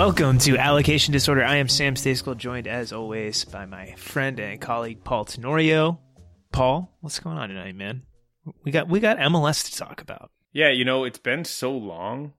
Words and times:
Welcome 0.00 0.38
to 0.38 0.56
Allocation 0.56 1.12
Disorder. 1.12 1.44
I 1.44 1.56
am 1.56 1.68
Sam 1.68 1.94
Stejskal, 1.94 2.34
joined 2.34 2.66
as 2.66 2.90
always 2.90 3.44
by 3.44 3.66
my 3.66 3.92
friend 3.96 4.40
and 4.40 4.58
colleague 4.58 5.04
Paul 5.04 5.26
Tenorio. 5.26 6.00
Paul, 6.52 6.96
what's 7.02 7.20
going 7.20 7.36
on 7.36 7.50
tonight, 7.50 7.76
man? 7.76 8.04
We 8.64 8.72
got 8.72 8.88
we 8.88 8.98
got 9.00 9.18
MLS 9.18 9.70
to 9.70 9.76
talk 9.76 10.00
about. 10.00 10.30
Yeah, 10.54 10.70
you 10.70 10.86
know, 10.86 11.04
it's 11.04 11.18
been 11.18 11.44
so 11.44 11.72
long 11.72 12.32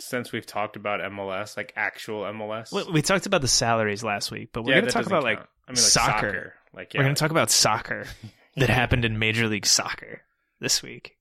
since 0.00 0.32
we've 0.32 0.46
talked 0.46 0.76
about 0.76 1.00
MLS, 1.00 1.58
like 1.58 1.74
actual 1.76 2.22
MLS. 2.22 2.72
We, 2.72 2.90
we 2.94 3.02
talked 3.02 3.26
about 3.26 3.42
the 3.42 3.48
salaries 3.48 4.02
last 4.02 4.30
week, 4.30 4.48
but 4.54 4.64
we're 4.64 4.70
Yeah, 4.72 4.80
going 4.80 4.86
to 4.86 4.92
talk 4.92 5.04
about 5.06 5.24
like. 5.24 5.40
I 5.40 5.72
mean, 5.72 5.74
like 5.74 5.76
soccer. 5.76 6.26
soccer. 6.26 6.54
Like, 6.72 6.94
yeah, 6.94 7.00
We're 7.00 7.04
going 7.04 7.16
to 7.16 7.20
talk 7.20 7.30
about 7.30 7.50
soccer 7.50 8.06
that 8.56 8.70
happened 8.70 9.04
in 9.04 9.18
Major 9.18 9.46
League 9.46 9.66
Soccer 9.66 10.22
this 10.58 10.82
week. 10.82 11.18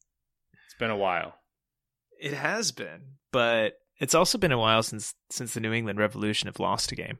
it's 0.66 0.76
been 0.80 0.92
a 0.92 0.96
while. 0.98 1.36
It 2.22 2.34
has 2.36 2.72
been, 2.72 3.02
but 3.34 3.74
it's 4.00 4.16
also 4.16 4.38
been 4.38 4.52
a 4.52 4.58
while 4.58 4.84
since 4.84 5.16
since 5.30 5.54
the 5.54 5.60
New 5.60 5.74
England 5.74 6.00
Revolution 6.00 6.48
have 6.48 6.60
lost 6.60 6.92
a 6.92 6.96
game. 6.96 7.20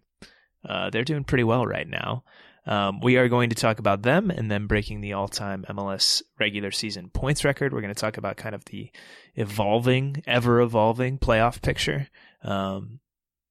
Uh, 0.68 0.90
they're 0.90 1.04
doing 1.04 1.24
pretty 1.24 1.44
well 1.44 1.66
right 1.66 1.88
now. 1.88 2.24
Um, 2.66 3.02
we 3.02 3.18
are 3.18 3.28
going 3.28 3.50
to 3.50 3.56
talk 3.56 3.80
about 3.80 4.04
them 4.04 4.32
and 4.32 4.50
then 4.50 4.68
breaking 4.68 5.02
the 5.02 5.14
all-time 5.14 5.66
MLS 5.70 6.22
regular 6.40 6.72
season 6.72 7.10
points 7.10 7.44
record. 7.44 7.74
We're 7.74 7.82
going 7.82 7.94
to 7.94 8.00
talk 8.00 8.18
about 8.18 8.38
kind 8.38 8.56
of 8.56 8.64
the 8.66 8.90
evolving, 9.36 10.24
ever-evolving 10.26 11.20
playoff 11.20 11.62
picture. 11.62 12.08
Um, 12.42 13.00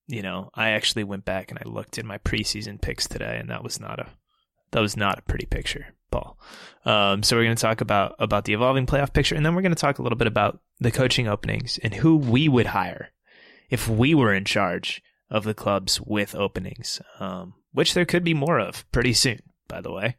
you 0.06 0.22
know, 0.22 0.50
I 0.54 0.70
actually 0.70 1.04
went 1.04 1.26
back 1.26 1.50
and 1.50 1.58
I 1.58 1.68
looked 1.68 1.98
at 1.98 2.06
my 2.06 2.18
preseason 2.18 2.80
picks 2.80 3.06
today, 3.06 3.36
and 3.38 3.50
that 3.50 3.62
was 3.62 3.78
not 3.78 4.00
a 4.00 4.08
that 4.72 4.80
was 4.80 4.96
not 4.96 5.18
a 5.18 5.22
pretty 5.22 5.46
picture. 5.46 5.94
Um, 6.84 7.22
so 7.22 7.36
we're 7.36 7.44
going 7.44 7.56
to 7.56 7.62
talk 7.62 7.80
about 7.80 8.16
about 8.18 8.44
the 8.44 8.52
evolving 8.52 8.86
playoff 8.86 9.12
picture, 9.12 9.34
and 9.34 9.44
then 9.44 9.54
we're 9.54 9.62
going 9.62 9.74
to 9.74 9.80
talk 9.80 9.98
a 9.98 10.02
little 10.02 10.18
bit 10.18 10.26
about 10.26 10.60
the 10.80 10.90
coaching 10.90 11.28
openings 11.28 11.78
and 11.82 11.94
who 11.94 12.16
we 12.16 12.48
would 12.48 12.66
hire 12.66 13.10
if 13.70 13.88
we 13.88 14.14
were 14.14 14.34
in 14.34 14.44
charge 14.44 15.02
of 15.30 15.44
the 15.44 15.54
clubs 15.54 16.00
with 16.00 16.34
openings, 16.34 17.00
um, 17.18 17.54
which 17.72 17.94
there 17.94 18.04
could 18.04 18.24
be 18.24 18.34
more 18.34 18.60
of 18.60 18.90
pretty 18.92 19.14
soon, 19.14 19.40
by 19.66 19.80
the 19.80 19.92
way. 19.92 20.16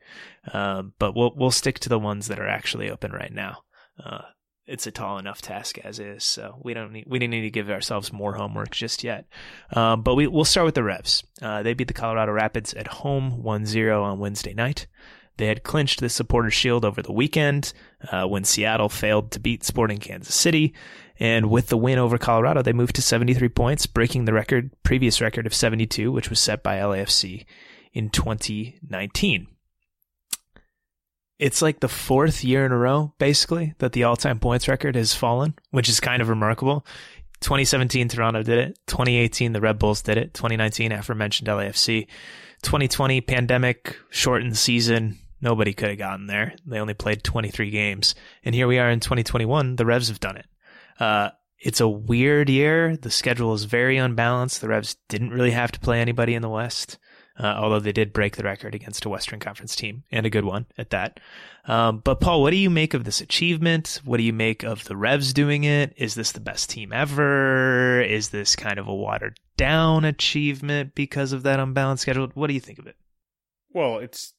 Um, 0.52 0.94
but 1.00 1.16
we'll 1.16 1.34
we'll 1.36 1.52
stick 1.52 1.80
to 1.80 1.90
the 1.90 2.00
ones 2.00 2.28
that 2.28 2.40
are 2.40 2.48
actually 2.48 2.90
open 2.90 3.12
right 3.12 3.34
now. 3.34 3.64
Uh, 4.04 4.22
it's 4.66 4.88
a 4.88 4.92
tall 4.92 5.18
enough 5.18 5.42
task 5.42 5.78
as 5.80 6.00
is, 6.00 6.24
so 6.24 6.60
we 6.64 6.74
don't 6.74 6.94
need 6.94 7.06
we 7.08 7.20
didn't 7.20 7.32
need 7.32 7.42
to 7.42 7.50
give 7.50 7.70
ourselves 7.70 8.14
more 8.14 8.34
homework 8.34 8.72
just 8.72 9.04
yet. 9.04 9.26
Um, 9.72 10.02
but 10.02 10.16
we 10.16 10.28
we'll 10.28 10.46
start 10.46 10.66
with 10.66 10.76
the 10.76 10.84
Revs. 10.84 11.24
Uh, 11.42 11.64
they 11.64 11.74
beat 11.74 11.88
the 11.88 11.94
Colorado 11.94 12.32
Rapids 12.32 12.74
at 12.74 12.88
home 12.88 13.44
1-0 13.44 14.02
on 14.02 14.20
Wednesday 14.20 14.54
night. 14.54 14.88
They 15.38 15.48
had 15.48 15.64
clinched 15.64 16.00
the 16.00 16.10
Supporters 16.10 16.54
Shield 16.54 16.86
over 16.86 17.02
the 17.02 17.12
weekend 17.12 17.74
uh, 18.12 18.26
when 18.26 18.44
Seattle 18.44 18.90
failed 18.90 19.32
to 19.32 19.40
beat 19.40 19.64
Sporting 19.64 19.98
Kansas 19.98 20.36
City. 20.36 20.74
And 21.20 21.50
with 21.50 21.68
the 21.68 21.78
win 21.78 22.00
over 22.00 22.18
Colorado, 22.18 22.62
they 22.62 22.74
moved 22.74 22.96
to 22.96 23.02
73 23.02 23.50
points, 23.50 23.86
breaking 23.86 24.26
the 24.26 24.34
record 24.34 24.72
previous 24.84 25.22
record 25.22 25.46
of 25.46 25.54
72, 25.54 26.12
which 26.12 26.30
was 26.30 26.40
set 26.40 26.64
by 26.64 26.78
LAFC 26.78 27.46
in 27.94 28.10
2019. 28.10 29.48
It's 31.40 31.62
like 31.62 31.80
the 31.80 31.90
fourth 31.90 32.44
year 32.44 32.66
in 32.66 32.72
a 32.72 32.78
row, 32.78 33.14
basically, 33.18 33.74
that 33.80 33.92
the 33.94 34.04
all-time 34.04 34.40
points 34.40 34.68
record 34.68 34.96
has 34.96 35.14
fallen, 35.14 35.56
which 35.72 35.90
is 35.90 36.00
kind 36.00 36.22
of 36.22 36.30
remarkable. 36.30 36.86
2017, 37.42 38.08
Toronto 38.08 38.44
did 38.44 38.58
it. 38.60 38.80
2018, 38.88 39.52
the 39.52 39.62
Red 39.62 39.78
Bulls 39.78 40.02
did 40.02 40.18
it. 40.18 40.34
2019, 40.34 40.92
aforementioned 40.92 41.50
LAFC. 41.50 42.08
2020, 42.62 43.22
pandemic, 43.22 43.98
shortened 44.10 44.58
season. 44.58 45.20
Nobody 45.44 45.74
could 45.74 45.90
have 45.90 45.98
gotten 45.98 46.28
there. 46.28 46.56
They 46.66 46.80
only 46.80 46.94
played 46.94 47.22
23 47.22 47.70
games. 47.70 48.16
And 48.46 48.56
here 48.56 48.66
we 48.66 48.80
are 48.80 48.90
in 48.90 49.02
2021. 49.02 49.76
The 49.76 49.86
Revs 49.86 50.08
have 50.08 50.22
done 50.22 50.38
it. 50.38 50.46
Uh, 50.98 51.32
it's 51.60 51.82
a 51.82 51.88
weird 51.88 52.50
year. 52.50 52.96
The 52.96 53.12
schedule 53.12 53.54
is 53.54 53.66
very 53.66 53.98
unbalanced. 53.98 54.62
The 54.62 54.70
Revs 54.70 54.96
didn't 55.10 55.32
really 55.32 55.52
have 55.52 55.74
to 55.74 55.82
play 55.82 56.00
anybody 56.00 56.34
in 56.34 56.42
the 56.42 56.50
West, 56.50 56.98
uh, 57.38 57.44
although 57.58 57.82
they 57.82 57.92
did 57.92 58.14
break 58.14 58.38
the 58.38 58.46
record 58.46 58.74
against 58.74 59.04
a 59.04 59.10
Western 59.10 59.42
Conference 59.42 59.76
team 59.76 60.06
and 60.14 60.26
a 60.26 60.30
good 60.30 60.46
one 60.46 60.66
at 60.78 60.92
that. 60.92 61.20
Um, 61.66 62.00
but 62.00 62.22
Paul, 62.22 62.42
what 62.42 62.52
do 62.52 62.58
you 62.58 62.70
make 62.70 62.94
of 62.94 63.04
this 63.04 63.20
achievement? 63.20 64.00
What 64.06 64.18
do 64.18 64.24
you 64.24 64.32
make 64.32 64.64
of 64.64 64.86
the 64.86 64.96
Revs 64.96 65.34
doing 65.34 65.66
it? 65.66 65.94
Is 65.98 66.16
this 66.16 66.32
the 66.32 66.40
best 66.40 66.70
team 66.70 66.94
ever? 66.94 68.00
Is 68.00 68.30
this 68.30 68.56
kind 68.56 68.80
of 68.80 68.88
a 68.88 68.96
watered 68.96 69.42
down 69.58 70.06
achievement 70.06 70.96
because 70.96 71.34
of 71.34 71.44
that 71.44 71.60
unbalanced 71.60 72.04
schedule? 72.04 72.30
What 72.34 72.48
do 72.48 72.54
you 72.54 72.62
think 72.62 72.80
of 72.80 72.88
it? 72.88 72.96
Well, 73.74 73.98
it's 73.98 74.34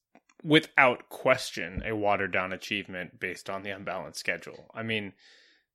without 0.44 1.08
question 1.08 1.82
a 1.84 1.96
watered 1.96 2.32
down 2.32 2.52
achievement 2.52 3.18
based 3.18 3.50
on 3.50 3.62
the 3.62 3.70
unbalanced 3.70 4.20
schedule. 4.20 4.70
I 4.74 4.82
mean, 4.82 5.14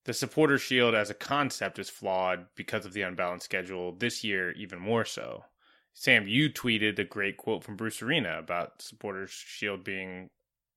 the 0.05 0.13
supporter 0.13 0.57
shield 0.57 0.95
as 0.95 1.09
a 1.09 1.13
concept 1.13 1.77
is 1.77 1.89
flawed 1.89 2.45
because 2.55 2.85
of 2.85 2.93
the 2.93 3.01
unbalanced 3.01 3.45
schedule 3.45 3.91
this 3.91 4.23
year 4.23 4.51
even 4.53 4.79
more 4.79 5.05
so 5.05 5.43
sam 5.93 6.27
you 6.27 6.49
tweeted 6.49 6.97
a 6.97 7.03
great 7.03 7.37
quote 7.37 7.63
from 7.63 7.75
bruce 7.75 8.01
arena 8.01 8.39
about 8.39 8.81
supporters 8.81 9.31
shield 9.31 9.83
being 9.83 10.29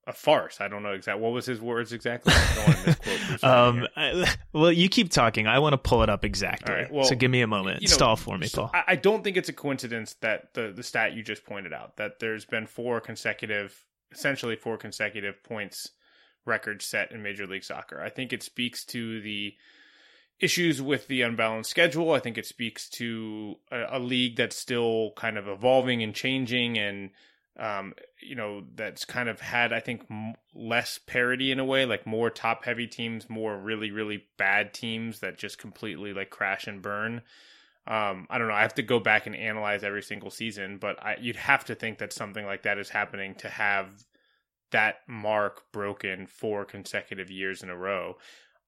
a 0.05 0.13
farce 0.13 0.59
i 0.59 0.67
don't 0.67 0.83
know 0.83 0.91
exactly 0.91 1.21
what 1.21 1.31
was 1.31 1.45
his 1.45 1.61
words 1.61 1.93
exactly 1.93 2.33
I 2.35 2.55
don't 2.55 2.67
want 2.67 2.79
to 2.79 2.85
misquote 2.87 3.43
Um. 3.43 3.87
I, 3.95 4.35
well, 4.53 4.71
you 4.71 4.89
keep 4.89 5.09
talking. 5.09 5.47
I 5.47 5.59
want 5.59 5.73
to 5.73 5.77
pull 5.77 6.03
it 6.03 6.09
up 6.09 6.23
exactly. 6.23 6.73
Right, 6.73 6.91
well, 6.91 7.03
so 7.03 7.15
give 7.15 7.31
me 7.31 7.41
a 7.41 7.47
moment. 7.47 7.81
you 7.81 7.87
know, 7.87 7.93
Stall 7.93 8.15
for 8.15 8.37
me, 8.37 8.47
Paul. 8.53 8.71
I, 8.73 8.83
I 8.89 8.95
don't 8.95 9.23
think 9.23 9.37
it's 9.37 9.49
a 9.49 9.53
coincidence 9.53 10.15
that 10.21 10.53
the 10.53 10.71
the 10.75 10.83
stat 10.83 11.13
you 11.13 11.23
just 11.23 11.45
pointed 11.45 11.73
out 11.73 11.97
that 11.97 12.19
there's 12.19 12.45
been 12.45 12.67
four 12.67 12.99
consecutive, 13.01 13.85
essentially 14.11 14.55
four 14.55 14.77
consecutive 14.77 15.43
points 15.43 15.91
records 16.45 16.85
set 16.85 17.11
in 17.11 17.23
Major 17.23 17.47
League 17.47 17.63
Soccer. 17.63 18.01
I 18.01 18.09
think 18.09 18.33
it 18.33 18.43
speaks 18.43 18.85
to 18.85 19.21
the 19.21 19.55
issues 20.39 20.81
with 20.81 21.07
the 21.07 21.21
unbalanced 21.21 21.69
schedule. 21.69 22.11
I 22.11 22.19
think 22.19 22.37
it 22.37 22.45
speaks 22.45 22.89
to 22.91 23.55
a, 23.71 23.97
a 23.97 23.99
league 23.99 24.35
that's 24.35 24.57
still 24.57 25.11
kind 25.15 25.37
of 25.37 25.47
evolving 25.47 26.03
and 26.03 26.13
changing 26.13 26.77
and 26.77 27.11
um, 27.57 27.93
you 28.21 28.35
know, 28.35 28.63
that's 28.75 29.05
kind 29.05 29.29
of 29.29 29.39
had, 29.39 29.71
I 29.71 29.79
think, 29.79 30.05
m- 30.09 30.33
less 30.55 30.97
parity 30.97 31.51
in 31.51 31.59
a 31.59 31.65
way, 31.65 31.85
like 31.85 32.07
more 32.07 32.29
top 32.29 32.65
heavy 32.65 32.87
teams, 32.87 33.29
more 33.29 33.57
really, 33.57 33.91
really 33.91 34.25
bad 34.37 34.73
teams 34.73 35.19
that 35.19 35.37
just 35.37 35.57
completely 35.57 36.13
like 36.13 36.29
crash 36.29 36.67
and 36.67 36.81
burn. 36.81 37.21
Um, 37.85 38.27
I 38.29 38.37
don't 38.37 38.47
know. 38.47 38.53
I 38.53 38.61
have 38.61 38.75
to 38.75 38.81
go 38.81 38.99
back 38.99 39.27
and 39.27 39.35
analyze 39.35 39.83
every 39.83 40.01
single 40.03 40.31
season, 40.31 40.77
but 40.77 41.03
I, 41.03 41.17
you'd 41.19 41.35
have 41.35 41.65
to 41.65 41.75
think 41.75 41.99
that 41.99 42.13
something 42.13 42.45
like 42.45 42.63
that 42.63 42.77
is 42.77 42.89
happening 42.89 43.35
to 43.35 43.49
have 43.49 43.89
that 44.71 44.97
mark 45.07 45.63
broken 45.71 46.25
four 46.25 46.65
consecutive 46.65 47.29
years 47.29 47.61
in 47.61 47.69
a 47.69 47.77
row. 47.77 48.17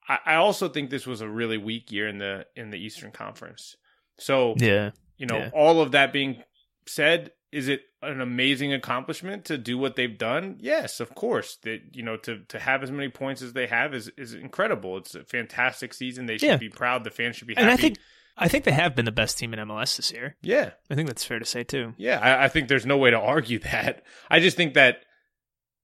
I, 0.07 0.19
I 0.25 0.35
also 0.35 0.69
think 0.69 0.89
this 0.89 1.07
was 1.07 1.21
a 1.21 1.29
really 1.29 1.57
weak 1.57 1.91
year 1.91 2.07
in 2.07 2.19
the 2.19 2.45
in 2.55 2.69
the 2.69 2.77
Eastern 2.77 3.11
Conference. 3.11 3.75
So 4.19 4.55
Yeah. 4.57 4.91
you 5.17 5.25
know, 5.25 5.39
Yeah. 5.39 5.49
all 5.53 5.81
of 5.81 5.91
that 5.91 6.13
being 6.13 6.43
said, 6.85 7.31
is 7.51 7.69
it 7.69 7.81
an 8.07 8.21
amazing 8.21 8.73
accomplishment 8.73 9.45
to 9.45 9.57
do 9.57 9.77
what 9.77 9.95
they've 9.95 10.17
done? 10.17 10.57
Yes, 10.59 10.99
of 10.99 11.13
course. 11.15 11.57
That 11.63 11.81
you 11.93 12.03
know 12.03 12.17
to 12.17 12.39
to 12.49 12.59
have 12.59 12.83
as 12.83 12.91
many 12.91 13.09
points 13.09 13.41
as 13.41 13.53
they 13.53 13.67
have 13.67 13.93
is 13.93 14.09
is 14.17 14.33
incredible. 14.33 14.97
It's 14.97 15.15
a 15.15 15.23
fantastic 15.23 15.93
season. 15.93 16.25
They 16.25 16.37
should 16.37 16.47
Yeah. 16.49 16.57
be 16.57 16.69
proud. 16.69 17.03
The 17.03 17.09
fans 17.11 17.35
should 17.35 17.47
be 17.47 17.53
happy. 17.55 17.63
And 17.63 17.71
I 17.71 17.75
think 17.77 17.97
I 18.37 18.47
think 18.47 18.65
they 18.65 18.71
have 18.71 18.95
been 18.95 19.05
the 19.05 19.11
best 19.11 19.37
team 19.37 19.53
in 19.53 19.59
MLS 19.59 19.95
this 19.97 20.11
year. 20.11 20.35
yeah, 20.41 20.71
I 20.89 20.95
think 20.95 21.07
that's 21.07 21.23
fair 21.23 21.39
to 21.39 21.45
say 21.45 21.63
too. 21.63 21.93
yeah. 21.97 22.19
I, 22.19 22.45
I 22.45 22.47
think 22.49 22.67
there's 22.67 22.85
no 22.85 22.97
way 22.97 23.09
to 23.11 23.19
argue 23.19 23.59
that. 23.59 24.03
I 24.29 24.39
just 24.39 24.57
think 24.57 24.73
that 24.73 24.97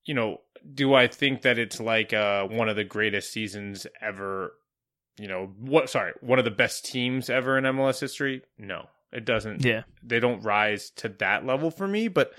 you 0.06 0.14
know, 0.16 0.38
do 0.74 0.94
I 0.96 1.08
think 1.08 1.44
that 1.44 1.60
it's 1.60 1.80
like 1.80 2.12
uh, 2.12 2.46
one 2.48 2.68
of 2.70 2.76
the 2.76 2.84
greatest 2.84 3.32
seasons 3.32 3.86
ever? 4.02 4.54
You 5.20 5.28
know 5.28 5.54
what? 5.60 5.90
Sorry, 5.90 6.14
one 6.22 6.40
of 6.40 6.46
the 6.46 6.52
best 6.52 6.86
teams 6.86 7.30
ever 7.30 7.58
in 7.58 7.64
MLS 7.66 8.00
history? 8.00 8.42
No, 8.58 8.88
it 9.12 9.26
doesn't. 9.26 9.64
Yeah. 9.66 9.84
they 10.04 10.20
don't 10.20 10.42
rise 10.42 10.90
to 10.98 11.10
that 11.20 11.46
level 11.46 11.72
for 11.72 11.88
me. 11.88 12.08
But 12.08 12.34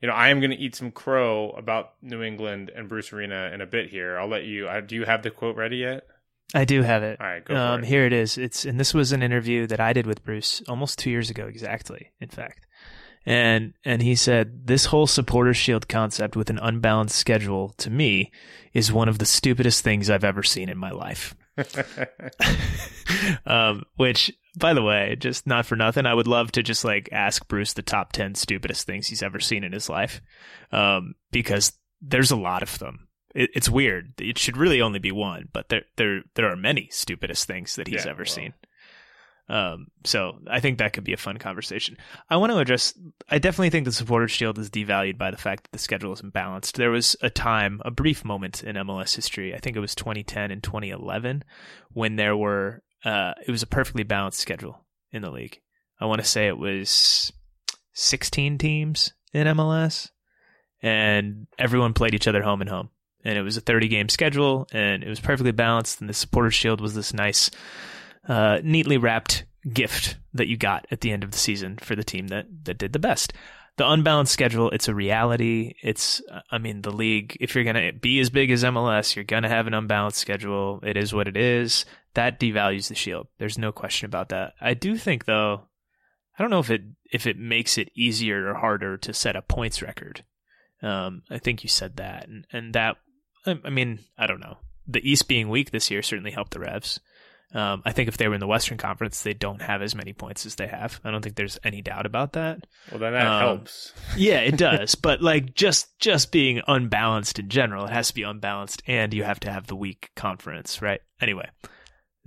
you 0.00 0.08
know, 0.08 0.14
I 0.14 0.28
am 0.28 0.40
going 0.40 0.52
to 0.52 0.56
eat 0.56 0.76
some 0.76 0.92
crow 0.92 1.50
about 1.50 1.94
New 2.02 2.22
England 2.22 2.70
and 2.74 2.88
Bruce 2.88 3.12
Arena 3.12 3.50
in 3.52 3.60
a 3.60 3.66
bit 3.66 3.90
here. 3.90 4.18
I'll 4.18 4.28
let 4.28 4.44
you. 4.44 4.68
Uh, 4.68 4.80
do 4.80 4.94
you 4.94 5.04
have 5.04 5.22
the 5.22 5.30
quote 5.30 5.56
ready 5.56 5.78
yet? 5.78 6.06
I 6.54 6.64
do 6.64 6.82
have 6.82 7.02
it. 7.02 7.20
All 7.20 7.26
right, 7.26 7.44
go 7.44 7.54
um, 7.54 7.82
it. 7.82 7.86
Here 7.86 8.06
it 8.06 8.12
is. 8.12 8.38
It's 8.38 8.64
and 8.64 8.80
this 8.80 8.94
was 8.94 9.12
an 9.12 9.22
interview 9.22 9.66
that 9.66 9.80
I 9.80 9.92
did 9.92 10.06
with 10.06 10.24
Bruce 10.24 10.62
almost 10.68 10.98
two 10.98 11.10
years 11.10 11.30
ago, 11.30 11.46
exactly. 11.46 12.10
In 12.20 12.28
fact, 12.28 12.66
and 13.26 13.74
and 13.84 14.00
he 14.00 14.14
said 14.14 14.66
this 14.66 14.86
whole 14.86 15.06
supporter 15.06 15.52
shield 15.52 15.88
concept 15.88 16.36
with 16.36 16.48
an 16.48 16.58
unbalanced 16.58 17.16
schedule 17.16 17.74
to 17.78 17.90
me 17.90 18.32
is 18.72 18.92
one 18.92 19.08
of 19.08 19.18
the 19.18 19.26
stupidest 19.26 19.84
things 19.84 20.08
I've 20.08 20.24
ever 20.24 20.42
seen 20.42 20.70
in 20.70 20.78
my 20.78 20.90
life. 20.90 21.34
um, 23.46 23.82
which, 23.96 24.32
by 24.58 24.74
the 24.74 24.82
way, 24.82 25.16
just 25.18 25.46
not 25.46 25.66
for 25.66 25.76
nothing, 25.76 26.06
I 26.06 26.14
would 26.14 26.26
love 26.26 26.52
to 26.52 26.62
just 26.62 26.84
like 26.84 27.08
ask 27.12 27.46
Bruce 27.48 27.72
the 27.72 27.82
top 27.82 28.12
ten 28.12 28.34
stupidest 28.34 28.86
things 28.86 29.06
he's 29.06 29.22
ever 29.22 29.40
seen 29.40 29.64
in 29.64 29.72
his 29.72 29.88
life, 29.88 30.20
um, 30.72 31.14
because 31.30 31.72
there's 32.00 32.30
a 32.30 32.36
lot 32.36 32.62
of 32.62 32.78
them. 32.78 33.08
It, 33.34 33.50
it's 33.54 33.68
weird. 33.68 34.14
It 34.20 34.38
should 34.38 34.56
really 34.56 34.80
only 34.80 34.98
be 34.98 35.12
one, 35.12 35.48
but 35.52 35.68
there 35.68 35.82
there 35.96 36.22
there 36.34 36.50
are 36.50 36.56
many 36.56 36.88
stupidest 36.90 37.46
things 37.46 37.76
that 37.76 37.86
he's 37.88 38.04
Yeah, 38.04 38.10
ever 38.10 38.22
well. 38.22 38.26
seen. 38.26 38.54
Um, 39.50 39.86
so 40.04 40.40
I 40.50 40.60
think 40.60 40.76
that 40.78 40.92
could 40.92 41.04
be 41.04 41.14
a 41.14 41.18
fun 41.18 41.38
conversation. 41.38 41.96
I 42.28 42.36
want 42.36 42.52
to 42.52 42.58
address. 42.58 42.92
I 43.30 43.38
definitely 43.38 43.70
think 43.70 43.86
the 43.86 43.92
supporters 43.92 44.30
shield 44.30 44.58
is 44.58 44.68
devalued 44.68 45.16
by 45.16 45.30
the 45.30 45.38
fact 45.38 45.64
that 45.64 45.72
the 45.72 45.78
schedule 45.78 46.12
isn't 46.12 46.34
balanced. 46.34 46.76
There 46.76 46.90
was 46.90 47.16
a 47.22 47.30
time, 47.30 47.80
a 47.82 47.90
brief 47.90 48.26
moment 48.26 48.62
in 48.62 48.76
MLS 48.76 49.16
history. 49.16 49.54
I 49.54 49.58
think 49.58 49.74
it 49.74 49.80
was 49.80 49.94
2010 49.94 50.50
and 50.50 50.62
2011 50.62 51.44
when 51.92 52.16
there 52.16 52.36
were. 52.36 52.82
Uh, 53.04 53.34
it 53.46 53.50
was 53.50 53.62
a 53.62 53.66
perfectly 53.66 54.02
balanced 54.02 54.40
schedule 54.40 54.84
in 55.12 55.22
the 55.22 55.30
league. 55.30 55.60
I 56.00 56.06
want 56.06 56.20
to 56.20 56.26
say 56.26 56.46
it 56.46 56.58
was 56.58 57.32
16 57.94 58.58
teams 58.58 59.12
in 59.32 59.46
MLS, 59.48 60.10
and 60.82 61.46
everyone 61.58 61.94
played 61.94 62.14
each 62.14 62.28
other 62.28 62.42
home 62.42 62.60
and 62.60 62.70
home. 62.70 62.90
And 63.24 63.36
it 63.36 63.42
was 63.42 63.56
a 63.56 63.60
30 63.60 63.88
game 63.88 64.08
schedule, 64.08 64.68
and 64.72 65.02
it 65.02 65.08
was 65.08 65.20
perfectly 65.20 65.52
balanced. 65.52 66.00
And 66.00 66.08
the 66.08 66.14
supporters 66.14 66.54
shield 66.54 66.80
was 66.80 66.94
this 66.94 67.12
nice 67.12 67.50
uh, 68.28 68.60
neatly 68.62 68.96
wrapped 68.96 69.44
gift 69.72 70.16
that 70.34 70.48
you 70.48 70.56
got 70.56 70.86
at 70.90 71.00
the 71.00 71.10
end 71.10 71.24
of 71.24 71.32
the 71.32 71.38
season 71.38 71.76
for 71.78 71.96
the 71.96 72.04
team 72.04 72.28
that 72.28 72.46
that 72.64 72.78
did 72.78 72.92
the 72.92 72.98
best. 72.98 73.32
The 73.76 73.88
unbalanced 73.88 74.32
schedule, 74.32 74.70
it's 74.70 74.88
a 74.88 74.94
reality. 74.94 75.74
It's, 75.84 76.20
I 76.50 76.58
mean, 76.58 76.82
the 76.82 76.90
league, 76.90 77.36
if 77.38 77.54
you're 77.54 77.62
going 77.62 77.76
to 77.76 77.92
be 77.92 78.18
as 78.18 78.28
big 78.28 78.50
as 78.50 78.64
MLS, 78.64 79.14
you're 79.14 79.24
going 79.24 79.44
to 79.44 79.48
have 79.48 79.68
an 79.68 79.74
unbalanced 79.74 80.18
schedule. 80.18 80.80
It 80.82 80.96
is 80.96 81.14
what 81.14 81.28
it 81.28 81.36
is. 81.36 81.84
That 82.18 82.40
devalues 82.40 82.88
the 82.88 82.96
shield. 82.96 83.28
There's 83.38 83.58
no 83.58 83.70
question 83.70 84.06
about 84.06 84.30
that. 84.30 84.54
I 84.60 84.74
do 84.74 84.96
think, 84.96 85.24
though, 85.24 85.62
I 86.36 86.42
don't 86.42 86.50
know 86.50 86.58
if 86.58 86.68
it, 86.70 86.82
if 87.12 87.26
it 87.28 87.38
makes 87.38 87.78
it 87.78 87.92
easier 87.94 88.50
or 88.50 88.54
harder 88.54 88.96
to 88.98 89.12
set 89.14 89.36
a 89.36 89.42
points 89.42 89.80
record. 89.82 90.24
Um, 90.82 91.22
I 91.30 91.38
think 91.38 91.62
you 91.62 91.68
said 91.68 91.96
that. 91.98 92.26
And, 92.28 92.44
and 92.52 92.74
that, 92.74 92.96
I, 93.46 93.58
I 93.64 93.70
mean, 93.70 94.00
I 94.18 94.26
don't 94.26 94.40
know. 94.40 94.58
The 94.86 95.08
East 95.08 95.28
being 95.28 95.48
weak 95.48 95.70
this 95.70 95.90
year 95.92 96.02
certainly 96.02 96.32
helped 96.32 96.52
the 96.52 96.60
Revs. 96.60 96.98
Um, 97.54 97.82
I 97.86 97.92
think 97.92 98.08
if 98.08 98.16
they 98.18 98.26
were 98.28 98.34
in 98.34 98.40
the 98.40 98.46
Western 98.46 98.78
Conference, 98.78 99.22
they 99.22 99.32
don't 99.32 99.62
have 99.62 99.80
as 99.80 99.94
many 99.94 100.12
points 100.12 100.44
as 100.44 100.56
they 100.56 100.66
have. 100.66 101.00
I 101.04 101.10
don't 101.10 101.22
think 101.22 101.36
there's 101.36 101.58
any 101.64 101.80
doubt 101.82 102.04
about 102.04 102.34
that. 102.34 102.66
well, 102.90 102.98
then 103.00 103.12
that 103.14 103.26
Um, 103.26 103.40
helps. 103.40 103.94
Yeah, 104.16 104.40
it 104.40 104.56
does. 104.58 104.94
but 104.96 105.22
like 105.22 105.54
just 105.54 105.98
just 105.98 106.30
being 106.30 106.60
unbalanced 106.68 107.38
in 107.38 107.48
general, 107.48 107.86
it 107.86 107.90
has 107.92 108.08
to 108.08 108.14
be 108.14 108.22
unbalanced, 108.22 108.82
and 108.86 109.14
you 109.14 109.24
have 109.24 109.40
to 109.40 109.50
have 109.50 109.66
the 109.66 109.76
weak 109.76 110.10
conference, 110.14 110.82
right? 110.82 111.00
Anyway, 111.22 111.48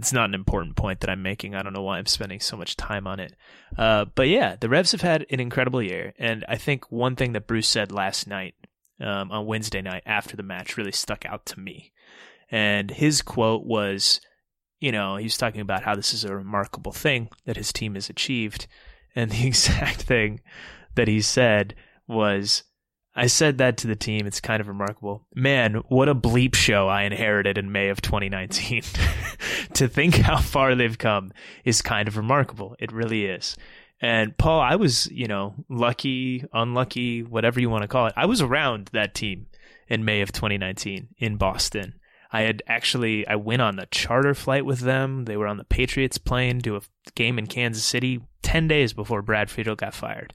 it's 0.01 0.13
not 0.13 0.29
an 0.29 0.33
important 0.33 0.75
point 0.75 0.99
that 1.01 1.09
I'm 1.09 1.21
making. 1.21 1.55
I 1.55 1.61
don't 1.61 1.73
know 1.73 1.83
why 1.83 1.97
I'm 1.97 2.05
spending 2.05 2.39
so 2.39 2.57
much 2.57 2.75
time 2.75 3.07
on 3.07 3.19
it. 3.19 3.35
Uh, 3.77 4.05
but 4.15 4.27
yeah, 4.27 4.55
the 4.59 4.69
Revs 4.69 4.91
have 4.91 5.01
had 5.01 5.25
an 5.29 5.39
incredible 5.39 5.81
year, 5.81 6.13
and 6.17 6.43
I 6.47 6.57
think 6.57 6.91
one 6.91 7.15
thing 7.15 7.33
that 7.33 7.47
Bruce 7.47 7.67
said 7.67 7.91
last 7.91 8.27
night 8.27 8.55
um, 8.99 9.31
on 9.31 9.45
Wednesday 9.45 9.81
night 9.81 10.03
after 10.05 10.35
the 10.35 10.43
match 10.43 10.77
really 10.77 10.91
stuck 10.91 11.25
out 11.25 11.45
to 11.47 11.59
me, 11.59 11.91
and 12.49 12.89
his 12.89 13.21
quote 13.21 13.63
was 13.63 14.21
you 14.81 14.91
know, 14.91 15.15
he 15.15 15.25
was 15.25 15.37
talking 15.37 15.61
about 15.61 15.83
how 15.83 15.95
this 15.95 16.13
is 16.13 16.25
a 16.25 16.35
remarkable 16.35 16.91
thing 16.91 17.29
that 17.45 17.55
his 17.55 17.71
team 17.71 17.93
has 17.93 18.09
achieved. 18.09 18.67
And 19.15 19.31
the 19.31 19.47
exact 19.47 20.01
thing 20.01 20.41
that 20.95 21.07
he 21.07 21.21
said 21.21 21.75
was, 22.07 22.63
I 23.15 23.27
said 23.27 23.57
that 23.57 23.77
to 23.77 23.87
the 23.87 23.95
team. 23.95 24.25
It's 24.25 24.39
kind 24.39 24.61
of 24.61 24.67
remarkable. 24.67 25.27
Man, 25.35 25.75
what 25.89 26.07
a 26.07 26.15
bleep 26.15 26.55
show 26.55 26.87
I 26.87 27.03
inherited 27.03 27.57
in 27.57 27.71
May 27.71 27.89
of 27.89 28.01
2019. 28.01 28.83
to 29.73 29.87
think 29.87 30.15
how 30.15 30.37
far 30.37 30.75
they've 30.75 30.97
come 30.97 31.31
is 31.65 31.81
kind 31.81 32.07
of 32.07 32.17
remarkable. 32.17 32.75
It 32.79 32.91
really 32.91 33.25
is. 33.25 33.57
And 34.01 34.35
Paul, 34.37 34.61
I 34.61 34.77
was, 34.77 35.07
you 35.11 35.27
know, 35.27 35.53
lucky, 35.69 36.43
unlucky, 36.53 37.21
whatever 37.23 37.59
you 37.59 37.69
want 37.69 37.83
to 37.83 37.87
call 37.87 38.07
it. 38.07 38.13
I 38.15 38.25
was 38.25 38.41
around 38.41 38.89
that 38.93 39.13
team 39.13 39.47
in 39.87 40.05
May 40.05 40.21
of 40.21 40.31
2019 40.31 41.09
in 41.17 41.35
Boston. 41.35 41.95
I 42.31 42.41
had 42.41 42.63
actually 42.65 43.27
I 43.27 43.35
went 43.35 43.61
on 43.61 43.75
the 43.75 43.87
charter 43.87 44.33
flight 44.33 44.65
with 44.65 44.79
them. 44.79 45.25
They 45.25 45.35
were 45.35 45.47
on 45.47 45.57
the 45.57 45.65
Patriots 45.65 46.17
plane 46.17 46.61
to 46.61 46.77
a 46.77 46.81
game 47.13 47.37
in 47.37 47.47
Kansas 47.47 47.83
City 47.83 48.21
ten 48.41 48.67
days 48.67 48.93
before 48.93 49.21
Brad 49.21 49.49
Friedel 49.49 49.75
got 49.75 49.93
fired. 49.93 50.33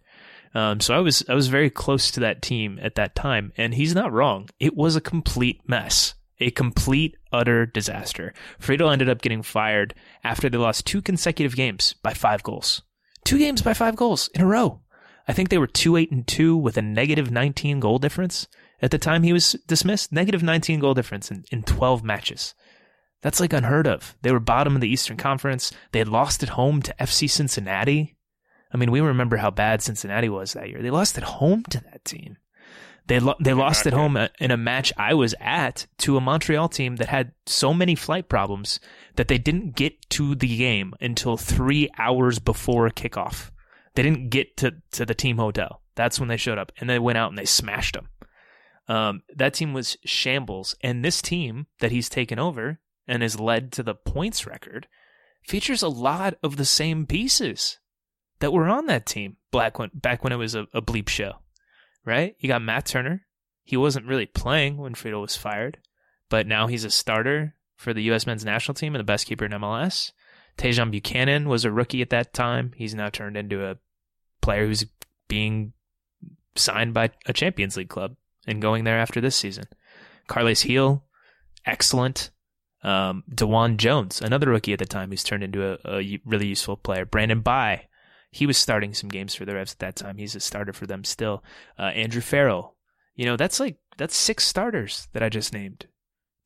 Um, 0.57 0.81
so 0.81 0.95
I 0.95 1.01
was 1.01 1.23
I 1.29 1.35
was 1.35 1.49
very 1.49 1.69
close 1.69 2.11
to 2.13 2.21
that 2.21 2.41
team 2.41 2.79
at 2.81 2.95
that 2.95 3.15
time, 3.15 3.53
and 3.59 3.75
he's 3.75 3.95
not 3.95 4.11
wrong. 4.11 4.49
It 4.59 4.75
was 4.75 4.97
a 4.97 5.03
complete 5.03 5.61
mess, 5.69 6.15
a 6.41 6.51
complete 6.51 7.15
utter 7.31 7.67
disaster. 7.67 8.33
Friedel 8.59 8.91
ended 8.91 9.11
up 9.11 9.21
getting 9.21 9.43
fired 9.43 9.95
after 10.25 10.49
they 10.49 10.57
lost 10.57 10.87
two 10.87 11.03
consecutive 11.03 11.55
games 11.55 11.93
by 12.03 12.15
five 12.15 12.43
goals. 12.43 12.81
Two 13.25 13.39
games 13.39 13.61
by 13.61 13.75
five 13.75 13.97
goals 13.97 14.31
in 14.35 14.41
a 14.41 14.47
row. 14.47 14.81
I 15.29 15.35
think 15.35 15.51
they 15.51 15.59
were 15.59 15.67
two 15.67 15.97
eight 15.97 16.11
and 16.11 16.27
two 16.27 16.57
with 16.57 16.79
a 16.79 16.83
negative 16.83 17.31
nineteen 17.31 17.79
goal 17.79 17.99
difference 17.99 18.49
at 18.81 18.91
the 18.91 18.99
time 18.99 19.25
he 19.25 19.35
was 19.35 19.53
dismissed. 19.67 20.11
Negative 20.11 20.43
19 20.43 20.81
goal 20.81 20.95
difference 20.95 21.31
in, 21.31 21.45
in 21.51 21.63
12 21.63 22.05
matches. 22.05 22.55
That's 23.23 23.41
like 23.41 23.53
unheard 23.53 23.87
of. 23.87 24.17
They 24.23 24.31
were 24.31 24.41
bottom 24.41 24.75
of 24.75 24.81
the 24.81 24.89
Eastern 24.89 25.17
Conference. 25.17 25.73
They 25.93 25.99
had 25.99 26.09
lost 26.09 26.43
at 26.43 26.51
home 26.51 26.83
to 26.83 26.95
FC 27.01 27.29
Cincinnati. 27.29 28.16
I 28.73 28.77
mean, 28.77 28.91
we 28.91 29.01
remember 29.01 29.37
how 29.37 29.51
bad 29.51 29.83
Cincinnati 29.83 30.29
was 30.29 30.53
that 30.53 30.69
year. 30.69 30.83
They 30.83 30.91
lost 30.91 31.17
at 31.17 31.25
home 31.25 31.63
to 31.71 31.81
that 31.85 32.05
team. 32.05 32.37
They 33.07 33.21
lo- 33.21 33.37
they 33.41 33.53
lost 33.53 33.87
at 33.87 33.93
home 33.93 34.19
in 34.41 34.51
a 34.51 34.57
match 34.57 34.93
I 34.97 35.15
was 35.15 35.35
at 35.41 35.87
to 35.99 36.17
a 36.17 36.21
Montreal 36.21 36.69
team 36.69 36.97
that 36.97 37.09
had 37.09 37.33
so 37.47 37.73
many 37.73 37.95
flight 37.95 38.29
problems 38.29 38.81
that 39.15 39.29
they 39.29 39.39
didn't 39.39 39.77
get 39.77 40.11
to 40.11 40.35
the 40.35 40.57
game 40.57 40.93
until 41.01 41.37
three 41.37 41.89
hours 41.99 42.41
before 42.41 42.91
kickoff. 42.91 43.51
They 43.95 44.03
didn't 44.03 44.31
get 44.31 44.57
to, 44.59 44.75
to 44.93 45.07
the 45.07 45.15
team 45.15 45.39
hotel. 45.39 45.83
That's 45.95 46.19
when 46.19 46.29
they 46.29 46.37
showed 46.37 46.59
up, 46.59 46.73
and 46.79 46.91
they 46.91 46.99
went 46.99 47.17
out 47.17 47.31
and 47.31 47.39
they 47.39 47.45
smashed 47.45 47.95
them. 47.95 48.09
Um, 48.89 49.23
that 49.35 49.55
team 49.55 49.73
was 49.73 49.97
shambles, 50.05 50.75
and 50.83 51.05
this 51.05 51.23
team 51.23 51.67
that 51.79 51.93
he's 51.93 52.09
taken 52.09 52.39
over 52.39 52.81
and 53.07 53.23
has 53.23 53.39
led 53.39 53.73
to 53.73 53.83
the 53.83 53.95
points 53.95 54.47
record 54.47 54.89
features 55.45 55.83
a 55.83 55.89
lot 55.89 56.35
of 56.43 56.57
the 56.57 56.65
same 56.65 57.07
pieces 57.07 57.79
that 58.41 58.53
were 58.53 58.69
on 58.69 58.87
that 58.87 59.07
team 59.07 59.37
back 59.53 59.79
when 59.79 59.91
back 59.95 60.23
when 60.23 60.33
it 60.33 60.37
was 60.37 60.55
a, 60.55 60.67
a 60.75 60.83
bleep 60.83 61.09
show, 61.09 61.37
right? 62.05 62.37
You 62.39 62.49
got 62.49 62.63
Matt 62.63 62.87
Turner. 62.87 63.27
He 63.65 63.77
wasn't 63.77 64.07
really 64.07 64.27
playing 64.27 64.77
when 64.77 64.95
Friedel 64.95 65.23
was 65.23 65.37
fired, 65.37 65.79
but 66.29 66.47
now 66.47 66.67
he's 66.67 66.85
a 66.85 66.91
starter 66.91 67.55
for 67.77 67.93
the 67.93 68.03
U.S. 68.05 68.27
men's 68.27 68.45
national 68.45 68.75
team 68.75 68.95
and 68.95 69.01
the 69.01 69.05
best 69.05 69.27
keeper 69.27 69.45
in 69.45 69.53
MLS. 69.53 70.13
Tajon 70.57 70.91
Buchanan 70.91 71.49
was 71.49 71.65
a 71.65 71.71
rookie 71.71 72.01
at 72.01 72.11
that 72.11 72.33
time. 72.33 72.73
He's 72.77 72.95
now 72.95 73.09
turned 73.09 73.37
into 73.37 73.67
a 73.67 73.77
player 74.41 74.67
who's 74.67 74.87
being 75.29 75.73
signed 76.55 76.95
by 76.95 77.11
a 77.27 77.33
Champions 77.33 77.77
League 77.77 77.89
club 77.89 78.17
and 78.47 78.63
going 78.63 78.85
there 78.85 78.99
after 78.99 79.21
this 79.21 79.37
season. 79.37 79.65
Carles 80.27 80.63
Gil, 80.63 81.05
excellent. 81.65 82.31
Um, 82.83 83.25
DeJuan 83.31 83.79
Jones, 83.79 84.21
another 84.21 84.49
rookie 84.49 84.73
at 84.73 84.79
the 84.79 84.87
time, 84.87 85.11
who's 85.11 85.25
turned 85.25 85.43
into 85.43 85.73
a, 85.73 85.79
a 85.99 86.21
really 86.25 86.47
useful 86.47 86.77
player. 86.77 87.05
Brandon 87.05 87.41
Bye, 87.41 87.89
he 88.37 88.47
was 88.47 88.59
starting 88.59 88.93
some 88.93 89.09
games 89.09 89.35
for 89.35 89.47
the 89.47 89.55
Revs 89.55 89.73
at 89.73 89.79
that 89.79 89.97
time. 89.97 90.19
He's 90.19 90.37
a 90.37 90.41
starter 90.41 90.75
for 90.75 90.87
them 90.87 91.05
still. 91.05 91.43
Uh, 91.79 91.85
Andrew 91.85 92.21
Farrell, 92.21 92.77
you 93.15 93.25
know, 93.25 93.37
that's 93.37 93.59
like 93.59 93.79
that's 93.97 94.15
six 94.15 94.45
starters 94.45 95.09
that 95.15 95.23
I 95.23 95.31
just 95.31 95.55
named 95.55 95.87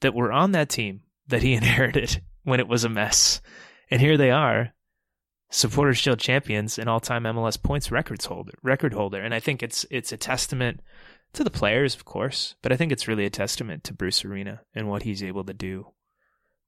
that 0.01 0.15
were 0.15 0.33
on 0.33 0.53
that 0.53 0.69
team 0.69 1.03
that 1.27 1.43
he 1.43 1.53
inherited 1.55 2.23
when 2.45 2.61
it 2.61 2.69
was 2.69 2.85
a 2.85 2.89
mess, 2.89 3.41
and 3.91 4.01
here 4.01 4.17
they 4.17 4.31
are, 4.31 4.73
Supporters 5.51 5.99
Shield 5.99 6.21
champions 6.21 6.79
and 6.79 6.89
all-time 6.89 7.25
MLS 7.25 7.61
points 7.61 7.91
records 7.91 8.27
holder, 8.27 8.55
record 8.63 8.95
holder, 8.95 9.21
and 9.21 9.35
I 9.35 9.41
think 9.41 9.61
it's 9.61 9.85
it's 9.91 10.13
a 10.13 10.17
testament 10.17 10.81
to 11.33 11.43
the 11.43 11.51
players, 11.51 11.97
of 11.97 12.05
course, 12.05 12.55
but 12.63 12.71
I 12.73 12.77
think 12.77 12.93
it's 12.93 13.09
really 13.09 13.27
a 13.27 13.31
testament 13.31 13.83
to 13.85 13.95
Bruce 13.95 14.25
Arena 14.25 14.61
and 14.77 14.89
what 14.89 15.03
he's 15.03 15.25
able 15.25 15.43
to 15.45 15.53
do 15.53 15.89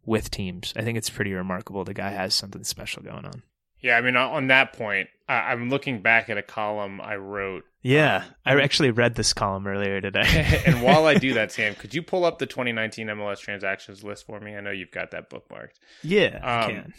with 0.05 0.33
teams. 0.33 0.73
I 0.75 0.83
think 0.83 0.99
it's 0.99 1.11
pretty 1.11 1.33
remarkable. 1.33 1.85
The 1.85 1.95
guy 1.95 2.11
has 2.11 2.35
something 2.35 2.65
special 2.65 3.05
going 3.05 3.25
on. 3.25 3.45
Yeah, 3.83 3.97
I 3.97 4.01
mean, 4.01 4.17
on 4.17 4.47
that 4.47 4.73
point, 4.73 5.09
I- 5.29 5.53
am 5.53 5.69
looking 5.69 6.01
back 6.03 6.31
at 6.31 6.39
a 6.39 6.43
column 6.43 7.01
I 7.01 7.17
wrote. 7.17 7.65
Yeah, 7.83 8.25
um, 8.47 8.59
I 8.59 8.63
actually 8.63 8.93
read 8.93 9.17
this 9.17 9.33
column 9.33 9.67
earlier 9.67 10.01
today. 10.01 10.63
and 10.67 10.83
while 10.83 11.07
I 11.07 11.15
do 11.15 11.35
that, 11.35 11.51
Sam, 11.51 11.75
could 11.75 11.93
you 11.93 12.03
pull 12.03 12.25
up 12.25 12.39
the 12.39 12.47
2019 12.47 13.09
MLS 13.09 13.41
transactions 13.41 14.05
list 14.05 14.27
for 14.27 14.39
me? 14.41 14.57
I 14.57 14.61
know 14.61 14.71
you've 14.71 14.93
got 14.93 15.11
that 15.11 15.29
bookmarked. 15.29 15.81
Yeah, 16.03 16.37
um, 16.37 16.43
I 16.43 16.67
can. 16.67 16.95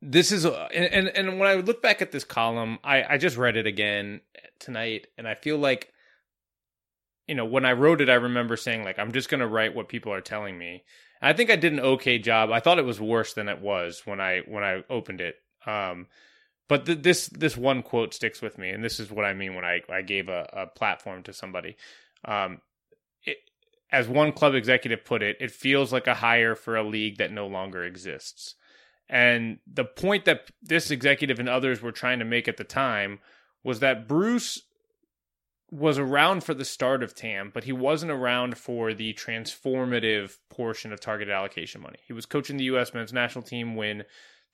This 0.00 0.32
is, 0.32 0.46
uh, 0.46 0.68
and, 0.74 0.86
and, 0.86 1.08
and 1.08 1.38
when 1.38 1.48
I 1.48 1.54
look 1.54 1.82
back 1.82 2.02
at 2.02 2.10
this 2.10 2.24
column, 2.24 2.78
I, 2.82 3.04
I 3.04 3.18
just 3.18 3.36
read 3.36 3.56
it 3.56 3.66
again 3.66 4.22
tonight, 4.58 5.06
and 5.16 5.28
I 5.28 5.34
feel 5.34 5.58
like, 5.58 5.92
you 7.28 7.34
know, 7.36 7.44
when 7.44 7.64
I 7.64 7.72
wrote 7.72 8.00
it, 8.00 8.08
I 8.08 8.14
remember 8.14 8.56
saying 8.56 8.82
like, 8.82 8.98
I'm 8.98 9.12
just 9.12 9.28
going 9.28 9.40
to 9.40 9.46
write 9.46 9.76
what 9.76 9.88
people 9.88 10.12
are 10.12 10.20
telling 10.20 10.58
me. 10.58 10.84
I 11.20 11.32
think 11.34 11.50
I 11.50 11.56
did 11.56 11.72
an 11.72 11.80
okay 11.80 12.18
job. 12.18 12.50
I 12.50 12.58
thought 12.58 12.80
it 12.80 12.84
was 12.84 13.00
worse 13.00 13.32
than 13.34 13.48
it 13.48 13.60
was 13.60 14.02
when 14.04 14.20
I 14.20 14.40
when 14.40 14.64
I 14.64 14.82
opened 14.90 15.20
it. 15.20 15.36
Um, 15.66 16.06
but 16.68 16.86
th- 16.86 17.02
this 17.02 17.28
this 17.28 17.56
one 17.56 17.82
quote 17.82 18.14
sticks 18.14 18.40
with 18.40 18.58
me, 18.58 18.70
and 18.70 18.82
this 18.82 18.98
is 19.00 19.10
what 19.10 19.24
I 19.24 19.34
mean 19.34 19.54
when 19.54 19.64
I 19.64 19.80
I 19.90 20.02
gave 20.02 20.28
a, 20.28 20.48
a 20.52 20.66
platform 20.66 21.22
to 21.24 21.32
somebody. 21.32 21.76
Um, 22.24 22.60
it, 23.24 23.38
as 23.90 24.08
one 24.08 24.32
club 24.32 24.54
executive 24.54 25.04
put 25.04 25.22
it, 25.22 25.36
it 25.40 25.50
feels 25.50 25.92
like 25.92 26.06
a 26.06 26.14
hire 26.14 26.54
for 26.54 26.76
a 26.76 26.82
league 26.82 27.18
that 27.18 27.32
no 27.32 27.46
longer 27.46 27.84
exists. 27.84 28.54
And 29.08 29.58
the 29.66 29.84
point 29.84 30.24
that 30.24 30.50
this 30.62 30.90
executive 30.90 31.38
and 31.38 31.48
others 31.48 31.82
were 31.82 31.92
trying 31.92 32.18
to 32.20 32.24
make 32.24 32.48
at 32.48 32.56
the 32.56 32.64
time 32.64 33.18
was 33.62 33.80
that 33.80 34.08
Bruce 34.08 34.62
was 35.70 35.98
around 35.98 36.44
for 36.44 36.54
the 36.54 36.64
start 36.64 37.02
of 37.02 37.14
TAM, 37.14 37.50
but 37.52 37.64
he 37.64 37.72
wasn't 37.72 38.12
around 38.12 38.58
for 38.58 38.92
the 38.92 39.14
transformative 39.14 40.36
portion 40.50 40.92
of 40.92 41.00
targeted 41.00 41.32
allocation 41.32 41.80
money. 41.80 41.98
He 42.06 42.12
was 42.12 42.26
coaching 42.26 42.58
the 42.58 42.64
U.S. 42.64 42.92
men's 42.92 43.12
national 43.12 43.42
team 43.42 43.74
when 43.74 44.04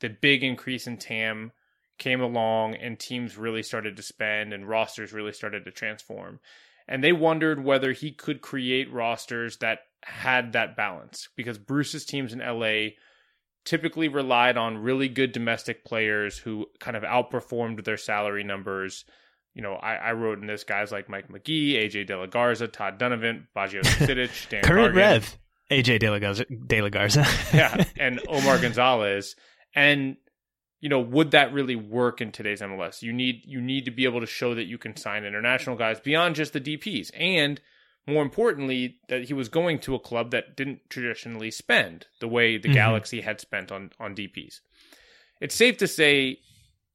the 0.00 0.08
big 0.08 0.42
increase 0.44 0.86
in 0.86 0.96
TAM 0.96 1.52
came 1.98 2.20
along 2.20 2.74
and 2.74 2.98
teams 2.98 3.36
really 3.36 3.62
started 3.62 3.96
to 3.96 4.02
spend 4.02 4.52
and 4.52 4.68
rosters 4.68 5.12
really 5.12 5.32
started 5.32 5.64
to 5.64 5.70
transform. 5.70 6.38
And 6.86 7.04
they 7.04 7.12
wondered 7.12 7.62
whether 7.62 7.92
he 7.92 8.12
could 8.12 8.40
create 8.40 8.92
rosters 8.92 9.58
that 9.58 9.80
had 10.02 10.52
that 10.52 10.76
balance 10.76 11.28
because 11.36 11.58
Bruce's 11.58 12.04
teams 12.06 12.32
in 12.32 12.38
LA 12.38 12.90
typically 13.64 14.08
relied 14.08 14.56
on 14.56 14.78
really 14.78 15.08
good 15.08 15.32
domestic 15.32 15.84
players 15.84 16.38
who 16.38 16.66
kind 16.80 16.96
of 16.96 17.02
outperformed 17.02 17.84
their 17.84 17.98
salary 17.98 18.44
numbers. 18.44 19.04
You 19.54 19.62
know, 19.62 19.74
I, 19.74 19.96
I 19.96 20.12
wrote 20.12 20.38
in 20.38 20.46
this 20.46 20.64
guys 20.64 20.92
like 20.92 21.10
Mike 21.10 21.28
Magee, 21.28 21.74
AJ 21.74 22.06
De 22.06 22.16
La 22.16 22.26
Garza, 22.26 22.68
Todd 22.68 22.98
Donovan, 22.98 23.48
Baggio 23.54 23.80
Sidic, 23.82 24.48
Dan 24.48 24.62
Current 24.62 24.94
Rev, 24.94 25.38
AJ 25.70 25.98
De 25.98 26.08
La 26.08 26.18
Garza, 26.18 26.46
De 26.66 26.80
La 26.80 26.88
Garza. 26.88 27.26
yeah, 27.52 27.84
and 27.98 28.20
Omar 28.28 28.58
Gonzalez. 28.58 29.34
And 29.78 30.16
you 30.80 30.88
know, 30.88 30.98
would 30.98 31.30
that 31.30 31.52
really 31.52 31.76
work 31.76 32.20
in 32.20 32.32
today's 32.32 32.60
MLS? 32.60 33.00
You 33.00 33.12
need 33.12 33.42
you 33.44 33.60
need 33.60 33.84
to 33.84 33.92
be 33.92 34.04
able 34.04 34.20
to 34.20 34.26
show 34.26 34.56
that 34.56 34.64
you 34.64 34.76
can 34.76 34.96
sign 34.96 35.24
international 35.24 35.76
guys 35.76 36.00
beyond 36.00 36.34
just 36.34 36.52
the 36.52 36.60
DPs, 36.60 37.10
and 37.16 37.60
more 38.08 38.22
importantly, 38.22 38.96
that 39.08 39.24
he 39.24 39.34
was 39.34 39.48
going 39.48 39.78
to 39.80 39.94
a 39.94 40.00
club 40.00 40.32
that 40.32 40.56
didn't 40.56 40.80
traditionally 40.88 41.52
spend 41.52 42.06
the 42.20 42.26
way 42.26 42.58
the 42.58 42.64
mm-hmm. 42.64 42.74
Galaxy 42.74 43.20
had 43.20 43.40
spent 43.40 43.70
on 43.70 43.90
on 44.00 44.16
DPs. 44.16 44.60
It's 45.40 45.54
safe 45.54 45.78
to 45.78 45.86
say, 45.86 46.40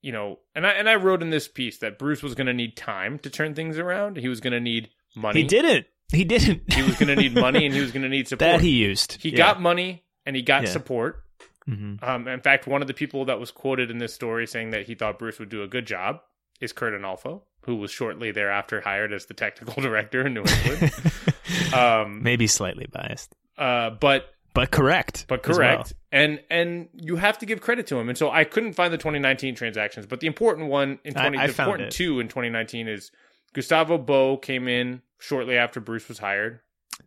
you 0.02 0.12
know, 0.12 0.40
and 0.54 0.68
I 0.68 0.72
and 0.72 0.90
I 0.90 0.96
wrote 0.96 1.22
in 1.22 1.30
this 1.30 1.48
piece 1.48 1.78
that 1.78 1.98
Bruce 1.98 2.22
was 2.22 2.36
going 2.36 2.48
to 2.48 2.54
need 2.54 2.76
time 2.76 3.18
to 3.20 3.30
turn 3.30 3.56
things 3.56 3.78
around. 3.78 4.18
He 4.18 4.28
was 4.28 4.42
going 4.42 4.54
to 4.54 4.60
need 4.60 4.90
money. 5.16 5.42
He 5.42 5.48
didn't. 5.48 5.86
He 6.12 6.26
didn't. 6.26 6.74
he 6.74 6.84
was 6.84 6.96
going 6.96 7.08
to 7.08 7.16
need 7.16 7.34
money, 7.34 7.66
and 7.66 7.74
he 7.74 7.80
was 7.80 7.94
going 7.94 8.04
to 8.04 8.10
need 8.10 8.28
support. 8.28 8.40
That 8.40 8.62
he 8.62 8.72
used. 8.72 9.22
He 9.22 9.30
yeah. 9.30 9.38
got 9.38 9.62
money 9.62 10.04
and 10.26 10.36
he 10.36 10.42
got 10.42 10.64
yeah. 10.64 10.70
support 10.70 11.23
Mm-hmm. 11.70 12.04
Um, 12.04 12.28
in 12.28 12.42
fact, 12.42 12.68
one 12.68 12.82
of 12.82 12.88
the 12.88 12.94
people 12.94 13.26
that 13.26 13.40
was 13.40 13.52
quoted 13.52 13.90
in 13.90 13.98
this 13.98 14.14
story 14.14 14.48
saying 14.48 14.72
that 14.72 14.86
he 14.86 14.96
thought 14.96 15.20
Bruce 15.20 15.40
would 15.40 15.50
do 15.50 15.64
a 15.64 15.68
good 15.68 15.86
job 15.86 16.22
is 16.60 16.74
Curt 16.74 16.94
Onalfo, 16.94 17.42
who 17.62 17.76
was 17.76 17.92
shortly 17.92 18.32
thereafter 18.32 18.82
hired 18.82 19.14
as 19.14 19.26
the 19.26 19.34
technical 19.34 19.82
director 19.82 20.26
in 20.26 20.34
New 20.34 20.44
England. 20.44 20.94
um, 21.74 22.24
Maybe 22.24 22.48
slightly 22.48 22.88
biased, 22.92 23.34
uh, 23.58 23.92
but 23.92 24.34
but 24.54 24.72
correct, 24.72 25.26
but 25.28 25.42
correct. 25.44 25.94
Well. 26.12 26.22
And 26.22 26.42
and 26.50 26.90
you 26.94 27.16
have 27.16 27.40
to 27.40 27.46
give 27.46 27.62
credit 27.62 27.88
to 27.88 28.00
him. 28.00 28.10
And 28.10 28.18
so 28.18 28.30
I 28.30 28.44
couldn't 28.44 28.74
find 28.74 28.94
the 28.94 28.98
2019 28.98 29.56
transactions, 29.56 30.06
but 30.06 30.20
the 30.20 30.28
important 30.28 30.70
one 30.70 31.00
in 31.04 31.14
20, 31.14 31.38
I, 31.38 31.44
I 31.44 31.46
important 31.46 31.88
it. 31.88 31.92
two 31.92 32.20
in 32.20 32.28
2019 32.28 32.88
is 32.88 33.12
Gustavo 33.54 33.98
Bou 33.98 34.38
came 34.38 34.68
in 34.68 35.02
shortly 35.18 35.58
after 35.58 35.80
Bruce 35.80 36.08
was 36.08 36.20
hired, 36.20 36.60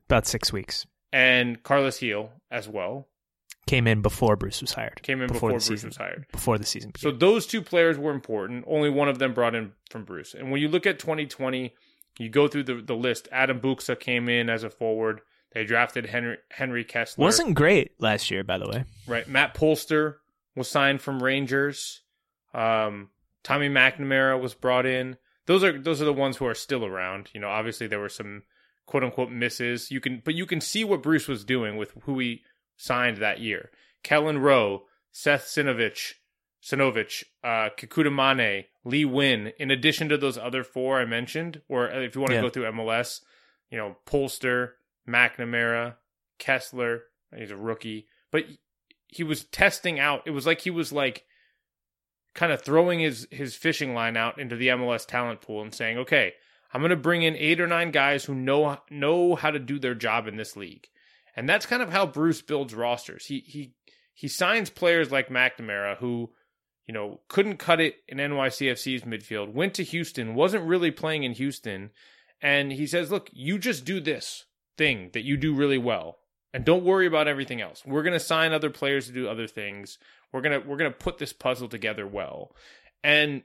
about 0.07 0.27
six 0.27 0.53
weeks, 0.53 0.87
and 1.13 1.63
Carlos 1.63 2.01
Gil 2.01 2.31
as 2.51 2.69
well 2.69 3.07
came 3.67 3.87
in 3.87 4.03
before 4.03 4.37
Bruce 4.37 4.61
was 4.61 4.73
hired. 4.73 5.03
Came 5.03 5.21
in 5.21 5.29
before, 5.29 5.51
before 5.51 5.51
Bruce 5.51 5.67
season, 5.67 5.89
was 5.89 5.97
hired. 5.97 6.27
Before 6.33 6.59
the 6.59 6.65
season. 6.65 6.91
Began. 6.91 7.13
So 7.13 7.17
those 7.17 7.47
two 7.47 7.63
players 7.63 7.99
were 7.99 8.13
important. 8.13 8.65
Only 8.67 8.91
one 8.91 9.09
of 9.09 9.19
them 9.19 9.35
brought 9.35 9.55
in 9.55 9.73
from 9.91 10.05
Bruce. 10.05 10.35
And 10.35 10.51
when 10.51 10.61
you 10.61 10.69
look 10.69 10.87
at 10.87 10.99
2020, 10.99 11.75
you 12.19 12.29
go 12.29 12.49
through 12.49 12.65
the, 12.65 12.75
the 12.77 12.95
list. 12.95 13.29
Adam 13.33 13.61
Buksa 13.61 13.99
came 13.99 14.29
in 14.29 14.49
as 14.49 14.63
a 14.63 14.71
forward. 14.71 15.21
They 15.53 15.65
drafted 15.65 16.07
Henry 16.07 16.39
Henry 16.51 16.85
Kessler. 16.85 17.23
Wasn't 17.23 17.55
great 17.55 17.93
last 17.99 18.31
year, 18.31 18.45
by 18.45 18.59
the 18.59 18.69
way. 18.69 18.85
Right. 19.07 19.27
Matt 19.29 19.55
Polster 19.55 20.17
was 20.55 20.69
signed 20.69 21.01
from 21.01 21.23
Rangers. 21.23 22.03
Um, 22.53 23.11
Tommy 23.43 23.69
McNamara 23.69 24.41
was 24.41 24.55
brought 24.55 24.87
in. 24.87 25.17
Those 25.47 25.63
are 25.63 25.79
those 25.81 26.03
are 26.03 26.07
the 26.07 26.13
ones 26.13 26.37
who 26.37 26.47
are 26.47 26.55
still 26.55 26.85
around. 26.85 27.31
You 27.33 27.41
know, 27.41 27.49
obviously 27.49 27.87
there 27.87 28.01
were 28.01 28.09
some 28.09 28.43
quote 28.87 29.05
unquote 29.05 29.31
misses. 29.31 29.91
You 29.91 30.01
can 30.01 30.21
but 30.25 30.35
you 30.35 30.47
can 30.47 30.61
see 30.61 30.85
what 30.85 31.03
Bruce 31.03 31.29
was 31.29 31.45
doing 31.45 31.77
with 31.77 31.93
who 32.03 32.19
he 32.19 32.43
signed 32.77 33.19
that 33.19 33.41
year. 33.41 33.71
Kelyn 34.05 34.41
Rowe, 34.41 34.85
Seth 35.13 35.47
Sinovic, 35.47 36.15
Sinovic, 36.63 37.25
uh, 37.43 37.71
Kekuta 37.77 38.13
Manneh, 38.13 38.67
Lee 38.85 39.05
Nguyen, 39.05 39.53
in 39.59 39.71
addition 39.71 40.09
to 40.09 40.19
those 40.19 40.39
other 40.39 40.63
four 40.63 41.01
I 41.01 41.05
mentioned, 41.05 41.63
or 41.69 41.89
if 41.89 42.15
you 42.15 42.21
want 42.21 42.31
to 42.31 42.37
yeah. 42.37 42.43
go 42.43 42.51
through 42.51 42.71
MLS, 42.73 43.21
you 43.71 43.79
know, 43.79 43.97
Polster, 44.07 44.73
McNamara, 45.09 45.97
Kessler, 46.39 47.05
he's 47.37 47.51
a 47.51 47.57
rookie, 47.57 48.07
but 48.31 48.45
he 49.09 49.25
was 49.25 49.45
testing 49.45 49.99
out. 49.99 50.23
It 50.27 50.31
was 50.31 50.47
like 50.47 50.61
he 50.61 50.71
was 50.71 50.93
like 50.93 51.25
kind 52.35 52.53
of 52.53 52.63
throwing 52.63 53.01
his 53.01 53.27
his 53.31 53.55
fishing 53.55 53.95
line 53.95 54.17
out 54.17 54.39
into 54.39 54.57
the 54.57 54.69
MLS 54.69 55.07
talent 55.07 55.41
pool 55.41 55.63
and 55.63 55.75
saying, 55.75 55.99
"Okay, 55.99 56.35
I'm 56.73 56.81
going 56.81 56.91
to 56.91 56.97
bring 56.97 57.23
in 57.23 57.37
eight 57.37 57.61
or 57.61 57.67
nine 57.67 57.91
guys 57.91 58.25
who 58.25 58.35
know 58.35 58.79
know 58.91 59.35
how 59.35 59.51
to 59.51 59.59
do 59.59 59.79
their 59.79 59.95
job 59.95 60.27
in 60.27 60.37
this 60.37 60.57
league." 60.57 60.89
And 61.37 61.49
that's 61.49 61.67
kind 61.67 61.83
of 61.83 61.91
how 61.91 62.07
Bruce 62.07 62.43
builds 62.43 62.75
rosters. 62.75 63.27
He 63.27 63.41
he 63.41 63.75
he 64.15 64.29
signs 64.29 64.71
players 64.71 65.13
like 65.13 65.29
McNamara 65.29 65.99
who, 65.99 66.31
you 66.87 66.95
know, 66.95 67.21
couldn't 67.29 67.59
cut 67.59 67.81
it 67.81 67.97
in 68.09 68.19
NYCFC's 68.19 69.03
midfield, 69.03 69.53
went 69.53 69.75
to 69.75 69.85
Houston, 69.85 70.35
wasn't 70.35 70.65
really 70.65 70.91
playing 70.91 71.25
in 71.25 71.33
Houston, 71.33 71.91
and 72.41 72.73
he 72.73 72.87
says, 72.87 73.11
"Look, 73.11 73.29
you 73.33 73.59
just 73.59 73.85
do 73.85 74.01
this 74.01 74.47
thing 74.79 75.11
that 75.13 75.25
you 75.25 75.37
do 75.37 75.55
really 75.55 75.79
well 75.79 76.19
and 76.53 76.65
don't 76.65 76.85
worry 76.85 77.07
about 77.07 77.29
everything 77.29 77.61
else. 77.61 77.83
We're 77.85 78.03
going 78.03 78.13
to 78.13 78.21
sign 78.21 78.53
other 78.53 78.71
players 78.71 79.07
to 79.07 79.13
do 79.13 79.29
other 79.29 79.47
things. 79.47 79.99
We're 80.33 80.41
going 80.41 80.61
to 80.61 80.67
we're 80.67 80.79
going 80.79 80.91
to 80.91 80.99
put 80.99 81.19
this 81.19 81.35
puzzle 81.35 81.69
together 81.69 82.07
well." 82.07 82.57
And 83.05 83.43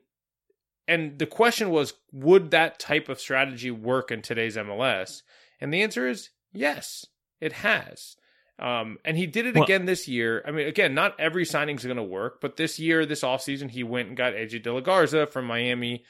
and 0.88 1.20
the 1.20 1.26
question 1.26 1.70
was, 1.70 1.94
would 2.12 2.52
that 2.52 2.80
type 2.80 3.08
of 3.08 3.20
strategy 3.20 3.72
work 3.72 4.12
in 4.12 4.22
today's 4.22 4.58
MLS? 4.58 5.22
And 5.60 5.74
the 5.74 5.82
answer 5.84 6.08
is 6.08 6.30
yes. 6.52 7.06
It 7.42 7.54
has. 7.54 8.16
Um, 8.60 9.00
and 9.04 9.18
he 9.18 9.26
did 9.26 9.48
it 9.48 9.56
well, 9.56 9.64
again 9.64 9.86
this 9.86 10.08
year. 10.08 10.44
I 10.48 10.52
mean, 10.52 10.68
again, 10.68 10.94
not 10.94 11.20
every 11.20 11.46
signing 11.46 11.78
is 11.78 11.84
going 11.84 11.98
to 11.98 12.04
work, 12.04 12.40
but 12.40 12.58
this 12.58 12.80
year, 12.80 13.08
this 13.08 13.24
offseason, 13.24 13.72
he 13.72 13.84
went 13.84 14.10
and 14.10 14.16
got 14.16 14.34
AJ 14.34 14.62
De 14.62 14.72
La 14.72 14.82
Garza 14.82 15.26
from 15.26 15.46
Miami, 15.46 16.04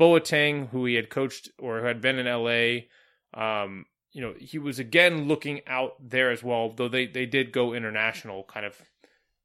Boateng, 0.00 0.68
who 0.70 0.84
he 0.84 0.96
had 0.96 1.10
coached 1.10 1.50
or 1.58 1.80
who 1.80 1.86
had 1.86 2.00
been 2.00 2.18
in 2.18 2.26
LA. 2.26 2.86
Um, 3.32 3.86
you 4.10 4.20
know, 4.20 4.34
he 4.36 4.58
was 4.58 4.80
again 4.80 5.28
looking 5.28 5.60
out 5.68 5.94
there 6.00 6.32
as 6.32 6.42
well, 6.42 6.70
though 6.70 6.88
they, 6.88 7.06
they 7.06 7.24
did 7.24 7.52
go 7.52 7.72
international 7.72 8.42
kind 8.44 8.66
of, 8.66 8.76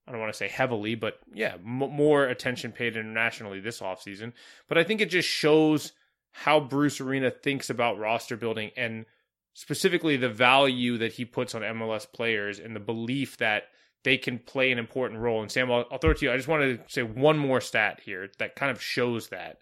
I 0.07 0.11
don't 0.11 0.19
want 0.19 0.33
to 0.33 0.37
say 0.37 0.47
heavily, 0.47 0.95
but 0.95 1.19
yeah, 1.31 1.53
m- 1.53 1.91
more 1.91 2.25
attention 2.25 2.71
paid 2.71 2.97
internationally 2.97 3.59
this 3.59 3.81
offseason. 3.81 4.33
But 4.67 4.79
I 4.79 4.83
think 4.83 4.99
it 4.99 5.11
just 5.11 5.29
shows 5.29 5.93
how 6.31 6.59
Bruce 6.59 6.99
Arena 6.99 7.29
thinks 7.29 7.69
about 7.69 7.99
roster 7.99 8.35
building 8.35 8.71
and– 8.75 9.05
specifically 9.57 10.17
the 10.17 10.29
value 10.29 10.99
that 10.99 11.13
he 11.13 11.25
puts 11.25 11.55
on 11.55 11.63
MLS 11.63 12.05
players 12.11 12.59
and 12.59 12.75
the 12.75 12.79
belief 12.79 13.37
that 13.37 13.63
they 14.03 14.15
can 14.15 14.37
play 14.37 14.71
an 14.71 14.77
important 14.77 15.19
role. 15.19 15.41
And 15.41 15.51
Sam, 15.51 15.71
I'll, 15.71 15.83
I'll 15.91 15.97
throw 15.97 16.11
it 16.11 16.17
to 16.17 16.25
you. 16.25 16.31
I 16.31 16.37
just 16.37 16.47
wanted 16.47 16.87
to 16.87 16.93
say 16.93 17.01
one 17.01 17.39
more 17.39 17.59
stat 17.59 17.99
here 18.05 18.29
that 18.37 18.55
kind 18.55 18.69
of 18.69 18.79
shows 18.79 19.29
that, 19.29 19.57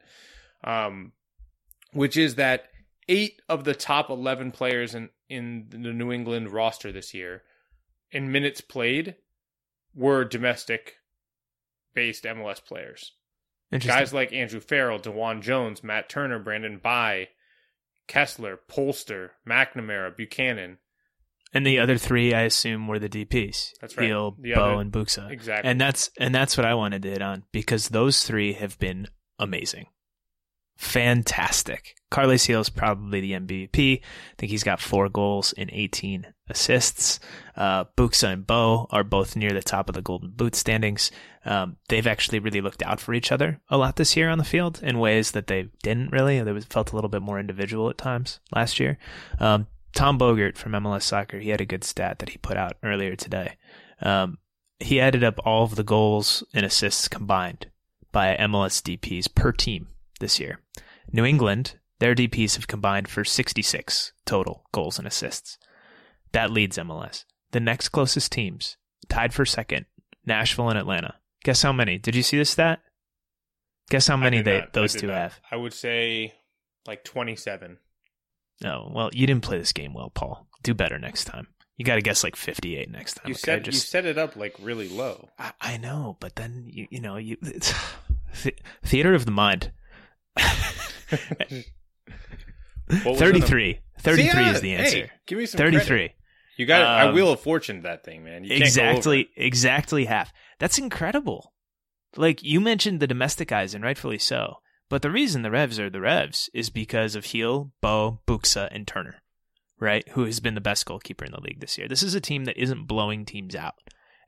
um, 0.66 1.14
which 1.94 2.18
is 2.18 2.36
that 2.36 2.66
eight 3.08 3.42
of 3.48 3.64
the 3.64 3.74
top 3.74 4.10
11 4.10 4.52
players 4.52 4.96
in, 4.96 5.12
in 5.30 5.68
the 5.70 5.78
New 5.78 6.12
England 6.12 6.52
roster 6.52 6.92
this 6.92 7.14
year 7.14 7.44
in 8.12 8.34
minutes 8.34 8.60
played 8.60 9.16
were 9.96 10.25
domestic 10.25 10.96
based 11.94 12.25
MLS 12.25 12.62
players. 12.62 13.14
Guys 13.72 14.14
like 14.14 14.34
Andrew 14.34 14.60
Farrell, 14.60 15.00
DeJuan 15.00 15.42
Jones, 15.42 15.86
Matt 15.86 16.10
Turner, 16.10 16.38
Brandon 16.38 16.80
Bye, 16.80 17.30
Kessler, 18.08 18.60
Polster, 18.70 19.32
McNamara, 19.48 20.16
Buchanan. 20.16 20.78
and 21.54 21.66
the 21.66 21.80
other 21.80 21.98
three, 21.98 22.34
I 22.34 22.42
assume, 22.42 22.88
were 22.88 23.00
the 23.00 23.10
DPs. 23.10 23.72
That's 23.82 23.96
right. 23.98 24.08
Gil, 24.08 24.36
The 24.40 24.54
Bou, 24.54 24.60
other- 24.62 24.82
and 24.82 24.92
Buksa. 24.92 25.30
Exactly. 25.32 25.70
And 25.72 25.80
that's 25.82 26.10
and 26.20 26.34
that's 26.36 26.58
what 26.58 26.66
I 26.66 26.74
wanted 26.74 27.02
to 27.04 27.10
hit 27.12 27.22
on 27.22 27.44
because 27.52 27.90
those 27.90 28.24
three 28.24 28.54
have 28.54 28.78
been 28.80 29.08
amazing. 29.40 29.88
Fantastic. 30.78 31.96
Carles 32.12 32.46
Gil 32.46 32.62
is 32.62 32.70
probably 32.70 33.22
the 33.22 33.32
MVP. 33.34 34.00
I 34.00 34.02
think 34.38 34.50
he's 34.52 34.64
got 34.64 34.80
four 34.82 35.10
goals 35.10 35.54
and 35.58 35.70
18 35.74 36.28
assists. 36.50 37.20
Uh, 37.56 37.86
Buksa 37.98 38.32
and 38.34 38.46
Bou 38.48 38.86
are 38.92 39.04
both 39.04 39.36
near 39.36 39.52
the 39.52 39.62
top 39.64 39.90
of 39.90 39.96
the 39.96 40.02
Golden 40.02 40.32
Boot 40.32 40.54
standings. 40.56 41.12
Um, 41.46 41.78
they've 41.90 42.08
actually 42.08 42.40
really 42.40 42.62
looked 42.62 42.82
out 42.84 43.00
for 43.00 43.14
each 43.14 43.32
other 43.32 43.62
a 43.70 43.78
lot 43.78 43.98
this 43.98 44.18
year 44.18 44.30
on 44.30 44.40
the 44.40 44.44
field 44.44 44.80
in 44.82 45.00
ways 45.00 45.32
that 45.32 45.48
they 45.48 45.70
didn't 45.84 46.12
really. 46.12 46.42
They 46.42 46.52
was, 46.52 46.66
felt 46.66 46.92
a 46.92 46.96
little 46.96 47.10
bit 47.10 47.22
more 47.22 47.40
individual 47.40 47.90
at 47.90 47.98
times 47.98 48.40
last 48.54 48.80
year. 48.80 48.98
Um, 49.40 49.68
Tom 49.94 50.18
Bogert 50.18 50.58
from 50.58 50.74
MLS 50.74 51.04
Soccer, 51.04 51.40
he 51.40 51.50
had 51.50 51.62
a 51.62 51.66
good 51.66 51.84
stat 51.84 52.20
that 52.20 52.30
he 52.30 52.38
put 52.38 52.58
out 52.58 52.78
earlier 52.84 53.16
today. 53.16 53.58
Um, 54.02 54.40
he 54.80 55.00
added 55.00 55.24
up 55.24 55.40
all 55.46 55.64
of 55.64 55.75
the 55.75 55.84
goals 55.84 56.44
and 56.54 56.66
assists 56.66 57.08
combined 57.08 57.68
by 58.12 58.36
MLS 58.38 58.82
DPs 58.82 59.34
per 59.34 59.52
team 59.52 59.88
this 60.20 60.40
year. 60.40 60.60
New 61.12 61.24
England, 61.24 61.80
their 62.00 62.16
DPs 62.16 62.56
have 62.56 62.68
combined 62.68 63.08
for 63.08 63.24
66 63.24 64.12
total 64.25 64.66
goals 64.74 64.98
and 64.98 65.08
assists. 65.08 65.58
That 66.34 66.52
leads 66.52 66.78
MLS. 66.78 67.24
The 67.52 67.60
next 67.62 67.90
closest 67.90 68.32
teams, 68.32 68.78
tied 69.08 69.34
for 69.34 69.46
second, 69.46 69.86
Nashville 70.25 70.70
and 70.70 70.78
Atlanta. 70.78 71.16
Guess 71.46 71.62
how 71.62 71.72
many? 71.72 72.00
Did 72.00 72.16
you 72.16 72.24
see 72.24 72.38
this 72.38 72.50
stat? 72.50 72.80
Guess 73.92 74.08
how 74.08 74.18
many 74.18 74.42
they 74.42 74.62
not- 74.62 74.74
those 74.74 74.96
two 74.96 75.06
not. 75.08 75.16
have? 75.16 75.40
I 75.52 75.56
would 75.56 75.74
say 75.74 76.34
like 76.88 77.04
27. 77.04 77.78
No, 78.64 78.92
well, 78.92 79.12
you 79.14 79.28
didn't 79.28 79.44
play 79.44 79.60
this 79.60 79.72
game 79.72 79.94
well, 79.94 80.10
Paul. 80.10 80.48
Do 80.64 80.74
better 80.74 80.98
next 80.98 81.25
time. 81.25 81.48
You 81.78 81.86
got 81.86 81.96
to 81.96 82.02
guess 82.02 82.24
like 82.24 82.36
58 82.36 82.90
next 82.90 83.14
time. 83.16 83.28
You 83.28 83.34
okay? 83.34 83.40
set 83.40 83.68
you 83.68 83.74
set 83.74 84.06
it 84.08 84.18
up 84.18 84.36
like 84.36 84.56
really 84.60 84.90
low. 84.90 85.30
I, 85.38 85.52
I 85.62 85.78
know, 85.78 86.18
but 86.20 86.36
then 86.36 86.66
you 86.68 86.88
you 86.90 87.00
know 87.00 87.18
you 87.18 87.38
it's, 87.44 87.74
th- 88.42 88.58
theater 88.84 89.14
of 89.14 89.25
the 89.25 89.32
mind. 89.32 89.72
What 92.88 93.06
was 93.06 93.20
33. 93.20 93.80
33 94.00 94.32
See, 94.32 94.50
is 94.50 94.62
the 94.62 94.74
answer. 94.74 94.98
Hey, 94.98 95.12
give 95.25 95.40
me 95.40 95.46
some 95.48 95.58
credit. 95.58 96.12
33. 96.58 96.64
You 96.64 96.66
got 96.68 96.82
it. 96.82 96.86
I 96.86 97.08
Um, 97.08 97.16
wheel 97.16 97.32
of 97.32 97.40
fortune 97.40 97.82
that 97.82 98.04
thing, 98.04 98.24
man. 98.24 98.44
You 98.44 98.50
can't 98.50 98.76
go 98.76 98.82
over 98.82 98.92
Exactly 98.92 99.30
exactly 99.36 100.06
half. 100.06 100.34
That's 100.60 100.78
incredible. 100.78 101.54
Like 102.16 102.44
you 102.44 102.62
mentioned 102.62 103.00
the 103.00 103.08
domestic 103.08 103.50
guys 103.50 103.74
and 103.74 103.84
rightfully 103.84 104.20
so. 104.20 104.58
But 104.90 105.02
the 105.02 105.12
reason 105.12 105.42
the 105.42 105.52
Revs 105.52 105.80
are 105.80 105.90
the 105.90 106.00
Revs 106.00 106.50
is 106.54 106.70
because 106.70 107.16
of 107.16 107.26
Gil, 107.26 107.72
Bou, 107.82 108.20
Buksa, 108.28 108.68
and 108.72 108.88
Turner, 108.88 109.16
right? 109.80 110.08
Who 110.10 110.26
has 110.26 110.40
been 110.40 110.54
the 110.54 110.62
best 110.62 110.86
goalkeeper 110.86 111.26
in 111.26 111.32
the 111.32 111.42
league 111.42 111.60
this 111.60 111.78
year. 111.78 111.88
This 111.88 112.04
is 112.04 112.14
a 112.14 112.22
team 112.22 112.46
that 112.46 112.62
isn't 112.62 112.88
blowing 112.88 113.26
teams 113.26 113.56
out. 113.56 113.74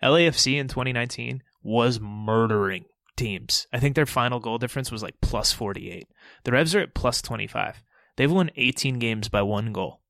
LAFC 0.03 0.57
in 0.59 0.67
2019 0.67 1.43
was 1.61 1.99
murdering 1.99 2.85
teams. 3.15 3.67
I 3.71 3.79
think 3.79 3.95
their 3.95 4.05
final 4.05 4.39
goal 4.39 4.57
difference 4.57 4.91
was 4.91 5.03
like 5.03 5.21
plus 5.21 5.51
48. 5.51 6.07
The 6.43 6.51
Revs 6.51 6.73
are 6.75 6.79
at 6.79 6.95
plus 6.95 7.21
25. 7.21 7.83
They've 8.15 8.31
won 8.31 8.49
18 8.55 8.99
games 8.99 9.29
by 9.29 9.43
one 9.43 9.71
goal. 9.73 10.01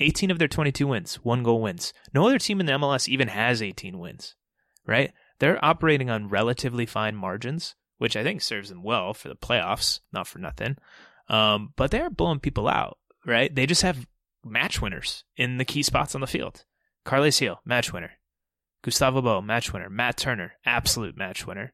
18 0.00 0.30
of 0.30 0.38
their 0.38 0.48
22 0.48 0.86
wins, 0.86 1.16
one 1.16 1.42
goal 1.42 1.60
wins. 1.60 1.92
No 2.14 2.26
other 2.26 2.38
team 2.38 2.60
in 2.60 2.66
the 2.66 2.72
MLS 2.72 3.08
even 3.08 3.28
has 3.28 3.62
18 3.62 3.98
wins, 3.98 4.34
right? 4.86 5.12
They're 5.38 5.62
operating 5.64 6.10
on 6.10 6.28
relatively 6.28 6.86
fine 6.86 7.16
margins, 7.16 7.74
which 7.98 8.16
I 8.16 8.22
think 8.22 8.40
serves 8.40 8.68
them 8.68 8.82
well 8.82 9.14
for 9.14 9.28
the 9.28 9.36
playoffs, 9.36 10.00
not 10.12 10.26
for 10.26 10.38
nothing. 10.38 10.76
Um, 11.28 11.72
but 11.76 11.90
they're 11.90 12.10
blowing 12.10 12.40
people 12.40 12.68
out, 12.68 12.98
right? 13.26 13.54
They 13.54 13.66
just 13.66 13.82
have 13.82 14.06
match 14.44 14.80
winners 14.80 15.24
in 15.36 15.58
the 15.58 15.64
key 15.64 15.82
spots 15.82 16.14
on 16.14 16.20
the 16.20 16.26
field. 16.26 16.64
Carles 17.04 17.38
Gil, 17.38 17.60
match 17.64 17.92
winner. 17.92 18.12
Gustavo 18.82 19.22
Bou, 19.22 19.42
match 19.42 19.72
winner. 19.72 19.88
Matt 19.88 20.16
Turner, 20.16 20.54
absolute 20.64 21.16
match 21.16 21.46
winner. 21.46 21.72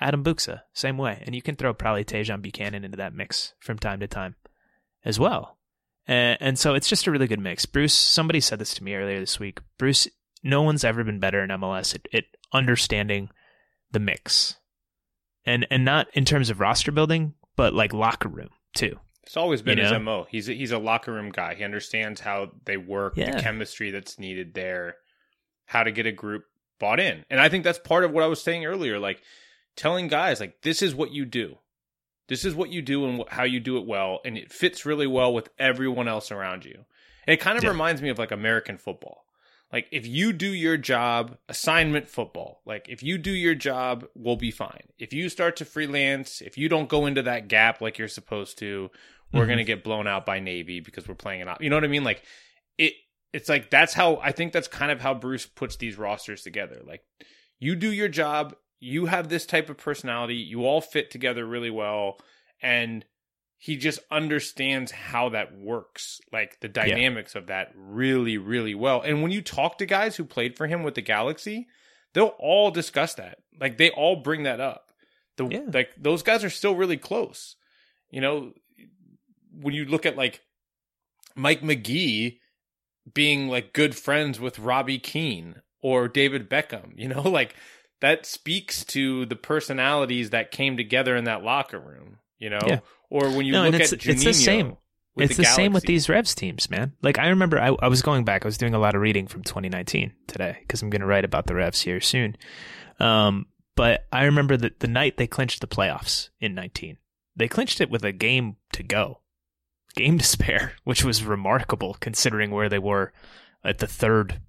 Adam 0.00 0.22
Buksa, 0.22 0.62
same 0.74 0.98
way. 0.98 1.22
And 1.24 1.34
you 1.34 1.40
can 1.40 1.56
throw 1.56 1.72
probably 1.72 2.04
Tajon 2.04 2.42
Buchanan 2.42 2.84
into 2.84 2.98
that 2.98 3.14
mix 3.14 3.54
from 3.58 3.78
time 3.78 4.00
to 4.00 4.06
time 4.06 4.36
as 5.04 5.18
well. 5.18 5.55
And, 6.06 6.38
and 6.40 6.58
so 6.58 6.74
it's 6.74 6.88
just 6.88 7.06
a 7.06 7.10
really 7.10 7.26
good 7.26 7.40
mix. 7.40 7.66
Bruce, 7.66 7.94
somebody 7.94 8.40
said 8.40 8.58
this 8.58 8.74
to 8.74 8.84
me 8.84 8.94
earlier 8.94 9.18
this 9.18 9.40
week. 9.40 9.58
Bruce, 9.78 10.06
no 10.42 10.62
one's 10.62 10.84
ever 10.84 11.02
been 11.04 11.18
better 11.18 11.42
in 11.42 11.50
MLS 11.50 11.94
at, 11.94 12.02
at 12.14 12.24
understanding 12.52 13.30
the 13.90 13.98
mix. 14.00 14.56
And 15.44 15.66
and 15.70 15.84
not 15.84 16.08
in 16.14 16.24
terms 16.24 16.50
of 16.50 16.58
roster 16.60 16.90
building, 16.92 17.34
but 17.56 17.72
like 17.72 17.92
locker 17.92 18.28
room 18.28 18.48
too. 18.74 18.98
It's 19.22 19.36
always 19.36 19.62
been 19.62 19.78
You 19.78 19.84
his 19.84 20.00
mo. 20.00 20.26
He's 20.28 20.48
a, 20.48 20.52
he's 20.52 20.70
a 20.72 20.78
locker 20.78 21.12
room 21.12 21.30
guy. 21.30 21.54
He 21.54 21.64
understands 21.64 22.20
how 22.20 22.52
they 22.64 22.76
work, 22.76 23.14
Yeah. 23.16 23.36
the 23.36 23.42
chemistry 23.42 23.90
that's 23.90 24.18
needed 24.20 24.54
there, 24.54 24.96
how 25.64 25.82
to 25.82 25.90
get 25.90 26.06
a 26.06 26.12
group 26.12 26.44
bought 26.78 27.00
in. 27.00 27.24
And 27.30 27.40
I 27.40 27.48
think 27.48 27.64
that's 27.64 27.78
part 27.78 28.04
of 28.04 28.12
what 28.12 28.22
I 28.22 28.28
was 28.28 28.40
saying 28.40 28.64
earlier. 28.66 28.98
Like 29.00 29.20
telling 29.76 30.06
guys, 30.08 30.38
like 30.40 30.62
this 30.62 30.80
is 30.82 30.94
what 30.94 31.10
you 31.12 31.24
do. 31.24 31.58
This 32.28 32.44
is 32.44 32.54
what 32.54 32.70
you 32.70 32.82
do 32.82 33.06
and 33.06 33.24
how 33.28 33.44
you 33.44 33.60
do 33.60 33.78
it 33.78 33.86
well, 33.86 34.20
and 34.24 34.36
it 34.36 34.52
fits 34.52 34.84
really 34.84 35.06
well 35.06 35.32
with 35.32 35.48
everyone 35.58 36.08
else 36.08 36.30
around 36.32 36.64
you. 36.64 36.84
And 37.26 37.34
it 37.34 37.40
kind 37.40 37.56
of 37.58 37.64
Yeah. 37.64 37.70
reminds 37.70 38.02
me 38.02 38.08
of 38.08 38.18
like 38.18 38.30
American 38.30 38.78
football. 38.78 39.24
Like 39.72 39.88
if 39.90 40.06
you 40.06 40.32
do 40.32 40.48
your 40.52 40.76
job, 40.76 41.38
assignment 41.48 42.08
football. 42.08 42.62
Like 42.64 42.88
if 42.88 43.02
you 43.02 43.18
do 43.18 43.32
your 43.32 43.54
job, 43.56 44.06
we'll 44.14 44.36
be 44.36 44.50
fine. 44.52 44.88
If 44.98 45.12
you 45.12 45.28
start 45.28 45.56
to 45.56 45.64
freelance, 45.64 46.40
if 46.40 46.56
you 46.56 46.68
don't 46.68 46.88
go 46.88 47.06
into 47.06 47.22
that 47.22 47.48
gap 47.48 47.80
like 47.80 47.98
you're 47.98 48.06
supposed 48.08 48.58
to, 48.58 48.90
we're 49.32 49.44
Mhm. 49.44 49.48
gonna 49.48 49.64
get 49.64 49.82
blown 49.84 50.06
out 50.06 50.24
by 50.24 50.38
Navy 50.38 50.78
because 50.80 51.08
we're 51.08 51.16
playing 51.16 51.40
it 51.40 51.48
out. 51.48 51.60
You 51.60 51.68
know 51.68 51.76
what 51.76 51.84
I 51.84 51.88
mean? 51.88 52.04
Like 52.04 52.22
it. 52.78 52.92
It's 53.32 53.48
like 53.48 53.68
that's 53.70 53.92
how 53.92 54.16
I 54.18 54.30
think 54.32 54.52
that's 54.52 54.68
kind 54.68 54.90
of 54.92 55.00
how 55.00 55.12
Bruce 55.12 55.46
puts 55.46 55.76
these 55.76 55.98
rosters 55.98 56.42
together. 56.42 56.80
Like 56.84 57.02
you 57.58 57.74
do 57.74 57.92
your 57.92 58.08
job, 58.08 58.54
you 58.80 59.06
have 59.06 59.28
this 59.28 59.46
type 59.46 59.70
of 59.70 59.76
personality, 59.78 60.36
you 60.36 60.64
all 60.66 60.80
fit 60.80 61.10
together 61.10 61.44
really 61.46 61.70
well, 61.70 62.18
and 62.62 63.04
he 63.58 63.76
just 63.76 63.98
understands 64.10 64.92
how 64.92 65.30
that 65.30 65.56
works, 65.56 66.20
like 66.32 66.60
the 66.60 66.68
dynamics 66.68 67.34
of 67.34 67.46
that 67.46 67.72
really, 67.74 68.36
really 68.36 68.74
well. 68.74 69.00
And 69.00 69.22
when 69.22 69.32
you 69.32 69.40
talk 69.40 69.78
to 69.78 69.86
guys 69.86 70.16
who 70.16 70.24
played 70.24 70.56
for 70.56 70.66
him 70.66 70.82
with 70.82 70.94
the 70.94 71.00
Galaxy, 71.02 71.66
they'll 72.12 72.34
all 72.38 72.70
discuss 72.70 73.14
that. 73.14 73.38
Like 73.58 73.78
they 73.78 73.90
all 73.90 74.16
bring 74.16 74.42
that 74.42 74.60
up. 74.60 74.92
The 75.36 75.48
Yeah. 75.48 75.62
like 75.72 75.90
those 75.96 76.22
guys 76.22 76.44
are 76.44 76.50
still 76.50 76.74
really 76.74 76.98
close. 76.98 77.56
You 78.10 78.20
know, 78.20 78.52
when 79.52 79.74
you 79.74 79.86
look 79.86 80.04
at 80.04 80.16
like 80.16 80.42
Mike 81.34 81.62
Magee 81.62 82.40
being 83.14 83.48
like 83.48 83.72
good 83.72 83.96
friends 83.96 84.38
with 84.38 84.58
Robbie 84.58 84.98
Keane 84.98 85.62
or 85.80 86.08
David 86.08 86.50
Beckham, 86.50 86.92
you 86.96 87.08
know, 87.08 87.22
like 87.28 87.54
that 88.00 88.26
speaks 88.26 88.84
to 88.86 89.24
the 89.26 89.36
personalities 89.36 90.30
that 90.30 90.50
came 90.50 90.76
together 90.76 91.16
in 91.16 91.24
that 91.24 91.42
locker 91.42 91.78
room, 91.78 92.18
you 92.38 92.50
know? 92.50 92.60
Yeah. 92.66 92.80
Or 93.10 93.30
when 93.30 93.46
you 93.46 93.52
No, 93.52 93.60
look 93.64 93.66
and 93.66 93.74
at 93.76 93.92
it's- 93.92 94.06
it's 94.06 94.24
the 94.24 94.32
same. 94.34 94.76
with 95.14 95.30
it's 95.30 95.36
the, 95.38 95.44
same 95.44 95.72
with 95.72 95.84
these 95.84 96.08
Revs 96.08 96.34
teams, 96.34 96.68
man. 96.68 96.92
Like 97.02 97.18
I 97.18 97.28
remember, 97.28 97.58
I, 97.58 97.68
I 97.80 97.88
was 97.88 98.02
going 98.02 98.24
back. 98.24 98.44
I 98.44 98.48
was 98.48 98.58
doing 98.58 98.74
a 98.74 98.78
lot 98.78 98.94
of 98.94 99.00
reading 99.00 99.26
from 99.26 99.42
2019 99.44 100.12
today 100.26 100.58
because 100.60 100.82
I'm 100.82 100.90
going 100.90 101.00
to 101.00 101.06
write 101.06 101.24
about 101.24 101.46
the 101.46 101.54
Revs 101.54 101.80
here 101.82 102.00
soon. 102.00 102.36
Um, 103.00 103.46
but 103.76 104.06
I 104.12 104.24
remember 104.24 104.56
that 104.58 104.80
the 104.80 104.88
night 104.88 105.16
they 105.16 105.26
clinched 105.26 105.60
the 105.60 105.66
playoffs 105.66 106.28
in 106.40 106.54
19, 106.54 106.98
they 107.34 107.48
clinched 107.48 107.80
it 107.80 107.90
with 107.90 108.04
a 108.04 108.12
game 108.12 108.56
to 108.72 108.82
go, 108.82 109.20
game 109.94 110.18
to 110.18 110.24
spare, 110.24 110.72
which 110.84 111.04
was 111.04 111.24
remarkable 111.24 111.96
considering 112.00 112.50
where 112.50 112.68
they 112.68 112.78
were 112.78 113.12
at 113.64 113.78
the 113.78 113.86
third 113.86 114.40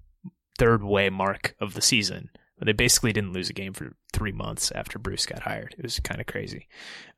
third 0.58 0.82
way 0.82 1.08
mark 1.08 1.54
of 1.60 1.74
the 1.74 1.80
season. 1.82 2.30
They 2.60 2.72
basically 2.72 3.12
didn't 3.12 3.32
lose 3.32 3.50
a 3.50 3.54
game 3.54 3.72
for 3.72 3.94
three 4.12 4.32
months 4.32 4.72
after 4.72 4.98
Bruce 4.98 5.26
got 5.26 5.42
hired. 5.42 5.74
It 5.78 5.82
was 5.82 6.00
kind 6.00 6.20
of 6.20 6.26
crazy. 6.26 6.68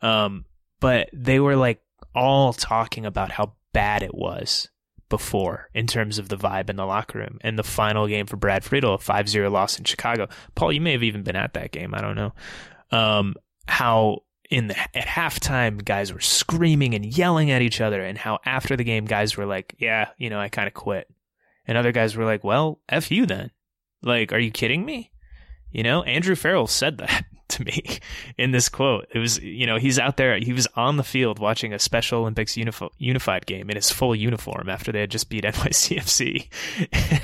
Um, 0.02 0.44
but 0.80 1.08
they 1.12 1.40
were 1.40 1.56
like 1.56 1.80
all 2.14 2.52
talking 2.52 3.06
about 3.06 3.30
how 3.30 3.54
bad 3.72 4.02
it 4.02 4.14
was 4.14 4.68
before 5.08 5.68
in 5.74 5.86
terms 5.86 6.18
of 6.18 6.28
the 6.28 6.36
vibe 6.36 6.70
in 6.70 6.76
the 6.76 6.86
locker 6.86 7.18
room. 7.18 7.38
And 7.42 7.58
the 7.58 7.64
final 7.64 8.06
game 8.06 8.26
for 8.26 8.36
Brad 8.36 8.64
Friedel, 8.64 8.94
a 8.94 8.98
5-0 8.98 9.50
loss 9.50 9.78
in 9.78 9.84
Chicago. 9.84 10.28
Paul, 10.54 10.72
you 10.72 10.80
may 10.80 10.92
have 10.92 11.02
even 11.02 11.22
been 11.22 11.36
at 11.36 11.54
that 11.54 11.72
game. 11.72 11.94
I 11.94 12.00
don't 12.00 12.16
know. 12.16 12.32
Um, 12.90 13.34
how 13.66 14.22
in 14.50 14.66
the 14.66 14.78
at 14.96 15.06
halftime 15.06 15.84
guys 15.84 16.12
were 16.12 16.20
screaming 16.20 16.94
and 16.94 17.04
yelling 17.04 17.50
at 17.50 17.62
each 17.62 17.80
other 17.80 18.02
and 18.02 18.18
how 18.18 18.38
after 18.44 18.76
the 18.76 18.84
game 18.84 19.04
guys 19.04 19.36
were 19.36 19.46
like, 19.46 19.76
yeah, 19.78 20.08
you 20.18 20.28
know, 20.28 20.40
I 20.40 20.48
kind 20.48 20.66
of 20.66 20.74
quit. 20.74 21.08
And 21.66 21.78
other 21.78 21.92
guys 21.92 22.16
were 22.16 22.24
like, 22.24 22.42
well, 22.42 22.80
F 22.88 23.10
you 23.10 23.26
then. 23.26 23.52
Like, 24.02 24.32
are 24.32 24.38
you 24.38 24.50
kidding 24.50 24.84
me? 24.84 25.12
You 25.72 25.82
know, 25.82 26.02
Andrew 26.02 26.34
Farrell 26.34 26.66
said 26.66 26.98
that 26.98 27.24
to 27.48 27.64
me 27.64 27.98
in 28.36 28.50
this 28.50 28.68
quote. 28.68 29.06
It 29.14 29.18
was, 29.18 29.38
you 29.38 29.66
know, 29.66 29.76
he's 29.76 29.98
out 29.98 30.16
there, 30.16 30.38
he 30.38 30.52
was 30.52 30.66
on 30.74 30.96
the 30.96 31.04
field 31.04 31.38
watching 31.38 31.72
a 31.72 31.78
Special 31.78 32.20
Olympics 32.20 32.54
unif- 32.54 32.90
unified 32.98 33.46
game 33.46 33.70
in 33.70 33.76
his 33.76 33.90
full 33.90 34.14
uniform 34.14 34.68
after 34.68 34.92
they 34.92 35.00
had 35.00 35.10
just 35.10 35.28
beat 35.28 35.44
NYCFC. 35.44 36.48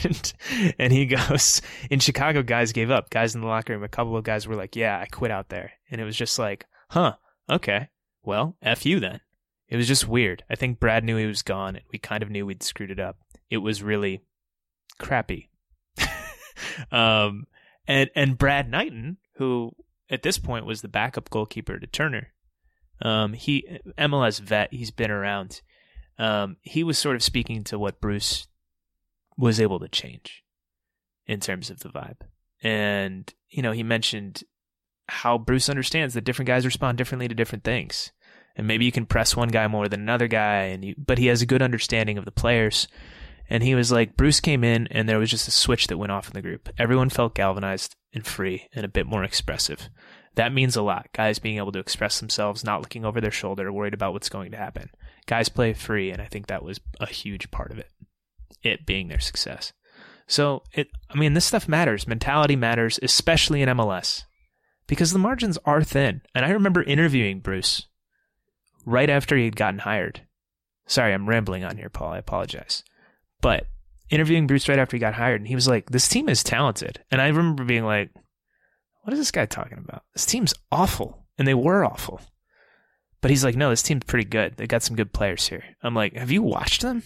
and, 0.04 0.32
and 0.78 0.92
he 0.92 1.06
goes, 1.06 1.62
in 1.90 2.00
Chicago, 2.00 2.42
guys 2.42 2.72
gave 2.72 2.90
up. 2.90 3.10
Guys 3.10 3.34
in 3.34 3.40
the 3.40 3.46
locker 3.46 3.72
room, 3.72 3.82
a 3.82 3.88
couple 3.88 4.16
of 4.16 4.24
guys 4.24 4.46
were 4.46 4.56
like, 4.56 4.76
yeah, 4.76 4.98
I 4.98 5.06
quit 5.06 5.30
out 5.30 5.48
there. 5.48 5.72
And 5.90 6.00
it 6.00 6.04
was 6.04 6.16
just 6.16 6.38
like, 6.38 6.66
huh, 6.90 7.14
okay, 7.50 7.88
well, 8.22 8.56
F 8.62 8.86
you 8.86 9.00
then. 9.00 9.20
It 9.68 9.76
was 9.76 9.88
just 9.88 10.06
weird. 10.06 10.44
I 10.48 10.54
think 10.54 10.78
Brad 10.78 11.02
knew 11.02 11.16
he 11.16 11.26
was 11.26 11.42
gone 11.42 11.76
and 11.76 11.84
we 11.92 11.98
kind 11.98 12.22
of 12.22 12.30
knew 12.30 12.46
we'd 12.46 12.62
screwed 12.62 12.90
it 12.90 13.00
up. 13.00 13.18
It 13.50 13.58
was 13.58 13.82
really 13.82 14.22
crappy. 14.98 15.50
um, 16.92 17.46
and, 17.86 18.10
and 18.14 18.38
Brad 18.38 18.70
Knighton, 18.70 19.18
who 19.36 19.72
at 20.10 20.22
this 20.22 20.38
point 20.38 20.66
was 20.66 20.82
the 20.82 20.88
backup 20.88 21.30
goalkeeper 21.30 21.78
to 21.78 21.86
Turner. 21.86 22.28
Um, 23.02 23.34
he 23.34 23.80
MLS 23.98 24.40
vet, 24.40 24.72
he's 24.72 24.90
been 24.90 25.10
around. 25.10 25.60
Um, 26.18 26.56
he 26.62 26.82
was 26.82 26.98
sort 26.98 27.16
of 27.16 27.22
speaking 27.22 27.64
to 27.64 27.78
what 27.78 28.00
Bruce 28.00 28.46
was 29.36 29.60
able 29.60 29.80
to 29.80 29.88
change 29.88 30.42
in 31.26 31.40
terms 31.40 31.70
of 31.70 31.80
the 31.80 31.90
vibe. 31.90 32.20
And, 32.62 33.32
you 33.50 33.62
know, 33.62 33.72
he 33.72 33.82
mentioned 33.82 34.42
how 35.08 35.38
Bruce 35.38 35.68
understands 35.68 36.14
that 36.14 36.24
different 36.24 36.46
guys 36.46 36.64
respond 36.64 36.98
differently 36.98 37.28
to 37.28 37.34
different 37.34 37.64
things. 37.64 38.12
And 38.56 38.66
maybe 38.66 38.86
you 38.86 38.92
can 38.92 39.06
press 39.06 39.36
one 39.36 39.48
guy 39.48 39.68
more 39.68 39.88
than 39.88 40.00
another 40.00 40.28
guy, 40.28 40.62
and 40.62 40.82
you, 40.82 40.94
but 40.96 41.18
he 41.18 41.26
has 41.26 41.42
a 41.42 41.46
good 41.46 41.60
understanding 41.60 42.16
of 42.16 42.24
the 42.24 42.32
players. 42.32 42.88
And 43.48 43.62
he 43.62 43.74
was 43.74 43.92
like, 43.92 44.16
Bruce 44.16 44.40
came 44.40 44.64
in, 44.64 44.88
and 44.88 45.08
there 45.08 45.18
was 45.18 45.30
just 45.30 45.48
a 45.48 45.52
switch 45.52 45.86
that 45.86 45.98
went 45.98 46.12
off 46.12 46.28
in 46.28 46.34
the 46.34 46.42
group. 46.42 46.68
Everyone 46.78 47.10
felt 47.10 47.34
galvanized 47.34 47.94
and 48.12 48.26
free 48.26 48.68
and 48.72 48.84
a 48.84 48.88
bit 48.88 49.06
more 49.06 49.22
expressive. 49.24 49.88
That 50.34 50.52
means 50.52 50.76
a 50.76 50.82
lot. 50.82 51.08
Guys 51.12 51.38
being 51.38 51.56
able 51.56 51.72
to 51.72 51.78
express 51.78 52.20
themselves, 52.20 52.64
not 52.64 52.80
looking 52.80 53.04
over 53.04 53.20
their 53.20 53.30
shoulder, 53.30 53.72
worried 53.72 53.94
about 53.94 54.12
what's 54.12 54.28
going 54.28 54.50
to 54.50 54.56
happen. 54.56 54.90
Guys 55.26 55.48
play 55.48 55.72
free, 55.72 56.10
and 56.10 56.20
I 56.20 56.26
think 56.26 56.46
that 56.46 56.62
was 56.62 56.80
a 57.00 57.06
huge 57.06 57.50
part 57.50 57.70
of 57.70 57.78
it. 57.78 57.90
It 58.62 58.86
being 58.86 59.08
their 59.08 59.20
success. 59.20 59.72
So 60.26 60.62
it, 60.72 60.88
I 61.08 61.16
mean, 61.16 61.34
this 61.34 61.44
stuff 61.44 61.68
matters. 61.68 62.06
Mentality 62.06 62.56
matters, 62.56 62.98
especially 63.02 63.62
in 63.62 63.68
MLS, 63.70 64.24
because 64.86 65.12
the 65.12 65.18
margins 65.18 65.58
are 65.64 65.82
thin. 65.82 66.20
And 66.34 66.44
I 66.44 66.50
remember 66.50 66.82
interviewing 66.82 67.40
Bruce 67.40 67.86
right 68.84 69.08
after 69.08 69.36
he 69.36 69.44
had 69.44 69.56
gotten 69.56 69.80
hired. 69.80 70.22
Sorry, 70.86 71.12
I'm 71.12 71.28
rambling 71.28 71.64
on 71.64 71.76
here, 71.76 71.88
Paul. 71.88 72.12
I 72.12 72.18
apologize. 72.18 72.82
But 73.40 73.66
interviewing 74.10 74.46
Bruce 74.46 74.68
right 74.68 74.78
after 74.78 74.96
he 74.96 75.00
got 75.00 75.14
hired, 75.14 75.40
and 75.40 75.48
he 75.48 75.54
was 75.54 75.68
like, 75.68 75.90
"This 75.90 76.08
team 76.08 76.28
is 76.28 76.42
talented," 76.42 77.02
and 77.10 77.20
I 77.20 77.28
remember 77.28 77.64
being 77.64 77.84
like, 77.84 78.10
"What 79.02 79.12
is 79.12 79.18
this 79.18 79.30
guy 79.30 79.46
talking 79.46 79.78
about? 79.78 80.04
This 80.14 80.26
team's 80.26 80.54
awful," 80.70 81.26
and 81.38 81.46
they 81.46 81.54
were 81.54 81.84
awful. 81.84 82.20
But 83.20 83.30
he's 83.30 83.44
like, 83.44 83.56
"No, 83.56 83.70
this 83.70 83.82
team's 83.82 84.04
pretty 84.04 84.28
good. 84.28 84.56
They 84.56 84.66
got 84.66 84.82
some 84.82 84.96
good 84.96 85.12
players 85.12 85.48
here." 85.48 85.64
I'm 85.82 85.94
like, 85.94 86.14
"Have 86.14 86.30
you 86.30 86.42
watched 86.42 86.82
them?" 86.82 87.02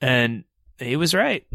And 0.00 0.44
he 0.78 0.96
was 0.96 1.14
right. 1.14 1.46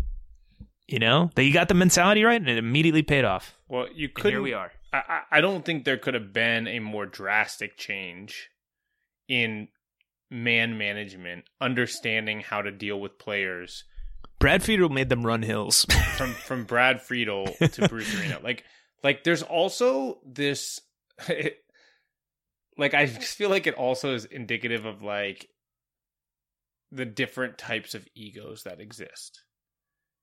You 0.88 1.00
know, 1.00 1.26
that 1.28 1.36
they 1.36 1.52
got 1.52 1.68
the 1.68 1.74
mentality 1.74 2.24
right, 2.24 2.40
and 2.40 2.50
it 2.50 2.58
immediately 2.58 3.04
paid 3.04 3.24
off. 3.24 3.58
Well, 3.68 3.88
you 3.94 4.10
could. 4.10 4.32
here 4.34 4.42
we 4.42 4.54
are. 4.54 4.72
I 4.92 5.22
I 5.32 5.42
don't 5.42 5.64
think 5.64 5.86
there 5.86 5.98
could 5.98 6.16
have 6.16 6.34
been 6.34 6.68
a 6.68 6.80
more 6.80 7.06
drastic 7.06 7.78
change 7.78 8.50
in 9.28 9.70
man 10.30 10.78
management, 10.78 11.46
understanding 11.62 12.42
how 12.42 12.62
to 12.62 12.72
deal 12.72 13.00
with 13.00 13.20
players 13.20 13.86
Brad 14.42 14.64
Friedel 14.64 14.90
made 14.90 15.10
them 15.10 15.26
run 15.26 15.42
hills. 15.44 15.86
from 16.18 16.34
from 16.34 16.64
Brad 16.66 17.02
Friedel 17.02 17.46
to 17.46 17.88
Bruce 17.90 18.14
Arena. 18.20 18.40
Like 18.44 18.64
like 19.04 19.24
there's 19.24 19.44
also 19.44 20.20
this 20.26 20.82
like 22.78 22.94
I 22.94 23.06
just 23.06 23.38
feel 23.38 23.50
like 23.50 23.68
it 23.68 23.76
also 23.76 24.14
is 24.14 24.26
indicative 24.26 24.86
of 24.86 25.02
like 25.02 25.48
the 26.92 27.06
different 27.06 27.58
types 27.58 27.94
of 27.96 28.08
egos 28.16 28.64
that 28.64 28.80
exist. 28.82 29.44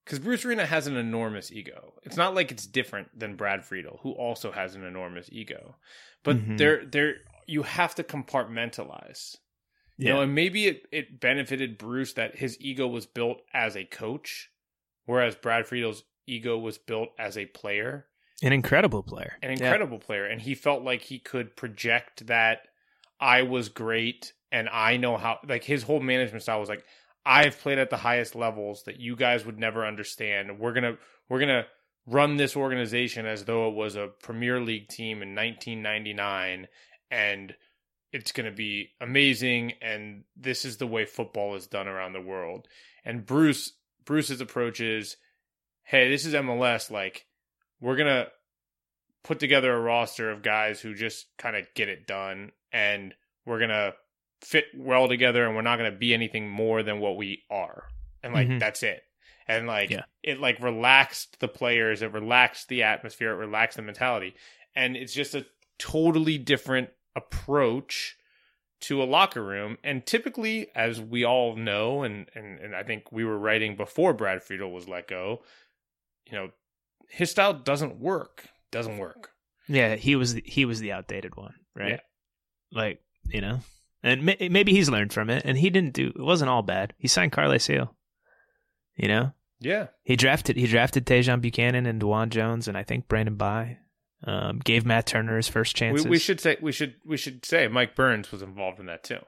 Because 0.05 0.19
Bruce 0.19 0.43
Arena 0.45 0.65
has 0.65 0.87
an 0.87 0.95
enormous 0.97 1.51
ego. 1.51 1.93
It's 2.03 2.17
not 2.17 2.33
like 2.33 2.51
it's 2.51 2.65
different 2.65 3.07
than 3.17 3.35
Brad 3.35 3.63
Friedel, 3.63 3.99
who 4.01 4.11
also 4.11 4.51
has 4.51 4.73
an 4.75 4.83
enormous 4.83 5.29
ego. 5.31 5.75
But 6.23 6.37
Mhm. 6.37 6.57
there 6.57 6.85
there 6.85 7.15
you 7.47 7.63
have 7.63 7.95
to 7.95 8.03
compartmentalize. 8.03 9.35
You 10.07 10.13
know, 10.13 10.21
and 10.21 10.33
maybe 10.33 10.65
it, 10.67 10.87
it 10.91 11.19
benefited 11.19 11.77
Bruce 11.77 12.13
that 12.13 12.37
his 12.37 12.57
ego 12.61 12.87
was 12.87 13.05
built 13.05 13.41
as 13.53 13.75
a 13.75 13.83
coach, 13.83 14.49
whereas 15.05 15.35
Brad 15.35 15.65
Friedel's 15.67 16.03
ego 16.25 16.57
was 16.57 16.77
built 16.77 17.09
as 17.19 17.37
a 17.37 17.45
player, 17.47 18.05
an 18.41 18.53
incredible 18.53 19.03
player. 19.03 19.33
an 19.41 19.49
Yeah. 19.49 19.55
incredible 19.65 19.99
player. 19.99 20.25
And 20.25 20.41
he 20.41 20.55
felt 20.55 20.83
like 20.83 21.01
he 21.01 21.19
could 21.19 21.55
project 21.57 22.27
that 22.27 22.67
I 23.19 23.41
was 23.41 23.67
great 23.67 24.31
and 24.51 24.69
I 24.69 24.95
know 24.97 25.17
how, 25.17 25.39
like 25.47 25.63
his 25.65 25.83
whole 25.83 25.99
management 25.99 26.43
style 26.43 26.59
was 26.61 26.69
like, 26.69 26.85
I've 27.25 27.59
played 27.59 27.77
at 27.77 27.89
the 27.89 27.97
highest 27.97 28.33
levels 28.35 28.83
that 28.85 28.99
you 29.01 29.15
guys 29.17 29.45
would 29.45 29.59
never 29.59 29.85
understand. 29.85 30.57
We're 30.59 30.71
going 30.73 30.83
to, 30.95 30.97
we're 31.27 31.39
going 31.39 31.49
to 31.49 31.67
run 32.07 32.37
this 32.37 32.55
organization 32.55 33.25
as 33.25 33.43
though 33.43 33.67
it 33.67 33.75
was 33.75 33.95
a 33.97 34.07
Premier 34.23 34.61
League 34.61 34.87
team 34.87 35.21
in 35.21 35.35
1999 35.35 36.67
and 37.11 37.53
it's 38.11 38.31
going 38.31 38.45
to 38.49 38.55
be 38.55 38.89
amazing 39.01 39.73
and 39.81 40.23
this 40.35 40.65
is 40.65 40.77
the 40.77 40.87
way 40.87 41.05
football 41.05 41.55
is 41.55 41.67
done 41.67 41.87
around 41.87 42.13
the 42.13 42.21
world 42.21 42.67
and 43.05 43.25
bruce 43.25 43.73
bruce's 44.05 44.41
approach 44.41 44.79
is 44.81 45.17
hey 45.83 46.09
this 46.09 46.25
is 46.25 46.33
mls 46.33 46.89
like 46.91 47.25
we're 47.81 47.95
going 47.95 48.07
to 48.07 48.27
put 49.23 49.39
together 49.39 49.73
a 49.73 49.79
roster 49.79 50.31
of 50.31 50.41
guys 50.41 50.79
who 50.79 50.93
just 50.93 51.27
kind 51.37 51.55
of 51.55 51.65
get 51.75 51.89
it 51.89 52.07
done 52.07 52.51
and 52.71 53.13
we're 53.45 53.59
going 53.59 53.69
to 53.69 53.93
fit 54.41 54.65
well 54.75 55.07
together 55.07 55.45
and 55.45 55.55
we're 55.55 55.61
not 55.61 55.77
going 55.77 55.91
to 55.91 55.97
be 55.97 56.13
anything 56.13 56.49
more 56.49 56.81
than 56.83 56.99
what 56.99 57.17
we 57.17 57.43
are 57.49 57.83
and 58.23 58.33
like 58.33 58.47
Mhm. 58.47 58.59
that's 58.59 58.81
it 58.83 59.01
and 59.47 59.67
like 59.67 59.89
Yeah. 59.89 60.03
it 60.23 60.39
like 60.39 60.59
relaxed 60.61 61.39
the 61.41 61.47
players 61.47 62.01
it 62.01 62.13
relaxed 62.13 62.69
the 62.69 62.83
atmosphere 62.83 63.31
it 63.31 63.35
relaxed 63.35 63.75
the 63.75 63.81
mentality 63.83 64.35
and 64.75 64.95
it's 64.95 65.13
just 65.13 65.35
a 65.35 65.45
totally 65.77 66.37
different 66.37 66.89
approach 67.15 68.15
to 68.81 69.01
a 69.01 69.05
locker 69.05 69.43
room. 69.43 69.77
And 69.83 70.05
typically, 70.05 70.67
as 70.75 71.01
we 71.01 71.23
all 71.25 71.55
know, 71.55 72.03
and, 72.03 72.27
and, 72.33 72.59
and 72.59 72.75
I 72.75 72.83
think 72.83 73.11
we 73.11 73.25
were 73.25 73.37
writing 73.37 73.75
before 73.75 74.13
Brad 74.13 74.41
Friedel 74.41 74.71
was 74.71 74.87
let 74.87 75.07
go, 75.07 75.41
you 76.25 76.33
know, 76.37 76.49
his 77.09 77.31
style 77.31 77.53
doesn't 77.53 77.99
work. 77.99 78.45
Doesn't 78.71 78.97
work. 78.99 79.31
Yeah, 79.67 79.95
he 79.95 80.15
was 80.15 80.35
the, 80.35 80.43
he 80.45 80.65
was 80.65 80.79
the 80.79 80.91
outdated 80.91 81.35
one, 81.35 81.53
right? 81.75 81.91
Yeah. 81.91 81.99
Like 82.71 83.01
you 83.25 83.41
know, 83.41 83.59
and 84.03 84.23
may, 84.23 84.47
maybe 84.49 84.71
he's 84.73 84.89
learned 84.89 85.11
from 85.11 85.29
it, 85.29 85.43
and 85.45 85.57
he 85.57 85.69
didn't 85.71 85.93
do. 85.93 86.07
It 86.15 86.21
wasn't 86.21 86.49
all 86.49 86.61
bad. 86.61 86.93
He 86.97 87.07
signed 87.07 87.31
Carles 87.31 87.67
Gil. 87.67 87.93
You 88.95 89.07
know, 89.07 89.31
Yeah. 89.59 89.87
he 90.03 90.15
drafted 90.15 90.55
he 90.55 90.67
drafted 90.67 91.05
Tajon 91.05 91.41
Buchanan 91.41 91.85
and 91.87 91.99
DeJuan 92.01 92.29
Jones, 92.29 92.67
and 92.67 92.77
I 92.77 92.83
think 92.83 93.07
Brandon 93.07 93.35
Bye. 93.35 93.77
Um, 94.25 94.59
gave 94.59 94.85
Matt 94.85 95.05
Turner 95.05 95.37
his 95.37 95.47
first 95.47 95.75
We, 95.75 95.79
chances. 95.79 96.07
we 96.07 96.19
should 96.19 96.41
say 96.41 96.57
we 96.61 96.71
should 96.73 96.95
we 97.05 97.15
should 97.15 97.45
say 97.45 97.67
Mike 97.69 97.95
Burns 97.95 98.31
was 98.33 98.41
involved 98.41 98.79
in 98.79 98.87
that 98.87 99.03
too. 99.03 99.19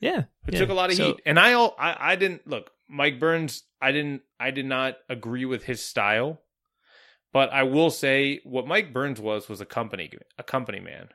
yeah, 0.00 0.24
It 0.46 0.54
yeah. 0.54 0.58
took 0.60 0.68
a 0.68 0.74
lot 0.74 0.90
of 0.90 0.96
So- 0.96 1.06
heat. 1.06 1.22
And 1.24 1.38
I, 1.40 1.54
all 1.54 1.74
I 1.78 1.96
I 2.12 2.16
didn't 2.16 2.46
look 2.46 2.70
Mike 2.88 3.18
Burns. 3.18 3.62
I 3.80 3.90
didn't 3.92 4.20
I 4.38 4.50
did 4.50 4.66
not 4.66 4.96
agree 5.08 5.46
with 5.46 5.64
his 5.64 5.82
style, 5.82 6.42
but 7.32 7.50
I 7.52 7.62
will 7.62 7.88
say 7.90 8.40
what 8.44 8.66
Mike 8.66 8.92
Burns 8.92 9.18
was 9.20 9.48
was 9.48 9.60
a 9.62 9.66
company 9.66 10.10
a 10.36 10.42
company 10.42 10.80
man. 10.80 11.08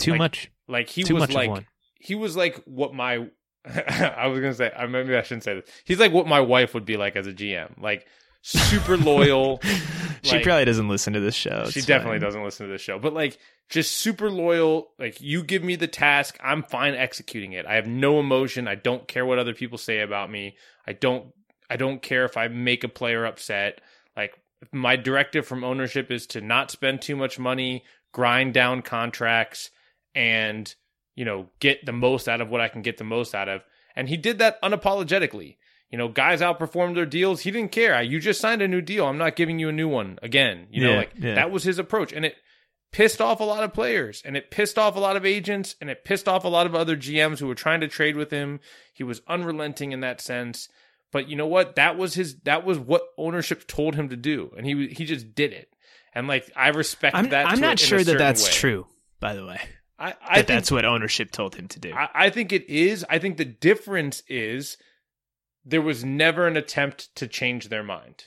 Too 0.00 0.12
like, 0.12 0.18
much, 0.18 0.50
Like 0.66 0.88
he 0.88 1.04
too 1.04 1.14
was 1.14 1.32
like 1.32 1.66
he 2.00 2.14
was 2.16 2.36
like 2.36 2.60
what 2.64 2.94
my 2.94 3.28
I 3.64 4.26
was 4.26 4.40
gonna 4.40 4.54
say 4.54 4.72
I 4.76 4.86
maybe 4.86 5.14
I 5.16 5.22
shouldn't 5.22 5.44
say 5.44 5.54
this. 5.60 5.70
He's 5.84 6.00
like 6.00 6.12
what 6.12 6.26
my 6.26 6.40
wife 6.40 6.74
would 6.74 6.84
be 6.84 6.96
like 6.96 7.14
as 7.14 7.26
a 7.28 7.32
GM, 7.32 7.80
like 7.80 8.06
super 8.52 8.96
loyal. 8.96 9.60
she 10.22 10.36
like- 10.36 10.44
probably 10.44 10.64
doesn't 10.64 10.88
listen 10.88 11.12
to 11.14 11.20
this 11.20 11.34
show. 11.34 11.66
she 11.70 11.80
It's 11.80 11.86
definitely 11.86 12.18
fine. 12.18 12.26
doesn't 12.26 12.44
listen 12.44 12.66
to 12.66 12.72
this 12.72 12.80
show, 12.80 12.98
but 12.98 13.12
like 13.12 13.38
just 13.68 13.96
super 13.96 14.30
loyal. 14.30 14.88
Like 14.98 15.20
you 15.20 15.42
give 15.42 15.62
me 15.62 15.76
the 15.76 15.86
task, 15.88 16.38
I'm 16.42 16.62
fine 16.62 16.94
executing 16.94 17.52
it. 17.52 17.66
I 17.66 17.74
have 17.74 17.86
no 17.86 18.18
emotion. 18.20 18.66
I 18.68 18.74
don't 18.74 19.06
care 19.06 19.26
what 19.26 19.38
other 19.38 19.54
people 19.54 19.78
say 19.78 20.00
about 20.00 20.30
me. 20.30 20.56
I 20.86 20.92
don't. 20.92 21.32
I 21.70 21.76
don't 21.76 22.00
care 22.00 22.24
if 22.24 22.38
I 22.38 22.48
make 22.48 22.82
a 22.82 22.88
player 22.88 23.26
upset. 23.26 23.82
Like 24.16 24.32
my 24.72 24.96
directive 24.96 25.46
from 25.46 25.64
ownership 25.64 26.10
is 26.10 26.26
to 26.28 26.40
not 26.40 26.70
spend 26.70 27.02
too 27.02 27.14
much 27.14 27.38
money, 27.38 27.84
grind 28.12 28.54
down 28.54 28.80
contracts, 28.82 29.70
and 30.14 30.74
you 31.14 31.24
know 31.26 31.50
get 31.60 31.84
the 31.84 31.92
most 31.92 32.26
out 32.28 32.40
of 32.40 32.48
what 32.48 32.62
I 32.62 32.68
can 32.68 32.80
get 32.82 32.96
the 32.96 33.04
most 33.04 33.34
out 33.34 33.48
of. 33.50 33.62
And 33.94 34.08
he 34.08 34.16
did 34.16 34.38
that 34.38 34.60
unapologetically. 34.62 35.56
You 35.90 35.96
know, 35.98 36.08
guys 36.08 36.40
outperformed 36.40 36.94
their 36.96 37.06
deals. 37.06 37.40
He 37.40 37.50
didn't 37.50 37.72
care. 37.72 38.02
You 38.02 38.20
just 38.20 38.40
signed 38.40 38.60
a 38.60 38.68
new 38.68 38.82
deal. 38.82 39.06
I'm 39.06 39.16
not 39.18 39.36
giving 39.36 39.58
you 39.58 39.68
a 39.70 39.72
new 39.72 39.88
one 39.88 40.18
again. 40.22 40.66
You 40.70 40.84
know, 40.84 40.90
Yeah, 40.92 40.96
like 40.98 41.12
yeah. 41.18 41.34
that 41.34 41.50
was 41.50 41.62
his 41.64 41.78
approach. 41.78 42.12
And 42.12 42.24
it 42.26 42.36
pissed 42.92 43.20
off 43.20 43.40
a 43.40 43.44
lot 43.44 43.64
of 43.64 43.72
players 43.72 44.22
and 44.24 44.36
it 44.36 44.50
pissed 44.50 44.76
off 44.78 44.96
a 44.96 45.00
lot 45.00 45.16
of 45.16 45.24
agents 45.24 45.76
and 45.80 45.88
it 45.88 46.04
pissed 46.04 46.28
off 46.28 46.44
a 46.44 46.48
lot 46.48 46.66
of 46.66 46.74
other 46.74 46.96
GMs 46.96 47.38
who 47.38 47.46
were 47.46 47.54
trying 47.54 47.80
to 47.80 47.88
trade 47.88 48.16
with 48.16 48.30
him. 48.30 48.60
He 48.92 49.02
was 49.02 49.22
unrelenting 49.28 49.92
in 49.92 50.00
that 50.00 50.20
sense. 50.20 50.68
But 51.10 51.28
you 51.28 51.36
know 51.36 51.46
what? 51.46 51.76
That 51.76 51.96
was 51.96 52.14
his 52.14 52.36
that 52.40 52.66
was 52.66 52.78
what 52.78 53.02
ownership 53.16 53.66
told 53.66 53.94
him 53.94 54.10
to 54.10 54.16
do. 54.16 54.52
And 54.58 54.66
he 54.66 54.88
he 54.88 55.06
just 55.06 55.34
did 55.34 55.54
it. 55.54 55.72
And 56.14 56.26
like 56.28 56.50
I 56.54 56.68
respect 56.68 57.16
I'm, 57.16 57.30
that. 57.30 57.46
I'm 57.46 57.60
not 57.60 57.80
it 57.80 57.80
in 57.80 57.84
a 57.84 57.88
sure 57.88 58.04
that 58.04 58.18
that's 58.18 58.44
way. 58.44 58.52
true, 58.52 58.86
by 59.20 59.34
the 59.34 59.46
way. 59.46 59.60
I, 59.98 60.08
I 60.08 60.10
That 60.10 60.34
think 60.34 60.46
that's 60.48 60.70
what 60.70 60.84
ownership 60.84 61.30
told 61.30 61.54
him 61.56 61.66
to 61.68 61.80
do. 61.80 61.92
I, 61.94 62.08
I 62.14 62.30
think 62.30 62.52
it 62.52 62.68
is. 62.68 63.04
I 63.08 63.18
think 63.18 63.36
the 63.38 63.44
difference 63.46 64.22
is 64.28 64.76
there 65.68 65.82
was 65.82 66.04
never 66.04 66.46
an 66.46 66.56
attempt 66.56 67.14
to 67.16 67.26
change 67.26 67.68
their 67.68 67.82
mind. 67.84 68.24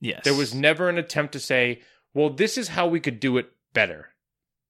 yes. 0.00 0.22
There 0.24 0.34
was 0.34 0.54
never 0.54 0.88
an 0.88 0.98
attempt 0.98 1.32
to 1.32 1.40
say, 1.40 1.82
well, 2.14 2.30
this 2.30 2.56
is 2.58 2.68
how 2.68 2.86
we 2.86 3.00
could 3.00 3.20
do 3.20 3.36
it 3.38 3.50
better. 3.72 4.08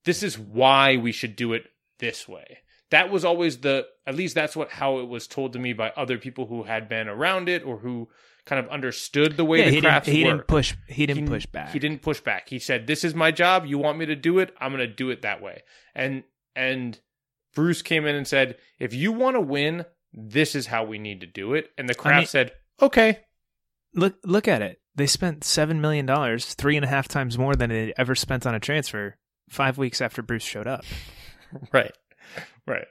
This 0.05 0.23
is 0.23 0.39
why 0.39 0.97
we 0.97 1.13
should 1.13 1.37
do 1.37 1.53
it 1.53 1.65
this 1.99 2.27
way. 2.29 2.59
That 2.91 3.11
was 3.11 3.25
always 3.25 3.59
the, 3.59 3.87
at 4.07 4.17
least 4.17 4.35
that's 4.35 4.57
what, 4.57 4.71
how 4.71 4.99
it 4.99 5.09
was 5.09 5.27
told 5.29 5.53
to 5.53 5.59
me 5.61 5.73
by 5.73 5.91
other 5.97 6.19
people 6.19 6.47
who 6.47 6.65
had 6.65 6.89
been 6.89 7.07
around 7.09 7.49
it 7.49 7.63
or 7.65 7.79
who 7.79 8.09
kind 8.47 8.59
of 8.65 8.69
understood 8.73 9.37
the 9.37 9.45
way 9.45 9.59
yeah, 9.59 9.65
the 9.67 9.71
he 9.71 9.81
didn't, 9.81 10.07
he 10.07 10.25
work. 10.25 10.33
didn't 10.39 10.47
push. 10.49 10.75
He 10.89 11.07
didn't 11.07 11.23
He- 11.25 11.29
push 11.29 11.47
back. 11.47 11.71
He 11.73 11.79
didn't 11.79 12.03
push 12.03 12.21
back. 12.21 12.49
He 12.49 12.59
said, 12.59 12.87
"This 12.89 13.05
is 13.05 13.15
my 13.15 13.31
job. 13.31 13.67
You 13.67 13.79
want 13.79 13.99
me 13.99 14.07
to 14.07 14.17
do 14.17 14.39
it? 14.41 14.53
I'm 14.59 14.73
going 14.73 14.81
to 14.81 14.93
do 14.93 15.11
it 15.11 15.23
that 15.23 15.41
way." 15.41 15.63
And 15.95 16.25
and 16.57 16.99
Bruce 17.55 17.83
came 17.83 18.07
in 18.07 18.17
and 18.17 18.27
said, 18.27 18.57
"If 18.81 18.93
you 18.95 19.13
want 19.13 19.37
to 19.37 19.41
win, 19.41 19.85
this 20.13 20.55
is 20.55 20.67
how 20.67 20.85
we 20.85 20.99
need 20.99 21.21
to 21.21 21.27
do 21.27 21.55
it." 21.55 21.71
And 21.79 21.89
the 21.89 21.95
craft 21.95 22.19
mean- 22.19 22.27
said, 22.27 22.53
"Okay." 22.81 23.21
Look, 23.95 24.17
look 24.25 24.47
at 24.47 24.63
it. 24.63 24.81
They 24.95 25.07
spent 25.07 25.43
seven 25.45 25.81
million 25.81 26.07
dollars, 26.07 26.55
three 26.55 26.77
and 26.77 26.85
a 26.85 26.89
half 26.89 27.09
times 27.09 27.37
more 27.39 27.57
than 27.57 27.71
they 27.71 27.93
ever 27.97 28.15
spent 28.15 28.47
on 28.47 28.55
a 28.55 28.61
transfer. 28.61 29.17
Five 29.49 29.79
weeks 29.79 30.01
after 30.01 30.23
Bruce 30.23 30.45
showed 30.45 30.69
up, 30.69 30.85
Right. 31.73 31.93
Right. 32.67 32.87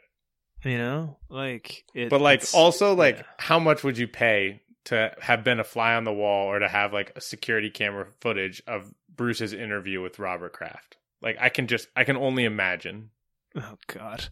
you 0.66 0.78
know, 0.78 1.18
like, 1.30 1.86
it, 1.96 2.10
But 2.10 2.20
like 2.20 2.44
also 2.54 2.94
like 2.94 3.18
yeah. 3.18 3.24
how 3.38 3.60
much 3.60 3.84
would 3.86 3.98
you 3.98 4.08
pay 4.10 4.62
to 4.86 5.14
have 5.22 5.44
been 5.46 5.60
a 5.62 5.64
fly 5.64 5.94
on 5.96 6.04
the 6.04 6.12
wall 6.12 6.48
or 6.48 6.60
to 6.60 6.68
have 6.68 6.92
like 6.92 7.14
a 7.16 7.22
security 7.22 7.70
camera 7.70 8.08
footage 8.20 8.62
of 8.68 8.94
Bruce's 9.14 9.54
interview 9.54 10.02
with 10.02 10.20
Robert 10.20 10.52
Kraft? 10.52 10.98
Like 11.22 11.38
I 11.40 11.48
can 11.48 11.68
just 11.68 11.88
I 11.96 12.04
can 12.04 12.18
only 12.18 12.44
imagine. 12.44 13.12
oh 13.56 13.78
god, 13.88 14.28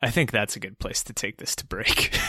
I 0.00 0.10
think 0.10 0.30
that's 0.30 0.56
a 0.56 0.60
good 0.60 0.78
place 0.78 1.02
to 1.04 1.12
take 1.12 1.38
this 1.38 1.56
to 1.56 1.66
break. 1.66 2.16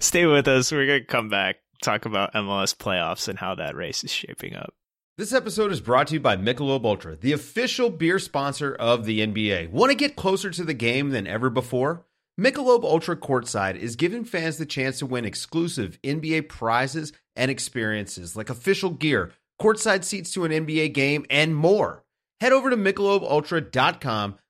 Stay 0.00 0.26
with 0.26 0.46
us. 0.46 0.70
We're 0.70 0.86
gonna 0.86 1.04
come 1.04 1.28
back 1.28 1.56
talk 1.82 2.06
about 2.06 2.32
MLS 2.34 2.74
playoffs 2.74 3.28
and 3.28 3.38
how 3.38 3.54
that 3.56 3.76
race 3.76 4.04
is 4.04 4.10
shaping 4.10 4.56
up. 4.56 4.74
This 5.16 5.32
episode 5.32 5.70
is 5.70 5.80
brought 5.80 6.08
to 6.08 6.14
you 6.14 6.20
by 6.20 6.36
Michelob 6.36 6.84
Ultra, 6.84 7.16
the 7.16 7.32
official 7.32 7.90
beer 7.90 8.18
sponsor 8.18 8.74
of 8.74 9.04
the 9.04 9.20
NBA. 9.20 9.70
Want 9.70 9.90
to 9.90 9.96
get 9.96 10.16
closer 10.16 10.50
to 10.50 10.64
the 10.64 10.74
game 10.74 11.10
than 11.10 11.26
ever 11.26 11.50
before? 11.50 12.04
Michelob 12.40 12.82
Ultra 12.82 13.16
Courtside 13.16 13.76
is 13.76 13.94
giving 13.94 14.24
fans 14.24 14.56
the 14.56 14.66
chance 14.66 14.98
to 14.98 15.06
win 15.06 15.24
exclusive 15.24 16.00
NBA 16.02 16.48
prizes 16.48 17.12
and 17.36 17.48
experiences 17.48 18.34
like 18.34 18.50
official 18.50 18.90
gear, 18.90 19.30
courtside 19.62 20.02
seats 20.02 20.32
to 20.32 20.44
an 20.44 20.50
NBA 20.50 20.94
game, 20.94 21.24
and 21.30 21.54
more. 21.54 22.04
Head 22.40 22.52
over 22.52 22.70
to 22.70 22.76
michelobultra.com 22.76 24.36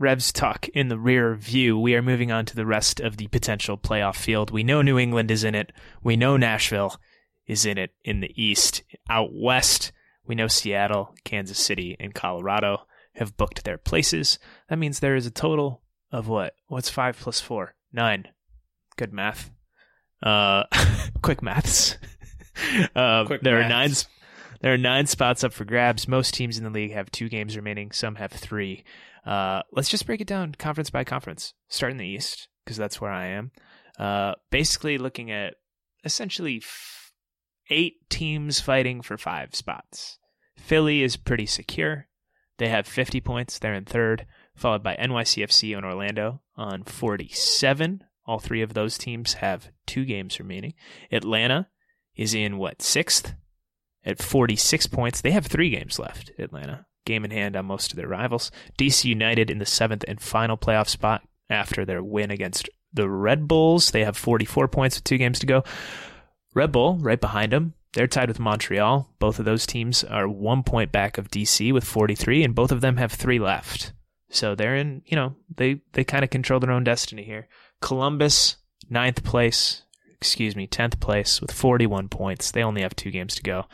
Revs 0.00 0.32
Talk 0.32 0.66
in 0.70 0.88
the 0.88 0.98
rear 0.98 1.34
view. 1.34 1.78
We 1.78 1.94
are 1.94 2.00
moving 2.00 2.32
on 2.32 2.46
to 2.46 2.56
the 2.56 2.64
rest 2.64 3.00
of 3.00 3.18
the 3.18 3.26
potential 3.26 3.76
playoff 3.76 4.16
field. 4.16 4.50
We 4.50 4.64
know 4.64 4.80
New 4.80 4.98
England 4.98 5.30
is 5.30 5.44
in 5.44 5.54
it. 5.54 5.72
We 6.02 6.16
know 6.16 6.38
Nashville 6.38 6.96
is 7.46 7.66
in 7.66 7.76
it 7.76 7.90
in 8.02 8.20
the 8.20 8.32
East. 8.42 8.82
Out 9.10 9.28
West, 9.34 9.92
we 10.26 10.34
know 10.34 10.48
Seattle, 10.48 11.14
Kansas 11.24 11.58
City, 11.58 11.96
and 12.00 12.14
Colorado 12.14 12.86
have 13.16 13.36
booked 13.36 13.64
their 13.64 13.76
places. 13.76 14.38
That 14.70 14.78
means 14.78 15.00
there 15.00 15.16
is 15.16 15.26
a 15.26 15.30
total 15.30 15.82
of 16.10 16.28
what? 16.28 16.54
What's 16.68 16.88
five 16.88 17.18
plus 17.18 17.42
four? 17.42 17.74
Nine. 17.92 18.28
Good 18.96 19.12
math. 19.12 19.50
Uh, 20.22 20.64
quick 21.22 21.42
maths. 21.42 21.98
uh, 22.96 23.26
Quick 23.26 23.42
there 23.42 23.58
are 23.58 23.68
maths. 23.68 24.06
nine. 24.06 24.16
There 24.62 24.72
are 24.74 24.78
nine 24.78 25.06
spots 25.06 25.44
up 25.44 25.52
for 25.52 25.64
grabs. 25.66 26.08
Most 26.08 26.32
teams 26.34 26.56
in 26.56 26.64
the 26.64 26.70
league 26.70 26.92
have 26.92 27.10
two 27.10 27.28
games 27.28 27.56
remaining. 27.56 27.92
Some 27.92 28.14
have 28.14 28.32
three. 28.32 28.84
Uh, 29.24 29.62
let's 29.72 29.88
just 29.88 30.06
break 30.06 30.20
it 30.20 30.26
down 30.26 30.54
conference 30.54 30.90
by 30.90 31.04
conference. 31.04 31.54
Start 31.68 31.92
in 31.92 31.98
the 31.98 32.06
East 32.06 32.48
because 32.64 32.76
that's 32.76 33.00
where 33.00 33.10
I 33.10 33.26
am. 33.26 33.50
Uh, 33.98 34.34
basically, 34.50 34.98
looking 34.98 35.30
at 35.30 35.54
essentially 36.04 36.58
f- 36.58 37.12
eight 37.68 38.08
teams 38.08 38.60
fighting 38.60 39.02
for 39.02 39.16
five 39.16 39.54
spots. 39.54 40.18
Philly 40.56 41.02
is 41.02 41.16
pretty 41.16 41.46
secure. 41.46 42.06
They 42.58 42.68
have 42.68 42.86
50 42.86 43.20
points. 43.20 43.58
They're 43.58 43.74
in 43.74 43.86
third, 43.86 44.26
followed 44.54 44.82
by 44.82 44.96
NYCFC 44.96 45.76
and 45.76 45.84
Orlando 45.84 46.42
on 46.56 46.84
47. 46.84 48.04
All 48.26 48.38
three 48.38 48.62
of 48.62 48.74
those 48.74 48.98
teams 48.98 49.34
have 49.34 49.70
two 49.86 50.04
games 50.04 50.38
remaining. 50.38 50.74
Atlanta 51.10 51.68
is 52.14 52.34
in 52.34 52.58
what 52.58 52.82
sixth 52.82 53.34
at 54.04 54.22
46 54.22 54.86
points. 54.88 55.20
They 55.20 55.30
have 55.30 55.46
three 55.46 55.70
games 55.70 55.98
left. 55.98 56.30
Atlanta 56.38 56.86
game 57.04 57.24
in 57.24 57.30
hand 57.30 57.56
on 57.56 57.66
most 57.66 57.92
of 57.92 57.96
their 57.96 58.08
rivals. 58.08 58.50
DC 58.78 59.04
United 59.04 59.50
in 59.50 59.58
the 59.58 59.66
seventh 59.66 60.04
and 60.06 60.20
final 60.20 60.56
playoff 60.56 60.88
spot 60.88 61.22
after 61.48 61.84
their 61.84 62.02
win 62.02 62.30
against 62.30 62.68
the 62.92 63.08
Red 63.08 63.48
Bulls. 63.48 63.90
They 63.90 64.04
have 64.04 64.16
44 64.16 64.68
points 64.68 64.96
with 64.96 65.04
two 65.04 65.18
games 65.18 65.38
to 65.40 65.46
go. 65.46 65.64
Red 66.54 66.72
Bull 66.72 66.98
right 66.98 67.20
behind 67.20 67.52
them. 67.52 67.74
They're 67.92 68.06
tied 68.06 68.28
with 68.28 68.38
Montreal. 68.38 69.08
Both 69.18 69.38
of 69.38 69.44
those 69.44 69.66
teams 69.66 70.04
are 70.04 70.28
one 70.28 70.62
point 70.62 70.92
back 70.92 71.18
of 71.18 71.28
DC 71.28 71.72
with 71.72 71.84
43, 71.84 72.44
and 72.44 72.54
both 72.54 72.70
of 72.70 72.80
them 72.80 72.96
have 72.98 73.12
three 73.12 73.38
left. 73.40 73.92
So 74.30 74.54
they're 74.54 74.76
in, 74.76 75.02
you 75.06 75.16
know, 75.16 75.34
they, 75.54 75.80
they 75.92 76.04
kind 76.04 76.22
of 76.22 76.30
control 76.30 76.60
their 76.60 76.70
own 76.70 76.84
destiny 76.84 77.24
here. 77.24 77.48
Columbus, 77.80 78.58
ninth 78.88 79.24
place, 79.24 79.82
excuse 80.12 80.54
me, 80.54 80.68
10th 80.68 81.00
place 81.00 81.40
with 81.40 81.50
41 81.50 82.08
points. 82.08 82.52
They 82.52 82.62
only 82.62 82.82
have 82.82 82.94
two 82.94 83.10
games 83.10 83.34
to 83.36 83.42
go. 83.42 83.66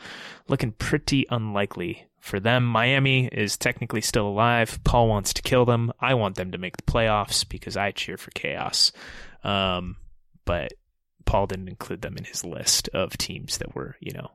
Looking 0.47 0.71
pretty 0.71 1.27
unlikely 1.29 2.06
for 2.27 2.39
them. 2.39 2.65
Miami 2.65 3.27
is 3.27 3.57
technically 3.57 4.01
still 4.01 4.27
alive. 4.27 4.79
Paul 4.83 5.07
wants 5.07 5.33
to 5.33 5.41
kill 5.41 5.65
them. 5.65 5.91
I 5.99 6.13
want 6.13 6.35
them 6.35 6.51
to 6.51 6.57
make 6.57 6.77
the 6.77 6.83
playoffs 6.83 7.47
because 7.47 7.75
I 7.77 7.91
cheer 7.91 8.17
for 8.17 8.31
chaos. 8.31 8.91
Um, 9.43 9.97
but 10.45 10.73
Paul 11.25 11.47
didn't 11.47 11.67
include 11.69 12.01
them 12.01 12.17
in 12.17 12.23
his 12.23 12.43
list 12.45 12.89
of 12.93 13.17
teams 13.17 13.57
that 13.57 13.75
were, 13.75 13.95
you 13.99 14.13
know, 14.13 14.31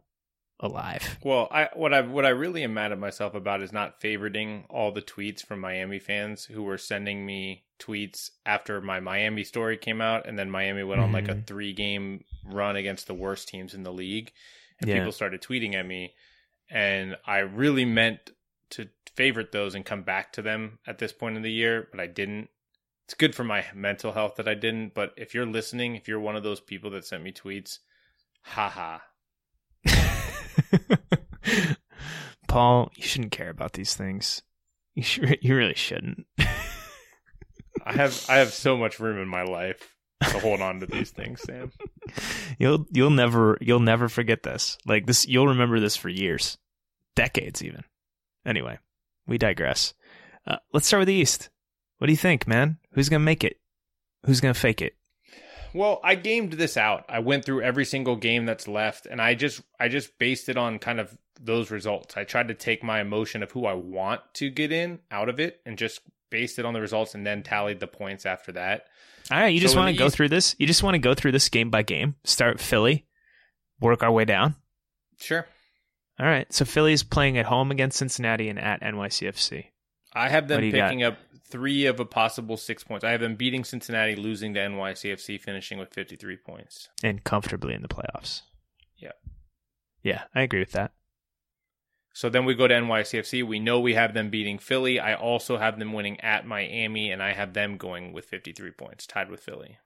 alive. 0.61 1.19
Well, 1.25 1.49
I 1.51 1.69
what 1.75 1.93
I 1.93 2.03
what 2.03 2.25
I 2.25 2.31
really 2.31 2.63
am 2.63 2.75
mad 2.75 2.93
at 2.93 2.99
myself 2.99 3.35
about 3.35 3.63
is 3.63 3.73
not 3.73 4.01
favoriting 4.01 4.65
all 4.71 4.93
the 4.93 5.03
tweets 5.03 5.45
from 5.45 5.61
Miami 5.61 5.99
fans 5.99 6.45
who 6.45 6.63
were 6.63 6.79
sending 6.79 7.27
me 7.27 7.65
tweets 7.81 8.31
after 8.47 8.81
my 8.81 9.01
Miami 9.01 9.43
story 9.43 9.77
came 9.77 10.01
out, 10.01 10.27
and 10.29 10.39
then 10.39 10.51
Miami 10.51 10.85
went 10.85 11.01
on 11.01 11.11
like 11.13 11.29
a 11.29 11.35
Mhm. 11.35 11.47
three 11.47 11.73
game 11.73 12.25
run 12.45 12.77
against 12.77 13.07
the 13.09 13.15
worst 13.15 13.49
teams 13.49 13.75
in 13.75 13.83
the 13.83 13.93
league, 13.93 14.31
and 14.81 14.89
Yeah. 14.89 14.99
people 14.99 15.11
started 15.13 15.43
tweeting 15.43 15.75
at 15.75 15.85
me, 15.87 16.15
and 16.73 17.17
I 17.27 17.39
really 17.41 17.85
meant 17.85 18.31
to 18.71 18.89
favorite 19.15 19.53
those 19.53 19.75
and 19.75 19.85
come 19.85 20.03
back 20.03 20.33
to 20.33 20.43
them 20.43 20.79
at 20.87 20.99
this 20.99 21.13
point 21.13 21.37
in 21.37 21.43
the 21.43 21.53
year, 21.53 21.87
but 21.91 22.01
I 22.01 22.07
didn't. 22.07 22.49
It's 23.05 23.15
good 23.15 23.35
for 23.35 23.45
my 23.45 23.67
mental 23.75 24.13
health 24.13 24.37
that 24.37 24.49
I 24.49 24.55
didn't. 24.55 24.95
But 24.95 25.13
if 25.19 25.35
you're 25.35 25.45
listening, 25.45 25.97
if 25.97 26.09
you're 26.09 26.19
one 26.19 26.35
of 26.35 26.43
those 26.43 26.61
people 26.61 26.91
that 26.93 27.05
sent 27.05 27.23
me 27.23 27.31
tweets, 27.31 27.81
haha. 28.41 29.01
Paul, 32.49 32.91
you 32.97 33.03
shouldn't 33.03 33.33
care 33.33 33.51
about 33.51 33.75
these 33.75 33.95
things. 33.95 34.41
You 34.95 35.03
should, 35.03 35.39
you 35.43 35.55
really 35.55 35.75
shouldn't. 35.75 36.27
I 37.85 37.93
have 37.95 38.25
I 38.29 38.37
have 38.37 38.53
so 38.53 38.77
much 38.79 38.99
room 38.99 39.21
in 39.21 39.29
my 39.29 39.43
life 39.43 39.95
to 40.31 40.39
hold 40.39 40.61
on 40.61 40.81
to 40.81 40.87
these 40.87 41.11
things, 41.11 41.43
Sam. 41.43 41.73
you'll 42.59 42.87
you'll 42.91 43.11
never 43.11 43.59
you'll 43.61 43.81
never 43.81 44.09
forget 44.09 44.43
this. 44.43 44.79
Like 44.87 45.07
this, 45.07 45.27
you'll 45.27 45.49
remember 45.49 45.81
this 45.81 45.97
for 45.97 46.09
years, 46.09 46.59
decades 47.15 47.63
even. 47.63 47.85
Anyway, 48.45 48.79
we 49.27 49.39
digress. 49.39 49.95
Uh, 50.47 50.57
let's 50.73 50.87
start 50.87 51.03
with 51.03 51.09
the 51.09 51.15
East. 51.15 51.51
What 51.99 52.07
do 52.07 52.13
you 52.13 52.19
think, 52.19 52.47
man? 52.47 52.79
Who's 52.93 53.09
gonna 53.09 53.21
make 53.21 53.45
it? 53.45 53.59
Who's 54.25 54.41
gonna 54.41 54.55
fake 54.55 54.83
it? 54.83 54.97
Well, 55.75 56.01
I 56.05 56.17
gamed 56.17 56.55
this 56.55 56.77
out. 56.77 57.05
I 57.09 57.21
went 57.21 57.45
through 57.45 57.63
every 57.63 57.85
single 57.85 58.17
game 58.17 58.45
that's 58.45 58.69
left 58.69 59.07
and 59.07 59.21
I 59.21 59.35
just 59.35 59.63
I 59.81 59.89
just 59.89 60.19
based 60.19 60.49
it 60.49 60.57
on 60.57 60.79
kind 60.79 61.01
of 61.01 61.17
those 61.41 61.71
results. 61.71 62.17
I 62.17 62.25
tried 62.25 62.49
to 62.49 62.55
take 62.55 62.83
my 62.83 63.01
emotion 63.01 63.43
of 63.43 63.51
who 63.53 63.67
I 63.67 63.75
want 63.75 64.21
to 64.35 64.51
get 64.51 64.71
in 64.71 65.01
out 65.11 65.29
of 65.29 65.41
it 65.41 65.61
and 65.65 65.79
just 65.79 66.01
based 66.31 66.59
it 66.59 66.65
on 66.65 66.75
the 66.75 66.81
results 66.81 67.15
and 67.15 67.27
then 67.27 67.43
tallied 67.43 67.81
the 67.81 67.87
points 67.87 68.27
after 68.27 68.53
that. 68.53 68.87
All 69.31 69.39
right, 69.39 69.49
you 69.49 69.61
just 69.61 69.75
So 69.75 69.79
in 69.81 69.85
want 69.87 69.95
to 69.95 69.99
go 69.99 70.07
East- 70.07 70.17
through 70.17 70.29
this. 70.29 70.57
You 70.59 70.67
just 70.67 70.83
want 70.83 70.95
to 70.95 70.99
go 70.99 71.15
through 71.15 71.33
this 71.33 71.49
game 71.49 71.71
by 71.71 71.83
game. 71.83 72.17
Start 72.25 72.61
Philly, 72.61 73.07
work 73.81 74.03
our 74.03 74.11
way 74.13 74.25
down. 74.25 74.57
Sure. 75.19 75.47
All 76.21 76.27
right, 76.27 76.53
so 76.53 76.65
Philly's 76.65 77.03
playing 77.03 77.39
at 77.39 77.47
home 77.47 77.71
against 77.71 77.99
Cincinnati 77.99 78.49
and 78.49 78.59
at 78.59 78.81
NYCFC. 78.83 79.67
I 80.13 80.29
have 80.29 80.47
them 80.49 80.63
you 80.63 80.73
got? 80.73 80.89
picking 80.89 81.03
up 81.03 81.17
three 81.49 81.87
of 81.87 81.99
a 82.01 82.05
possible 82.05 82.57
six 82.57 82.85
points. 82.85 83.05
I 83.05 83.11
have 83.13 83.21
them 83.21 83.35
beating 83.37 83.65
Cincinnati, 83.65 84.15
losing 84.15 84.53
to 84.55 84.61
NYCFC, 84.61 85.41
finishing 85.41 85.79
with 85.79 85.93
53 85.95 86.37
points. 86.37 86.89
and 87.03 87.25
comfortably 87.25 87.75
in 87.75 87.83
the 87.83 87.89
playoffs. 87.89 88.43
Yeah. 88.97 89.13
Yeah, 90.03 90.25
I 90.35 90.43
agree 90.43 90.61
with 90.61 90.73
that. 90.73 90.93
So 92.15 92.29
then 92.29 92.45
we 92.45 92.55
go 92.55 92.69
to 92.69 92.75
NYCFC. 92.75 93.43
We 93.47 93.59
know 93.59 93.81
we 93.81 93.95
have 93.95 94.13
them 94.15 94.29
beating 94.31 94.59
Philly. 94.59 95.01
I 95.01 95.15
also 95.15 95.57
have 95.57 95.79
them 95.79 95.93
winning 95.93 96.21
at 96.21 96.47
Miami, 96.47 97.11
and 97.11 97.23
I 97.23 97.33
have 97.33 97.55
them 97.55 97.77
going 97.79 98.13
with 98.13 98.27
53 98.27 98.71
points, 98.73 99.07
tied 99.07 99.31
with 99.31 99.41
Philly. 99.41 99.79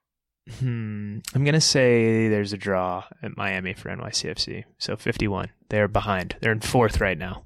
Hmm. 0.58 1.18
I'm 1.34 1.44
gonna 1.44 1.60
say 1.60 2.28
there's 2.28 2.52
a 2.52 2.56
draw 2.56 3.04
at 3.22 3.36
Miami 3.36 3.74
for 3.74 3.88
NYCFC. 3.90 4.64
So 4.78 4.96
51. 4.96 5.50
They're 5.70 5.88
behind. 5.88 6.36
They're 6.40 6.52
in 6.52 6.60
fourth 6.60 7.00
right 7.00 7.18
now. 7.18 7.44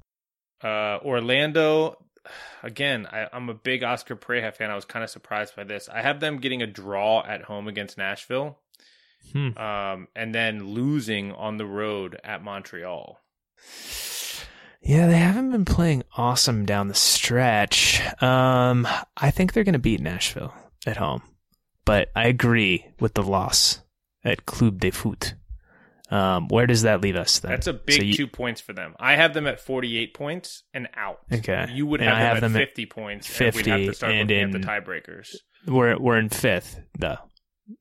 Uh, 0.63 0.99
Orlando, 1.03 1.97
again, 2.61 3.07
I, 3.11 3.27
I'm 3.33 3.49
a 3.49 3.55
big 3.55 3.83
Oscar 3.83 4.15
Pareja 4.15 4.53
fan. 4.55 4.69
I 4.69 4.75
was 4.75 4.85
kind 4.85 5.03
of 5.03 5.09
surprised 5.09 5.55
by 5.55 5.63
this. 5.63 5.89
I 5.89 6.01
have 6.01 6.19
them 6.19 6.37
getting 6.37 6.61
a 6.61 6.67
draw 6.67 7.23
at 7.25 7.43
home 7.43 7.67
against 7.67 7.97
Nashville, 7.97 8.59
Hmm. 9.33 9.57
um, 9.57 10.07
and 10.15 10.33
then 10.35 10.67
losing 10.67 11.31
on 11.31 11.57
the 11.57 11.65
road 11.65 12.19
at 12.23 12.43
Montreal. 12.43 13.19
Yeah, 14.81 15.07
they 15.07 15.17
haven't 15.17 15.51
been 15.51 15.65
playing 15.65 16.03
awesome 16.17 16.65
down 16.65 16.87
the 16.87 16.95
stretch. 16.95 18.01
Um, 18.21 18.87
I 19.15 19.29
think 19.31 19.53
they're 19.53 19.63
gonna 19.63 19.79
beat 19.79 20.01
Nashville 20.01 20.53
at 20.87 20.97
home, 20.97 21.21
but 21.85 22.09
I 22.15 22.27
agree 22.27 22.85
with 22.99 23.13
the 23.13 23.21
loss 23.23 23.81
at 24.23 24.45
Club 24.45 24.79
de 24.79 24.89
Foot. 24.91 25.35
Um, 26.09 26.47
where 26.49 26.67
does 26.67 26.81
that 26.81 26.99
leave 27.01 27.15
us 27.15 27.39
then? 27.39 27.51
That's 27.51 27.67
a 27.67 27.73
big 27.73 27.95
So 27.95 28.03
you- 28.03 28.13
two 28.13 28.27
points 28.27 28.59
for 28.59 28.73
them. 28.73 28.95
I 28.99 29.15
have 29.15 29.33
them 29.33 29.47
at 29.47 29.61
48 29.61 30.13
points 30.13 30.63
and 30.73 30.89
out. 30.93 31.19
Okay. 31.31 31.67
You 31.71 31.85
would 31.85 32.01
have 32.01 32.09
them 32.09 32.17
have 32.25 32.37
at 32.37 32.41
them 32.41 32.55
at 32.57 32.59
50 32.67 32.85
points. 32.87 33.39
and 33.39 33.55
we'd 33.55 33.65
have 33.67 33.75
50 33.79 33.85
to 33.87 33.93
start 33.93 34.11
and 34.13 34.29
in- 34.31 34.55
at 34.55 34.61
the 34.61 34.67
tiebreakers. 34.67 35.35
We're 35.67 35.97
we're 35.99 36.17
in 36.17 36.29
fifth 36.29 36.81
though, 36.97 37.19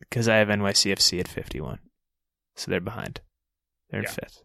because 0.01 0.29
I 0.29 0.37
have 0.37 0.49
NYCFC 0.49 1.19
at 1.19 1.27
fifty 1.29 1.61
one, 1.63 1.79
so 2.55 2.71
they're 2.71 2.79
behind. 2.79 3.21
They're 3.89 4.01
in 4.01 4.07
fifth. 4.07 4.43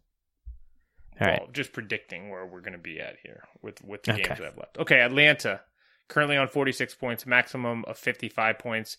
All 1.20 1.26
right. 1.26 1.40
Well, 1.40 1.50
just 1.52 1.72
predicting 1.72 2.30
where 2.30 2.44
we're 2.44 2.60
going 2.60 2.72
to 2.74 2.78
be 2.78 3.00
at 3.00 3.16
here 3.22 3.44
with 3.62 3.82
with 3.82 4.02
the 4.02 4.12
Okay. 4.12 4.22
games 4.24 4.38
we 4.38 4.44
have 4.44 4.56
left. 4.58 4.78
Okay, 4.78 5.00
Atlanta 5.00 5.62
currently 6.08 6.36
on 6.36 6.46
46 6.48 6.94
points, 6.94 7.26
maximum 7.26 7.84
of 7.86 7.98
55 7.98 8.58
points, 8.58 8.96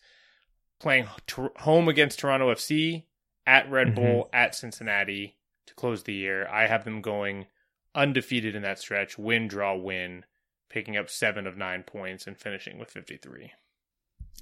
playing 0.80 1.08
home 1.58 1.88
against 1.88 2.19
Toronto 2.19 2.51
FC, 2.51 3.06
at 3.45 3.69
Red 3.69 3.89
Mhm. 3.89 3.95
Bull, 3.95 4.30
at 4.34 4.56
Cincinnati 4.56 5.38
to 5.67 5.73
close 5.75 6.03
the 6.03 6.13
year. 6.13 6.47
I 6.49 6.67
have 6.67 6.84
them 6.84 7.01
going 7.01 7.47
undefeated 7.95 8.56
in 8.56 8.62
that 8.63 8.77
stretch, 8.80 9.17
win, 9.17 9.47
draw, 9.47 9.75
win, 9.75 10.25
picking 10.69 10.97
up 10.97 11.10
seven 11.10 11.47
of 11.47 11.56
nine 11.56 11.84
points 11.84 12.27
and 12.27 12.38
finishing 12.38 12.77
with 12.77 12.91
53. 12.91 13.53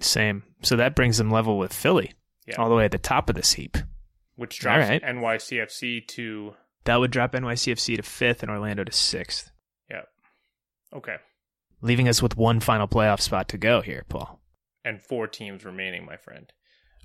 Same. 0.02 0.44
So 0.64 0.76
that 0.76 0.96
brings 0.96 1.18
them 1.20 1.30
level 1.30 1.58
with 1.58 1.72
Philly, 1.72 2.14
Yeah. 2.48 2.56
all 2.58 2.68
the 2.70 2.76
way 2.76 2.86
at 2.86 2.92
the 2.92 2.98
top 2.98 3.30
of 3.30 3.36
this 3.36 3.54
heap. 3.54 3.78
Which 4.36 4.60
drops 4.60 4.90
right. 4.90 5.02
NYCFC 5.04 6.02
to 6.02 6.56
That 6.86 7.00
would 7.00 7.12
drop 7.12 7.34
NYCFC 7.34 7.98
to 7.98 8.04
fifth 8.04 8.42
and 8.44 8.52
Orlando 8.52 8.84
to 8.84 8.92
sixth, 8.92 9.52
yeah. 9.90 10.02
Okay. 10.94 11.18
leaving 11.82 12.08
us 12.08 12.22
with 12.22 12.38
one 12.38 12.60
final 12.60 12.88
playoff 12.88 13.20
spot 13.22 13.50
to 13.50 13.58
go 13.58 13.82
here, 13.82 14.06
Paul. 14.10 14.40
And 14.84 15.02
four 15.02 15.28
teams 15.28 15.66
remaining, 15.66 16.06
my 16.06 16.18
friend. 16.18 16.52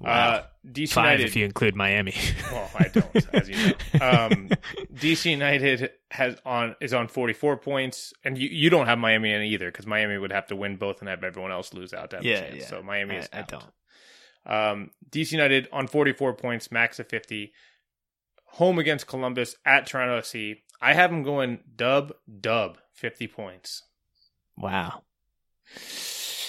Wow. 0.01 0.11
Uh, 0.13 0.43
DC 0.67 0.93
Five 0.93 1.05
United, 1.05 1.27
if 1.27 1.37
you 1.37 1.45
include 1.45 1.75
Miami. 1.77 2.15
Well, 2.53 2.71
I 2.79 2.89
don't, 2.89 3.35
as 3.35 3.49
you 3.49 3.57
know. 3.67 3.73
Um, 4.01 4.49
DC 4.95 5.31
United 5.31 5.91
has 6.11 6.37
on 6.47 6.75
is 6.81 6.93
on 6.95 7.07
44 7.09 7.59
points, 7.59 8.13
and 8.25 8.37
you, 8.39 8.49
you 8.49 8.71
don't 8.71 8.87
have 8.87 8.99
Miami 8.99 9.31
in 9.33 9.43
either 9.43 9.67
because 9.71 9.87
Miami 9.87 10.17
would 10.19 10.33
have 10.33 10.47
to 10.49 10.57
win 10.57 10.77
both 10.77 11.01
and 11.01 11.09
have 11.09 11.23
everyone 11.23 11.53
else 11.53 11.73
lose 11.75 11.93
out 11.93 12.11
to 12.11 12.17
have 12.17 12.25
Yeah, 12.25 12.37
a 12.37 12.41
chance. 12.51 12.57
yeah. 12.63 12.67
So 12.67 12.83
Miami 12.83 13.17
is 13.17 13.29
I- 13.33 13.37
I 13.37 13.41
out. 13.41 13.49
don't. 13.49 13.65
Um, 14.47 14.91
DC 15.11 15.33
United 15.33 15.69
on 15.71 15.87
44 15.87 16.33
points, 16.35 16.73
max 16.73 16.99
of 16.99 17.07
50. 17.09 17.53
Home 18.53 18.79
against 18.79 19.07
Columbus 19.07 19.57
at 19.65 19.87
Toronto 19.87 20.21
FC. 20.21 20.59
I 20.81 20.95
have 20.95 21.11
them 21.11 21.23
going 21.23 21.61
dub 21.77 22.13
dub 22.41 22.79
50 22.93 23.27
points. 23.29 23.85
Wow. 24.57 25.03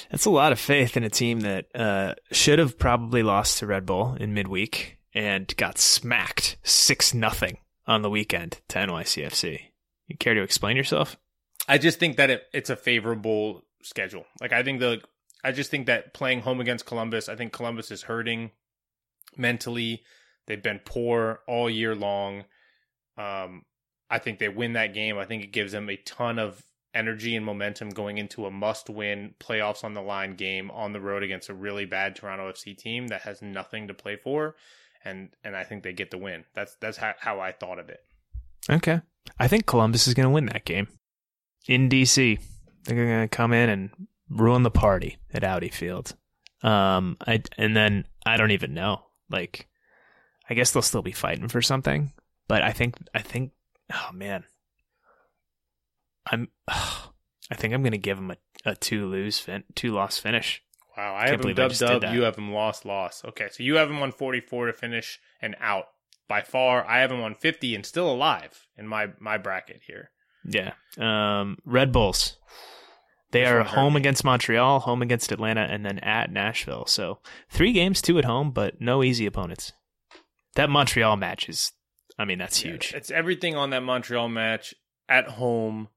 That's 0.09 0.25
a 0.25 0.29
lot 0.29 0.51
of 0.51 0.59
faith 0.59 0.97
in 0.97 1.03
a 1.03 1.09
team 1.09 1.41
that 1.41 1.67
uh, 1.73 2.15
should 2.31 2.59
have 2.59 2.77
probably 2.77 3.23
lost 3.23 3.59
to 3.59 3.67
Red 3.67 3.85
Bull 3.85 4.15
in 4.19 4.33
midweek 4.33 4.97
and 5.13 5.55
got 5.55 5.77
smacked 5.77 6.57
6 6.63 7.13
nothing 7.13 7.59
on 7.87 8.01
the 8.01 8.09
weekend 8.09 8.59
to 8.69 8.79
NYCFC. 8.79 9.59
You 10.07 10.17
care 10.17 10.33
to 10.33 10.41
explain 10.41 10.75
yourself? 10.75 11.17
I 11.67 11.77
just 11.77 11.99
think 11.99 12.17
that 12.17 12.29
it, 12.29 12.43
it's 12.53 12.69
a 12.69 12.75
favorable 12.75 13.63
schedule. 13.81 14.25
Like 14.41 14.51
I 14.51 14.63
think 14.63 14.79
the 14.79 15.01
I 15.43 15.51
just 15.51 15.71
think 15.71 15.87
that 15.87 16.13
playing 16.13 16.41
home 16.41 16.59
against 16.59 16.85
Columbus, 16.85 17.29
I 17.29 17.35
think 17.35 17.51
Columbus 17.51 17.91
is 17.91 18.03
hurting 18.03 18.51
mentally. 19.37 20.03
They've 20.51 20.61
been 20.61 20.81
poor 20.83 21.39
all 21.47 21.69
year 21.69 21.95
long. 21.95 22.43
Um, 23.17 23.63
I 24.09 24.19
think 24.19 24.37
they 24.37 24.49
win 24.49 24.73
that 24.73 24.93
game. 24.93 25.17
I 25.17 25.23
think 25.23 25.45
it 25.45 25.53
gives 25.53 25.71
them 25.71 25.89
a 25.89 25.95
ton 25.95 26.39
of 26.39 26.61
energy 26.93 27.37
and 27.37 27.45
momentum 27.45 27.87
going 27.87 28.17
into 28.17 28.45
a 28.45 28.51
must-win 28.51 29.33
playoffs 29.39 29.85
on 29.85 29.93
the 29.93 30.01
line 30.01 30.35
game 30.35 30.69
on 30.71 30.91
the 30.91 30.99
road 30.99 31.23
against 31.23 31.47
a 31.47 31.53
really 31.53 31.85
bad 31.85 32.17
Toronto 32.17 32.51
FC 32.51 32.77
team 32.77 33.07
that 33.07 33.21
has 33.21 33.41
nothing 33.41 33.87
to 33.87 33.93
play 33.93 34.17
for, 34.17 34.57
and 35.05 35.29
and 35.41 35.55
I 35.55 35.63
think 35.63 35.83
they 35.83 35.93
get 35.93 36.11
the 36.11 36.17
win. 36.17 36.43
That's 36.53 36.75
that's 36.81 36.97
how, 36.97 37.13
how 37.17 37.39
I 37.39 37.53
thought 37.53 37.79
of 37.79 37.87
it. 37.87 38.01
Okay. 38.69 38.99
I 39.39 39.47
think 39.47 39.65
Columbus 39.65 40.05
is 40.05 40.13
going 40.13 40.27
to 40.27 40.33
win 40.33 40.47
that 40.47 40.65
game 40.65 40.89
in 41.65 41.87
DC. 41.87 42.41
They're 42.83 43.05
going 43.05 43.21
to 43.21 43.33
come 43.33 43.53
in 43.53 43.69
and 43.69 43.89
ruin 44.29 44.63
the 44.63 44.69
party 44.69 45.15
at 45.33 45.45
Audi 45.45 45.69
Field. 45.69 46.13
Um, 46.61 47.15
I 47.25 47.41
and 47.57 47.73
then 47.73 48.03
I 48.25 48.35
don't 48.35 48.51
even 48.51 48.73
know. 48.73 49.05
Like, 49.29 49.69
I 50.51 50.53
guess 50.53 50.71
they'll 50.71 50.81
still 50.81 51.01
be 51.01 51.13
fighting 51.13 51.47
for 51.47 51.61
something, 51.61 52.11
but 52.49 52.61
I 52.61 52.73
think 52.73 52.97
I 53.15 53.21
think 53.21 53.53
oh 53.93 54.09
man, 54.11 54.43
I'm 56.29 56.49
I 56.67 57.55
think 57.55 57.73
I'm 57.73 57.83
going 57.83 57.93
to 57.93 57.97
give 57.97 58.17
them 58.17 58.31
a, 58.31 58.35
a 58.71 58.75
two 58.75 59.05
lose 59.07 59.39
fin- 59.39 59.63
two 59.75 59.93
loss 59.93 60.17
finish. 60.17 60.61
Wow, 60.97 61.15
I 61.15 61.27
Can't 61.27 61.45
have 61.45 61.55
them 61.55 61.55
dub 61.55 62.01
dub. 62.01 62.13
You 62.13 62.23
have 62.23 62.35
them 62.35 62.51
loss 62.51 62.83
loss. 62.83 63.23
Okay, 63.23 63.47
so 63.49 63.63
you 63.63 63.77
have 63.77 63.87
them 63.87 64.01
on 64.01 64.11
forty 64.11 64.41
four 64.41 64.65
to 64.65 64.73
finish 64.73 65.21
and 65.41 65.55
out 65.61 65.85
by 66.27 66.41
far. 66.41 66.85
I 66.85 66.99
have 66.99 67.11
them 67.11 67.21
on 67.21 67.33
fifty 67.35 67.73
and 67.73 67.85
still 67.85 68.11
alive 68.11 68.67
in 68.77 68.89
my 68.89 69.07
my 69.21 69.37
bracket 69.37 69.83
here. 69.87 70.11
Yeah. 70.43 70.73
Um, 70.97 71.59
Red 71.63 71.93
Bulls. 71.93 72.35
They 73.31 73.45
are 73.45 73.63
home 73.63 73.93
me. 73.93 74.01
against 74.01 74.25
Montreal, 74.25 74.81
home 74.81 75.01
against 75.01 75.31
Atlanta, 75.31 75.61
and 75.61 75.85
then 75.85 75.99
at 75.99 76.29
Nashville. 76.29 76.87
So 76.87 77.19
three 77.49 77.71
games, 77.71 78.01
two 78.01 78.17
at 78.17 78.25
home, 78.25 78.51
but 78.51 78.81
no 78.81 79.01
easy 79.01 79.25
opponents. 79.25 79.71
That 80.55 80.69
Montreal 80.69 81.15
match 81.17 81.47
is, 81.49 81.71
I 82.19 82.25
mean, 82.25 82.37
that's 82.39 82.63
Yeah, 82.63 82.71
huge. 82.71 82.93
it's 82.93 83.11
everything 83.11 83.55
on 83.55 83.69
that 83.71 83.81
Montreal 83.83 84.29
match 84.29 84.73
at 85.09 85.27
home. 85.27 85.87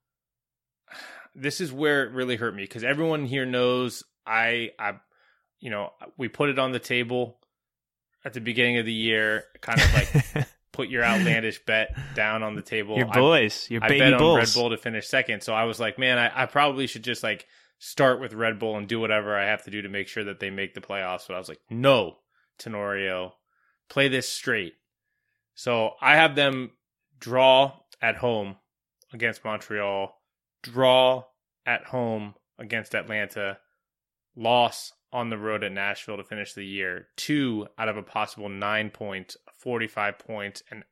This 1.36 1.60
is 1.60 1.72
where 1.72 2.04
it 2.04 2.12
really 2.12 2.36
hurt 2.36 2.54
me 2.54 2.62
because 2.62 2.84
everyone 2.84 3.24
here 3.26 3.44
knows 3.44 4.04
I 4.24 4.70
I 4.78 4.92
you 5.58 5.68
know 5.68 5.90
we 6.16 6.28
put 6.28 6.48
it 6.48 6.60
on 6.60 6.70
the 6.70 6.78
table 6.78 7.40
at 8.24 8.34
the 8.34 8.40
beginning 8.40 8.78
of 8.78 8.86
the 8.86 8.92
year, 8.92 9.42
kind 9.60 9.80
of 9.80 9.92
like 9.94 10.46
put 10.72 10.88
your 10.88 11.02
outlandish 11.02 11.58
bet 11.64 11.96
down 12.14 12.44
on 12.44 12.54
the 12.54 12.62
table. 12.62 12.96
your 12.96 13.08
I 13.10 13.14
boys, 13.18 13.68
your 13.68 13.82
I 13.82 13.88
baby 13.88 13.98
bet 13.98 14.14
on 14.14 14.36
Red 14.36 14.48
Bull 14.54 14.70
to 14.70 14.76
finish 14.76 15.08
second. 15.08 15.42
So 15.42 15.52
I 15.54 15.64
was 15.64 15.80
like, 15.80 15.98
man, 15.98 16.18
I, 16.18 16.44
I 16.44 16.46
probably 16.46 16.86
should 16.86 17.02
just 17.02 17.24
like 17.24 17.46
start 17.80 18.20
with 18.20 18.32
Red 18.32 18.60
Bull 18.60 18.76
and 18.76 18.86
do 18.86 19.00
whatever 19.00 19.36
I 19.36 19.46
have 19.46 19.64
to 19.64 19.72
do 19.72 19.82
to 19.82 19.88
make 19.88 20.06
sure 20.06 20.22
that 20.22 20.38
they 20.38 20.50
make 20.50 20.74
the 20.74 20.80
playoffs. 20.80 21.26
But 21.26 21.34
I 21.34 21.38
was 21.38 21.48
like, 21.48 21.60
no, 21.68 22.18
Tenorio, 22.58 23.34
play 23.88 24.08
this 24.08 24.28
straight. 24.28 24.74
So 25.54 25.92
I 26.00 26.16
have 26.16 26.34
them 26.34 26.72
draw 27.18 27.80
at 28.02 28.16
home 28.16 28.56
against 29.12 29.44
Montreal, 29.44 30.20
draw 30.62 31.24
at 31.64 31.84
home 31.84 32.34
against 32.58 32.94
Atlanta, 32.94 33.58
loss 34.36 34.92
on 35.12 35.30
the 35.30 35.38
road 35.38 35.62
at 35.62 35.72
Nashville 35.72 36.16
to 36.16 36.24
finish 36.24 36.52
the 36.54 36.66
year. 36.66 37.08
Two 37.16 37.68
out 37.78 37.88
of 37.88 37.96
a 37.96 38.02
possible 38.02 38.48
nine 38.48 38.90
point 38.90 39.36
45 39.58 40.18
points 40.18 40.62
and 40.70 40.82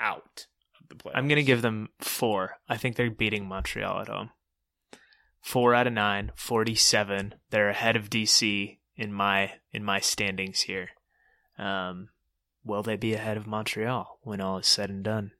out 0.00 0.46
of 0.80 0.88
the 0.88 0.96
playoffs. 0.96 1.16
I'm 1.16 1.28
going 1.28 1.36
to 1.36 1.42
give 1.42 1.62
them 1.62 1.88
four. 2.00 2.58
I 2.68 2.76
think 2.76 2.96
they're 2.96 3.10
beating 3.10 3.46
Montreal 3.46 4.00
at 4.00 4.08
home. 4.08 4.30
Four 5.40 5.74
out 5.74 5.86
of 5.86 5.92
nine, 5.92 6.32
47. 6.34 7.34
They're 7.50 7.70
ahead 7.70 7.96
of 7.96 8.10
DC 8.10 8.78
in 8.96 9.12
my 9.12 9.52
in 9.72 9.84
my 9.84 10.00
standings 10.00 10.60
here. 10.60 10.90
Um, 11.58 12.08
will 12.64 12.82
they 12.82 12.96
be 12.96 13.14
ahead 13.14 13.36
of 13.36 13.46
Montreal 13.46 14.18
when 14.22 14.40
all 14.40 14.58
is 14.58 14.66
said 14.66 14.90
and 14.90 15.02
done? 15.02 15.32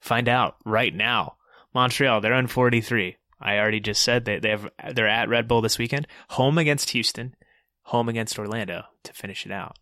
Find 0.00 0.28
out 0.28 0.56
right 0.64 0.94
now. 0.94 1.36
Montreal, 1.74 2.20
they're 2.20 2.34
on 2.34 2.46
43. 2.46 3.16
I 3.40 3.58
already 3.58 3.80
just 3.80 4.02
said 4.02 4.24
they 4.24 4.38
they 4.38 4.50
have 4.50 4.70
they're 4.94 5.08
at 5.08 5.28
Red 5.28 5.46
Bull 5.46 5.60
this 5.60 5.78
weekend, 5.78 6.06
home 6.30 6.56
against 6.58 6.90
Houston, 6.90 7.34
home 7.82 8.08
against 8.08 8.38
Orlando 8.38 8.84
to 9.02 9.12
finish 9.12 9.44
it 9.44 9.52
out. 9.52 9.76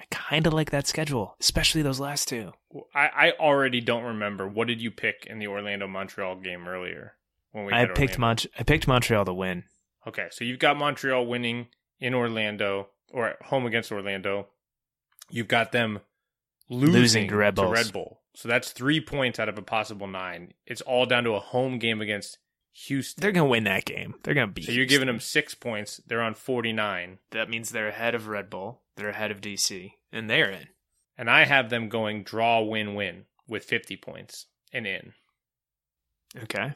I 0.00 0.04
kind 0.10 0.46
of 0.46 0.52
like 0.52 0.70
that 0.70 0.86
schedule, 0.86 1.34
especially 1.40 1.82
those 1.82 1.98
last 1.98 2.28
two. 2.28 2.52
I, 2.94 3.08
I 3.08 3.32
already 3.32 3.80
don't 3.80 4.04
remember. 4.04 4.46
What 4.46 4.68
did 4.68 4.80
you 4.80 4.92
pick 4.92 5.26
in 5.26 5.40
the 5.40 5.48
Orlando 5.48 5.88
Montreal 5.88 6.36
game 6.36 6.68
earlier? 6.68 7.14
When 7.50 7.64
we 7.64 7.72
I 7.72 7.86
picked 7.86 7.98
Orlando? 8.12 8.20
Mont- 8.20 8.46
I 8.58 8.62
picked 8.62 8.86
Montreal 8.86 9.24
to 9.24 9.34
win. 9.34 9.64
Okay, 10.06 10.28
so 10.30 10.44
you've 10.44 10.60
got 10.60 10.76
Montreal 10.76 11.26
winning 11.26 11.66
in 11.98 12.14
Orlando 12.14 12.90
or 13.12 13.28
at 13.30 13.42
home 13.42 13.66
against 13.66 13.90
Orlando. 13.90 14.46
You've 15.30 15.48
got 15.48 15.72
them 15.72 16.00
losing, 16.68 16.92
Losing 16.94 17.28
to 17.28 17.36
Red 17.36 17.54
Bulls. 17.54 17.72
Red 17.72 17.92
Bull. 17.92 18.20
So 18.34 18.48
that's 18.48 18.70
three 18.72 19.00
points 19.00 19.38
out 19.38 19.48
of 19.48 19.58
a 19.58 19.62
possible 19.62 20.06
nine. 20.06 20.52
It's 20.66 20.80
all 20.82 21.06
down 21.06 21.24
to 21.24 21.32
a 21.32 21.40
home 21.40 21.78
game 21.78 22.00
against 22.00 22.38
Houston. 22.86 23.20
They're 23.20 23.32
gonna 23.32 23.46
win 23.48 23.64
that 23.64 23.84
game. 23.84 24.14
They're 24.22 24.34
gonna 24.34 24.46
beat. 24.46 24.66
so 24.66 24.72
you're 24.72 24.86
giving 24.86 25.06
them 25.08 25.18
six 25.20 25.54
points. 25.54 26.00
They're 26.06 26.22
on 26.22 26.34
49. 26.34 27.18
That 27.32 27.50
means 27.50 27.70
they're 27.70 27.88
ahead 27.88 28.14
of 28.14 28.28
Red 28.28 28.48
Bull. 28.48 28.82
They're 28.96 29.08
ahead 29.08 29.30
of 29.30 29.40
DC, 29.40 29.92
and 30.12 30.30
they're 30.30 30.50
in. 30.50 30.68
And 31.16 31.28
I 31.28 31.44
have 31.46 31.68
them 31.70 31.88
going 31.88 32.22
draw, 32.22 32.62
win, 32.62 32.94
win 32.94 33.24
with 33.48 33.64
50 33.64 33.96
points 33.96 34.46
and 34.72 34.86
in. 34.86 35.14
Okay. 36.44 36.74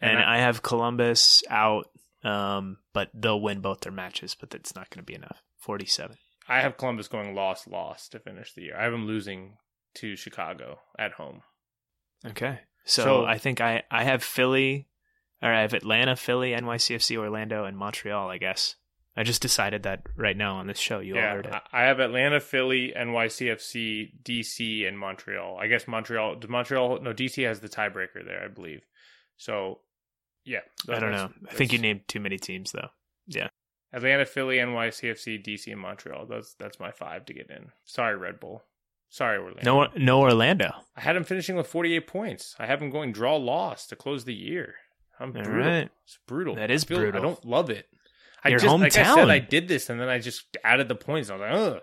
And 0.00 0.10
And, 0.12 0.18
I- 0.18 0.36
I, 0.36 0.38
have 0.38 0.62
Columbus 0.62 1.42
out, 1.50 1.90
um, 2.24 2.78
but 2.94 3.10
they'll 3.12 3.40
win 3.40 3.60
both 3.60 3.80
their 3.80 3.92
matches, 3.92 4.34
but 4.38 4.48
that's 4.50 4.74
not 4.74 4.88
going 4.90 5.00
to 5.02 5.04
be 5.06 5.14
enough. 5.14 5.42
Forty-seven. 5.58 6.16
I 6.48 6.60
have 6.60 6.76
Columbus 6.76 7.08
going 7.08 7.34
loss, 7.34 7.66
loss 7.66 8.08
to 8.10 8.18
finish 8.18 8.52
the 8.52 8.62
year. 8.62 8.76
I 8.78 8.84
have 8.84 8.92
them 8.92 9.06
losing 9.06 9.56
to 9.96 10.16
Chicago 10.16 10.78
at 10.98 11.12
home. 11.12 11.42
Okay. 12.24 12.60
So, 12.84 13.02
So- 13.02 13.24
I 13.24 13.38
think 13.38 13.60
I 13.60 13.82
I 13.90 14.04
have 14.04 14.22
Philly, 14.22 14.88
or 15.42 15.52
I 15.52 15.62
have 15.62 15.74
Atlanta, 15.74 16.16
Philly, 16.16 16.52
NYCFC, 16.52 17.16
Orlando, 17.16 17.64
and 17.64 17.76
Montreal. 17.76 18.30
I 18.30 18.38
guess 18.38 18.76
I 19.16 19.22
just 19.22 19.42
decided 19.42 19.82
that 19.84 20.02
right 20.14 20.36
now 20.36 20.56
on 20.56 20.66
this 20.66 20.78
show. 20.78 21.00
You 21.00 21.14
all 21.14 21.20
yeah, 21.20 21.32
heard 21.32 21.46
it. 21.46 21.54
I 21.72 21.84
have 21.84 22.00
Atlanta, 22.00 22.38
Philly, 22.38 22.92
NYCFC, 22.94 24.22
DC, 24.22 24.86
and 24.86 24.98
Montreal. 24.98 25.58
I 25.58 25.68
guess 25.68 25.88
Montreal. 25.88 26.36
does 26.36 26.50
Montreal? 26.50 27.00
No, 27.00 27.12
DC 27.12 27.46
has 27.46 27.60
the 27.60 27.68
tiebreaker 27.68 28.24
there, 28.24 28.44
I 28.44 28.48
believe. 28.48 28.82
So, 29.38 29.80
yeah, 30.44 30.60
I 30.88 31.00
don't 31.00 31.12
know. 31.12 31.30
I 31.50 31.54
think 31.54 31.72
you 31.72 31.78
named 31.78 32.02
too 32.08 32.20
many 32.20 32.38
teams 32.38 32.72
though. 32.72 32.88
Atlanta, 33.92 34.26
Philly, 34.26 34.56
NYCFC, 34.56 35.44
DC, 35.46 35.70
and 35.72 35.80
Montreal. 35.80 36.26
That's 36.26 36.54
that's 36.54 36.80
my 36.80 36.90
five 36.90 37.24
to 37.26 37.32
get 37.34 37.50
in. 37.50 37.70
Sorry, 37.84 38.16
Red 38.16 38.40
Bull. 38.40 38.62
Sorry, 39.08 39.38
Orlando. 39.38 39.62
No, 39.64 39.88
no 39.96 40.20
Orlando. 40.20 40.72
I 40.96 41.00
had 41.00 41.14
them 41.16 41.24
finishing 41.24 41.54
with 41.56 41.68
48 41.68 42.06
points. 42.06 42.56
I 42.58 42.66
have 42.66 42.80
them 42.80 42.90
going 42.90 43.12
draw 43.12 43.36
loss 43.36 43.86
to 43.86 43.96
close 43.96 44.24
the 44.24 44.34
year. 44.34 44.74
I'm 45.20 45.28
All 45.34 45.42
brutal. 45.42 45.60
right. 45.70 45.88
It's 46.04 46.18
brutal. 46.26 46.56
That 46.56 46.70
is 46.70 46.84
I 46.84 46.86
feel- 46.88 46.98
brutal. 46.98 47.20
I 47.20 47.22
don't 47.22 47.44
love 47.44 47.70
it. 47.70 47.86
I 48.44 48.50
Your 48.50 48.58
just, 48.58 48.76
like 48.78 48.96
I 48.96 49.14
said. 49.14 49.30
I 49.30 49.38
did 49.38 49.66
this 49.68 49.88
and 49.90 50.00
then 50.00 50.08
I 50.08 50.18
just 50.18 50.44
added 50.62 50.88
the 50.88 50.94
points. 50.94 51.30
I 51.30 51.34
was 51.34 51.40
like, 51.40 51.52
ugh. 51.52 51.80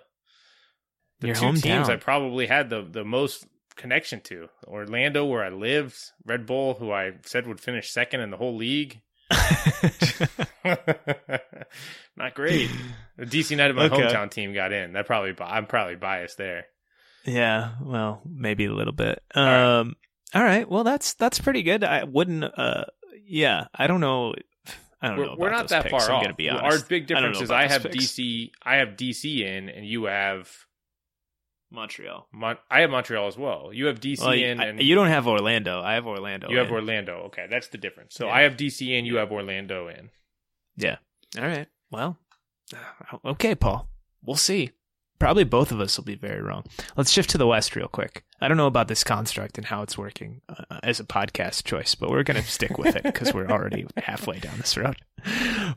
The 1.22 1.28
Your 1.28 1.36
two 1.36 1.54
teams. 1.54 1.90
I 1.90 1.96
probably 1.96 2.48
had 2.48 2.70
the, 2.70 2.84
the 2.84 3.04
most 3.04 3.46
connection 3.76 4.22
to 4.22 4.50
Orlando, 4.68 5.26
where 5.26 5.44
I 5.44 5.50
lived, 5.50 5.98
Red 6.26 6.46
Bull, 6.46 6.76
who 6.76 6.92
I 6.92 7.14
said 7.26 7.48
would 7.48 7.60
finish 7.60 7.90
second 7.92 8.20
in 8.22 8.30
the 8.30 8.38
whole 8.38 8.56
league. 8.56 9.02
Not 12.16 12.36
great. 12.36 12.70
The 13.18 13.26
DC 13.26 13.52
United, 13.52 13.72
of 13.72 13.78
my 13.78 13.86
Okay. 13.86 14.02
hometown 14.14 14.30
team, 14.30 14.54
got 14.54 14.72
in. 14.72 14.94
That 14.94 15.08
probably 15.08 15.34
I'm 15.40 15.66
probably 15.66 15.96
biased 15.96 16.38
there. 16.38 16.66
Yeah, 17.26 17.72
well, 17.82 18.22
maybe 18.26 18.66
a 18.66 18.74
little 18.74 18.94
bit. 18.94 19.22
right. 19.36 19.80
Um, 19.80 19.96
all 20.34 20.44
right. 20.44 20.70
Well, 20.70 20.84
that's 20.84 21.14
that's 21.16 21.40
pretty 21.40 21.64
good. 21.64 21.84
I 21.84 22.04
wouldn't. 22.04 22.44
Uh, 22.58 22.86
yeah, 23.26 23.66
I 23.74 23.88
don't 23.88 24.02
know. 24.02 24.34
I 25.02 25.10
don't 25.10 25.18
We're, 25.18 25.26
know. 25.26 25.36
we're 25.38 25.52
not 25.52 25.68
that 25.70 25.84
picks, 25.84 25.92
far 25.92 26.02
I'm 26.10 26.16
off. 26.18 26.24
gonna 26.24 26.34
be 26.34 26.50
honest. 26.50 26.84
Our 26.84 26.88
big 26.90 27.04
I 27.04 27.06
difference 27.08 27.38
know 27.40 27.44
is 27.44 27.52
I 27.52 27.68
have 27.68 27.84
picks. 27.84 27.96
DC. 27.96 28.52
I 28.64 28.76
have 28.78 28.90
DC 28.90 29.42
in, 29.42 29.70
and 29.70 29.86
you 29.86 30.06
have 30.06 30.50
Montreal. 31.74 32.28
Mon- 32.32 32.58
I 32.70 32.82
have 32.82 32.90
Montreal 32.92 33.28
as 33.28 33.38
well. 33.38 33.72
You 33.74 33.88
have 33.88 34.00
DC 34.00 34.22
Well, 34.22 34.32
in, 34.32 34.60
I- 34.60 34.66
and 34.68 34.82
you 34.82 34.96
don't 34.96 35.08
have 35.08 35.28
Orlando. 35.28 35.82
I 35.82 35.96
have 35.96 36.06
Orlando. 36.08 36.50
you 36.50 36.58
have. 36.60 36.72
Orlando. 36.72 37.14
Okay, 37.28 37.48
that's 37.50 37.68
the 37.70 37.78
difference. 37.78 38.14
So 38.16 38.28
Yeah. 38.28 38.34
I 38.34 38.42
have 38.42 38.56
DC 38.56 38.88
in, 38.98 39.06
you 39.06 39.16
have 39.18 39.32
Orlando 39.32 39.88
in. 39.88 40.10
Yeah. 40.78 40.98
All 41.38 41.46
right. 41.48 41.68
Well, 41.92 42.18
uh, 43.12 43.18
okay, 43.26 43.56
Paul. 43.56 43.88
We'll 44.24 44.36
see. 44.38 44.72
Probably 45.20 45.44
both 45.46 45.72
of 45.72 45.80
us 45.80 45.98
will 45.98 46.04
be 46.04 46.16
very 46.16 46.42
wrong. 46.42 46.66
Let's 46.98 47.12
shift 47.12 47.30
to 47.32 47.38
the 47.38 47.48
West 47.48 47.76
real 47.76 47.88
quick. 47.88 48.24
I 48.42 48.48
don't 48.48 48.58
know 48.58 48.68
about 48.68 48.88
this 48.90 49.04
construct 49.04 49.58
and 49.58 49.66
how 49.66 49.82
it's 49.82 49.98
working 49.98 50.42
uh, 50.50 50.80
as 50.84 51.00
a 51.00 51.06
podcast 51.06 51.64
choice, 51.64 51.96
but 51.96 52.10
we're 52.10 52.24
going 52.24 52.42
to 52.42 52.48
stick 52.48 52.78
with 52.78 52.96
it 52.96 53.04
because 53.04 53.34
we're 53.34 53.48
already 53.50 53.86
halfway 53.98 54.40
down 54.40 54.58
this 54.58 54.76
road. 54.76 54.98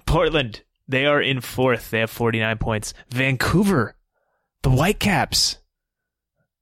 Portland, 0.07 0.63
they 0.89 1.07
are 1.07 1.21
in 1.23 1.41
fourth. 1.41 1.91
They 1.91 2.01
have 2.01 2.11
49 2.11 2.59
points. 2.59 2.93
Vancouver, 3.11 3.95
the 4.63 4.71
Whitecaps, 4.71 5.59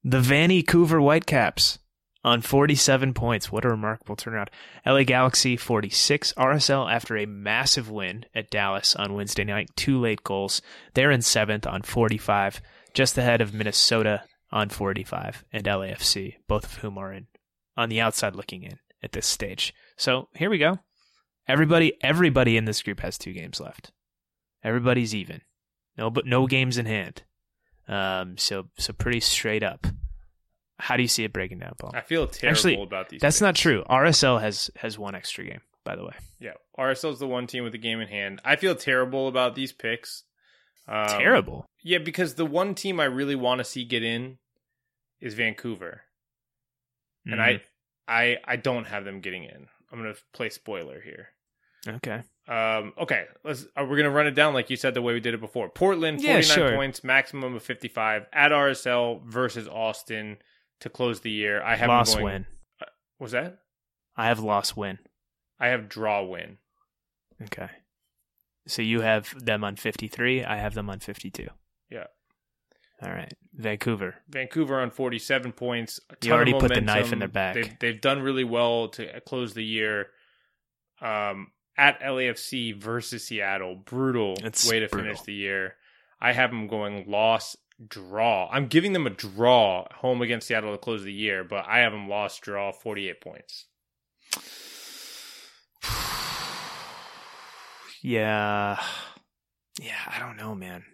the 0.05 0.21
Vancouver 0.21 1.01
Whitecaps 1.01 1.79
on 2.23 2.43
47 2.43 3.15
points. 3.15 3.51
What 3.51 3.65
a 3.65 3.71
remarkable 3.71 4.17
turnaround. 4.17 4.49
LA 4.85 5.03
Galaxy 5.03 5.57
46. 5.57 6.35
RSL 6.35 6.93
after 6.93 7.17
a 7.17 7.27
massive 7.27 7.91
win 7.91 8.27
at 8.35 8.51
Dallas 8.51 8.95
on 8.95 9.15
Wednesday 9.15 9.45
night. 9.45 9.71
Two 9.77 9.99
late 9.99 10.23
goals. 10.23 10.61
They're 10.93 11.11
in 11.11 11.23
seventh 11.23 11.67
on 11.67 11.83
45, 11.83 12.61
just 12.93 13.17
ahead 13.17 13.41
of 13.41 13.55
Minnesota 13.55 14.25
on 14.53 14.69
45 14.69 15.45
and 15.53 15.65
LAFC, 15.65 16.37
both 16.47 16.65
of 16.65 16.75
whom 16.77 16.99
are 16.99 17.13
in 17.13 17.27
on 17.77 17.89
the 17.89 18.01
outside 18.01 18.37
looking 18.37 18.63
in 18.63 18.79
at 19.03 19.13
this 19.13 19.27
stage. 19.27 19.75
So 19.97 20.29
here 20.35 20.51
we 20.51 20.59
go. 20.59 20.79
Everybody, 21.49 21.95
everybody 22.03 22.57
in 22.57 22.65
this 22.65 22.83
group 22.83 23.01
has 23.01 23.19
two 23.19 23.33
games 23.33 23.61
left. 23.61 23.91
Everybody's 24.63 25.15
even. 25.15 25.43
No, 25.97 26.11
but 26.11 26.27
no 26.27 26.47
games 26.47 26.79
in 26.79 26.87
hand. 26.87 27.23
Um, 27.89 28.37
so 28.39 28.69
so 28.79 28.93
pretty 28.93 29.21
straight 29.21 29.63
up. 29.63 29.87
How 30.79 30.97
do 30.97 31.03
you 31.03 31.09
see 31.09 31.25
it 31.25 31.33
breaking 31.33 31.61
down, 31.61 31.75
Paul? 31.79 31.93
I 31.95 32.01
feel 32.01 32.27
terrible 32.27 32.57
Actually, 32.57 32.83
about 32.83 33.09
these. 33.09 33.21
That's 33.21 33.37
picks. 33.37 33.43
not 33.43 33.55
true. 33.57 33.85
RSL 33.89 34.41
has 34.41 34.71
has 34.77 34.99
one 34.99 35.15
extra 35.15 35.45
game, 35.45 35.61
by 35.85 35.95
the 35.97 36.05
way. 36.05 36.15
Yeah, 36.41 36.55
RSL's 36.79 37.19
the 37.21 37.29
one 37.29 37.47
team 37.47 37.63
with 37.65 37.73
the 37.73 37.79
game 37.79 38.01
in 38.01 38.09
hand. 38.09 38.41
I 38.45 38.57
feel 38.57 38.75
terrible 38.75 39.29
about 39.29 39.55
these 39.55 39.73
picks. 39.73 40.25
Um, 40.87 41.07
Terrible. 41.09 41.67
Yeah, 41.83 41.99
because 41.99 42.35
the 42.35 42.45
one 42.45 42.75
team 42.75 43.01
I 43.01 43.05
really 43.05 43.37
want 43.37 43.59
to 43.61 43.65
see 43.65 43.85
get 43.85 44.03
in 44.03 44.39
is 45.21 45.33
Vancouver, 45.35 46.03
and 47.25 47.41
Mhm. 47.41 47.61
I, 48.09 48.23
I, 48.23 48.37
I 48.45 48.57
don't 48.57 48.85
have 48.87 49.05
them 49.07 49.21
getting 49.21 49.45
in. 49.45 49.69
I'm 49.91 49.99
gonna 49.99 50.15
play 50.35 50.51
spoiler 50.51 51.01
here. 51.01 51.29
Okay. 51.87 52.23
Um, 52.47 52.93
okay, 52.99 53.25
let's. 53.43 53.67
Uh, 53.77 53.87
we're 53.89 53.97
gonna 53.97 54.11
run 54.11 54.27
it 54.27 54.33
down 54.35 54.55
like 54.55 54.71
you 54.71 54.77
said 54.77 54.95
the 54.95 55.03
way 55.03 55.15
we 55.15 55.21
did 55.21 55.35
it 55.35 55.41
before. 55.41 55.69
Portland, 55.69 56.21
Yeah, 56.21 56.41
49 56.41 56.57
sure. 56.57 56.77
points, 56.77 57.05
maximum 57.05 57.55
of 57.55 57.63
55 57.63 58.27
at 58.33 58.53
RSL 58.53 59.25
versus 59.25 59.67
Austin 59.69 60.39
to 60.81 60.91
close 60.91 61.21
the 61.21 61.31
year. 61.31 61.63
I 61.63 61.77
have 61.77 62.07
going, 62.07 62.25
win. 62.25 62.47
Was 63.19 63.33
that? 63.33 63.59
I 64.17 64.27
have 64.27 64.41
loss 64.41 64.77
win. 64.77 64.99
I 65.59 65.69
have 65.69 65.89
draw 65.89 66.23
win. 66.23 66.59
Okay. 67.43 67.69
So 68.67 68.83
you 68.83 69.01
have 69.01 69.35
them 69.45 69.65
on 69.65 69.77
53. 69.77 70.45
I 70.45 70.57
have 70.57 70.75
them 70.75 70.89
on 70.89 71.01
52. 71.01 71.49
Yeah. 71.91 72.05
All 73.03 73.11
right. 73.11 73.33
Vancouver. 73.55 74.17
Vancouver 74.29 74.81
on 74.81 74.91
47 74.91 75.53
points. 75.53 76.01
A 76.11 76.27
You 76.27 76.33
already 76.33 76.53
put 76.53 76.73
the 76.73 76.81
knife 76.81 77.13
in 77.13 77.19
their 77.19 77.29
back. 77.29 77.55
They've, 77.55 77.79
they've 77.81 78.01
done 78.01 78.23
really 78.23 78.45
well 78.45 78.89
to 78.91 79.21
close 79.21 79.55
the 79.55 79.65
year. 79.65 80.09
Um, 81.01 81.49
at 81.77 82.01
LAFC 82.01 82.75
versus 82.81 83.25
Seattle, 83.25 83.75
brutal 83.75 84.35
It's 84.43 84.69
way 84.69 84.81
to 84.81 84.89
brutal. 84.89 85.07
finish 85.07 85.23
the 85.23 85.35
year. 85.35 85.75
I 86.21 86.33
have 86.33 86.51
them 86.51 86.67
going 86.69 87.11
loss 87.11 87.57
draw. 87.89 88.49
I'm 88.51 88.69
giving 88.69 88.93
them 88.93 89.07
a 89.07 89.11
draw 89.11 89.87
home 89.97 90.23
against 90.23 90.47
Seattle 90.49 90.73
to 90.73 90.79
close 90.79 91.03
the 91.03 91.13
year, 91.13 91.45
but 91.45 91.65
I 91.67 91.79
have 91.81 91.93
them 91.93 92.09
lost 92.09 92.41
draw 92.43 92.73
48 92.73 93.21
points. 93.21 93.67
Yeah. 98.03 98.79
Yeah, 99.81 99.97
I 100.07 100.19
don't 100.19 100.37
know, 100.37 100.55
man. 100.55 100.85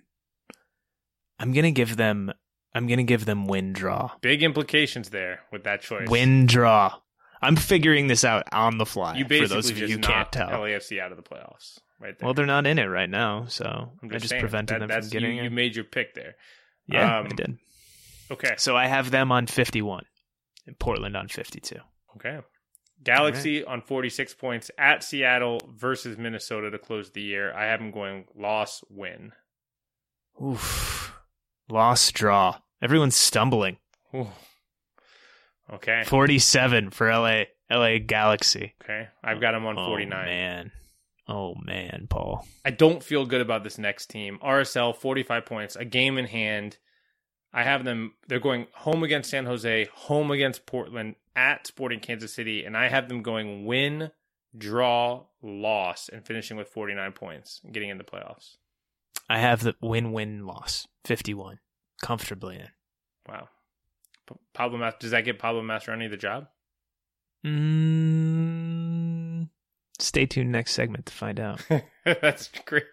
I'm 1.40 1.52
going 1.52 1.64
to 1.64 1.72
give 1.72 1.96
them 1.96 2.32
I'm 2.72 2.86
going 2.86 2.98
to 2.98 3.02
give 3.04 3.24
them 3.24 3.46
win 3.46 3.72
draw. 3.72 4.12
Big 4.20 4.44
implications 4.44 5.10
there 5.10 5.40
with 5.50 5.64
that 5.64 5.80
choice. 5.82 6.08
Win 6.08 6.46
draw. 6.46 6.94
I'm 7.42 7.56
figuring 7.56 8.06
this 8.06 8.24
out 8.24 8.44
on 8.52 8.78
the 8.78 8.86
fly 8.86 9.16
You 9.16 9.24
for 9.24 9.28
basically 9.28 9.54
those 9.56 9.70
of 9.70 9.78
you 9.78 9.86
just 9.86 9.96
who 9.96 10.00
can't 10.00 10.30
tell. 10.32 10.48
LAFC 10.50 11.00
out 11.00 11.10
of 11.12 11.16
the 11.16 11.22
playoffs 11.22 11.78
right 11.98 12.18
there. 12.18 12.26
Well, 12.26 12.34
they're 12.34 12.46
not 12.46 12.66
in 12.66 12.78
it 12.78 12.84
right 12.86 13.08
now, 13.08 13.46
so 13.48 13.64
I'm 14.02 14.08
I 14.10 14.18
just 14.18 14.28
saying, 14.28 14.40
prevented 14.40 14.82
that- 14.82 14.88
them 14.88 15.00
from 15.02 15.10
getting 15.10 15.36
you, 15.36 15.40
it. 15.40 15.44
you 15.44 15.50
made 15.50 15.74
your 15.74 15.84
pick 15.84 16.14
there. 16.14 16.34
Yeah, 16.86 17.18
Um, 17.20 17.26
I 17.26 17.28
did. 17.34 17.58
Okay. 18.30 18.54
So 18.58 18.76
I 18.76 18.86
have 18.86 19.10
them 19.10 19.32
on 19.32 19.46
51 19.46 20.04
and 20.66 20.78
Portland 20.78 21.16
on 21.16 21.28
52. 21.28 21.76
Okay. 22.16 22.38
Galaxy 23.02 23.64
on 23.64 23.80
46 23.80 24.34
points 24.34 24.70
at 24.76 25.02
Seattle 25.02 25.60
versus 25.74 26.18
Minnesota 26.18 26.70
to 26.70 26.78
close 26.78 27.10
the 27.12 27.22
year. 27.22 27.52
I 27.54 27.64
have 27.66 27.80
them 27.80 27.90
going 27.92 28.26
loss, 28.36 28.84
win. 28.90 29.32
Oof. 30.42 31.14
Loss 31.68 32.12
draw. 32.12 32.58
Everyone's 32.82 33.16
stumbling. 33.16 33.78
Ooh. 34.14 34.28
Okay. 35.72 36.02
47 36.06 36.90
for 36.90 37.10
LA 37.12 37.44
LA 37.70 37.98
Galaxy. 37.98 38.74
Okay. 38.82 39.08
I've 39.22 39.40
got 39.40 39.52
them 39.52 39.66
on 39.66 39.78
Oh, 39.78 39.86
49. 39.86 40.24
man. 40.24 40.72
Oh 41.28 41.54
man, 41.64 42.06
Paul. 42.10 42.44
I 42.64 42.70
don't 42.70 43.02
feel 43.04 43.24
good 43.24 43.40
about 43.40 43.62
this 43.62 43.78
next 43.78 44.06
team. 44.10 44.38
RSL 44.42 44.96
45 44.96 45.46
points, 45.46 45.76
a 45.76 45.84
game 45.84 46.18
in 46.18 46.26
hand. 46.26 46.78
I 47.52 47.62
have 47.62 47.84
them 47.84 48.14
they're 48.28 48.40
going 48.40 48.66
home 48.74 49.02
against 49.04 49.30
San 49.30 49.46
Jose, 49.46 49.88
home 49.92 50.30
against 50.32 50.66
Portland, 50.66 51.14
at 51.36 51.66
Sporting 51.66 52.00
Kansas 52.00 52.34
City, 52.34 52.64
and 52.64 52.76
I 52.76 52.88
have 52.88 53.08
them 53.08 53.22
going 53.22 53.64
win, 53.64 54.10
draw, 54.56 55.24
loss 55.42 56.08
and 56.08 56.26
finishing 56.26 56.56
with 56.56 56.68
49 56.68 57.12
points 57.12 57.60
and 57.64 57.72
getting 57.72 57.88
in 57.90 57.98
the 57.98 58.04
playoffs. 58.04 58.56
I 59.28 59.38
have 59.38 59.62
the 59.62 59.74
win-win 59.80 60.44
loss. 60.44 60.88
51. 61.04 61.60
Comfortably 62.02 62.56
in. 62.56 62.68
Wow. 63.28 63.48
Pablo 64.54 64.78
Mas- 64.78 64.94
does 65.00 65.10
that 65.12 65.24
get 65.24 65.38
Pablo 65.38 65.62
Mastroeni 65.62 66.08
the 66.10 66.16
job? 66.16 66.46
Mm, 68.20 69.48
stay 69.98 70.26
tuned 70.26 70.52
next 70.52 70.72
segment 70.72 71.06
to 71.06 71.12
find 71.12 71.40
out. 71.40 71.60
That's 72.04 72.50
great. 72.66 72.84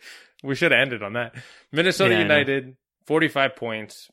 We 0.43 0.55
should 0.55 0.71
have 0.71 0.81
ended 0.81 1.03
on 1.03 1.13
that. 1.13 1.35
Minnesota 1.71 2.13
Yeah, 2.13 2.21
United, 2.21 2.75
45 3.05 3.55
points. 3.55 4.09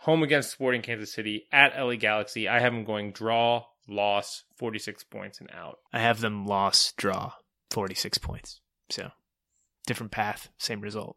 Home 0.00 0.22
against 0.22 0.50
Sporting 0.52 0.82
Kansas 0.82 1.12
City 1.12 1.46
at 1.52 1.76
LA 1.76 1.96
Galaxy. 1.96 2.48
I 2.48 2.60
have 2.60 2.72
them 2.72 2.84
going 2.84 3.10
draw, 3.12 3.64
loss, 3.88 4.44
46 4.56 5.02
points 5.04 5.40
and 5.40 5.50
out. 5.50 5.78
I 5.92 5.98
have 6.00 6.20
them 6.20 6.46
loss 6.46 6.92
draw 6.96 7.32
46 7.72 8.18
points. 8.18 8.60
So, 8.88 9.10
different 9.86 10.12
path, 10.12 10.48
same 10.58 10.80
result. 10.80 11.16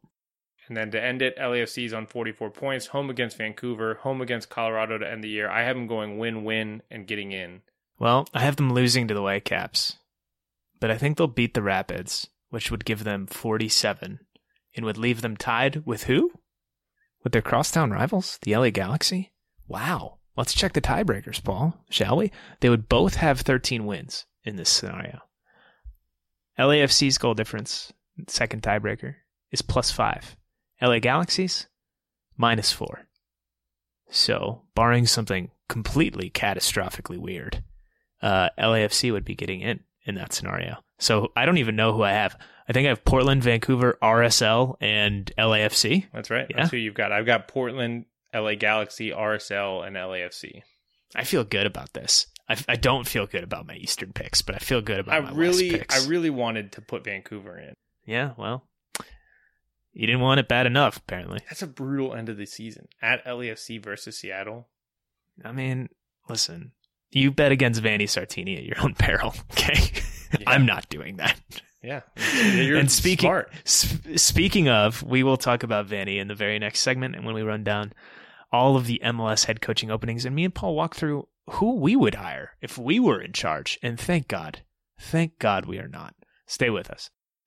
And 0.70 0.78
then 0.78 0.92
to 0.92 1.04
end 1.04 1.24
it, 1.24 1.36
LAFC 1.38 1.86
is 1.86 1.94
on 1.94 2.06
44 2.06 2.52
points. 2.52 2.88
Home 2.88 3.10
against 3.10 3.38
Vancouver, 3.38 3.96
home 3.96 4.22
against 4.22 4.50
Colorado 4.50 5.00
to 5.00 5.12
end 5.12 5.24
the 5.24 5.30
year. 5.30 5.50
I 5.50 5.64
have 5.64 5.76
them 5.76 5.88
going 5.88 6.20
win 6.20 6.44
win 6.44 6.84
and 6.92 7.08
getting 7.08 7.32
in. 7.32 7.64
Well, 7.98 8.28
I 8.36 8.42
have 8.42 8.56
them 8.56 8.72
losing 8.72 9.08
to 9.08 9.16
the 9.16 9.22
Whitecaps, 9.22 9.98
but 10.80 10.92
I 10.92 10.98
think 10.98 11.18
they'll 11.18 11.28
beat 11.28 11.56
the 11.56 11.64
Rapids, 11.64 12.30
which 12.50 12.70
would 12.70 12.86
give 12.86 13.04
them 13.04 13.26
47 13.26 14.20
and 14.76 14.86
would 14.86 14.98
leave 14.98 15.22
them 15.22 15.36
tied 15.36 15.86
with 15.88 16.04
who? 16.04 16.32
With 17.24 17.34
their 17.34 17.42
crosstown 17.42 17.92
rivals, 17.92 18.38
the 18.44 18.56
LA 18.56 18.70
Galaxy? 18.70 19.34
Wow. 19.68 20.20
Let's 20.38 20.54
check 20.54 20.74
the 20.74 20.82
tiebreakers, 20.82 21.44
Paul, 21.44 21.84
shall 21.90 22.16
we? 22.16 22.32
They 22.62 22.70
would 22.70 22.88
both 22.88 23.16
have 23.16 23.42
13 23.42 23.86
wins 23.86 24.26
in 24.46 24.56
this 24.56 24.70
scenario. 24.70 25.20
LAFC's 26.58 27.18
goal 27.18 27.34
difference, 27.34 27.92
second 28.28 28.62
tiebreaker, 28.62 29.16
is 29.52 29.62
plus 29.62 29.92
five. 29.92 30.38
LA 30.82 31.00
Galaxy's 31.00 31.68
minus 32.38 32.72
four. 32.72 33.08
So, 34.10 34.64
barring 34.74 35.06
something 35.06 35.52
completely 35.68 36.30
catastrophically 36.32 37.18
weird, 37.18 37.64
uh, 38.22 38.50
LAFC 38.58 39.12
would 39.12 39.26
be 39.26 39.36
getting 39.36 39.62
in 39.62 39.82
in 40.06 40.16
that 40.16 40.34
scenario. 40.34 40.78
So 40.98 41.32
I 41.36 41.46
don't 41.46 41.58
even 41.58 41.76
know 41.76 41.94
who 41.94 42.04
I 42.04 42.12
have. 42.12 42.38
I 42.68 42.74
think 42.74 42.86
I 42.86 42.90
have 42.90 43.06
Portland, 43.06 43.42
Vancouver, 43.42 43.98
RSL, 44.02 44.76
and 44.82 45.32
LAFC. 45.38 46.08
That's 46.14 46.30
right. 46.30 46.48
Yeah. 46.50 46.58
That's 46.58 46.72
who 46.72 46.78
you've 46.78 46.94
got. 46.94 47.12
I've 47.12 47.26
got 47.26 47.48
Portland, 47.48 48.06
LA 48.34 48.56
Galaxy, 48.56 49.12
RSL, 49.12 49.86
and 49.88 49.96
LAFC. 49.96 50.62
I 51.16 51.24
feel 51.24 51.44
good 51.44 51.66
about 51.66 51.94
this. 51.94 52.28
I, 52.48 52.58
I 52.68 52.76
don't 52.76 53.08
feel 53.08 53.26
good 53.26 53.44
about 53.44 53.66
my 53.66 53.76
Eastern 53.76 54.12
picks, 54.14 54.42
but 54.42 54.56
I 54.56 54.60
feel 54.60 54.82
good 54.82 55.00
about 55.00 55.16
I 55.16 55.20
my 55.22 55.32
really, 55.32 55.72
West 55.72 55.80
picks. 55.80 56.06
I 56.06 56.10
really 56.10 56.30
wanted 56.30 56.74
to 56.74 56.82
put 56.82 57.04
Vancouver 57.04 57.58
in. 57.58 57.74
yeah, 58.06 58.34
well, 58.38 58.66
you 59.94 60.08
didn't 60.08 60.22
want 60.22 60.40
it 60.40 60.48
bad 60.48 60.66
enough, 60.66 60.98
apparently. 60.98 61.40
That's 61.50 61.62
a 61.62 61.68
brutal 61.68 62.14
end 62.14 62.30
of 62.30 62.38
the 62.38 62.46
season 62.46 62.88
at 63.02 63.24
LAFC 63.26 63.84
versus 63.84 64.18
Seattle. 64.18 64.68
I 65.44 65.52
mean, 65.52 65.90
listen, 66.28 66.74
you 67.12 67.32
bet 67.32 67.52
against 67.52 67.82
Vanni 67.82 68.06
Sartini 68.06 68.58
at 68.58 68.64
your 68.64 68.80
own 68.82 68.94
peril, 68.96 69.34
okay? 69.52 69.92
I'm 70.46 70.66
not 70.66 70.90
doing 70.90 71.18
that. 71.18 71.40
Yeah, 71.82 72.02
you're 72.56 72.78
and 72.78 72.92
speaking 72.92 73.30
smart. 73.30 73.52
sp- 73.64 74.18
speaking 74.18 74.68
of, 74.68 75.02
we 75.02 75.24
will 75.24 75.38
talk 75.38 75.64
about 75.64 75.86
Vanni 75.86 76.20
in 76.20 76.28
the 76.28 76.36
very 76.36 76.60
next 76.60 76.82
segment, 76.82 77.16
and 77.16 77.26
when 77.26 77.36
we 77.36 77.42
run 77.42 77.64
down 77.64 77.94
all 78.52 78.76
of 78.76 78.86
the 78.86 79.02
MLS 79.06 79.46
head 79.46 79.62
coaching 79.62 79.90
openings, 79.90 80.26
and 80.26 80.36
me 80.36 80.44
and 80.44 80.54
Paul 80.54 80.76
walk 80.76 80.96
through 80.96 81.28
who 81.52 81.76
we 81.76 81.96
would 81.96 82.16
hire 82.16 82.52
if 82.62 82.78
we 82.78 83.00
were 83.00 83.22
in 83.22 83.32
charge. 83.32 83.80
And 83.82 84.00
thank 84.00 84.28
God, 84.28 84.62
thank 85.00 85.40
God 85.40 85.66
we 85.66 85.80
are 85.80 85.88
not. 85.88 86.16
Stay 86.46 86.70
with 86.70 86.90
us. 86.90 87.10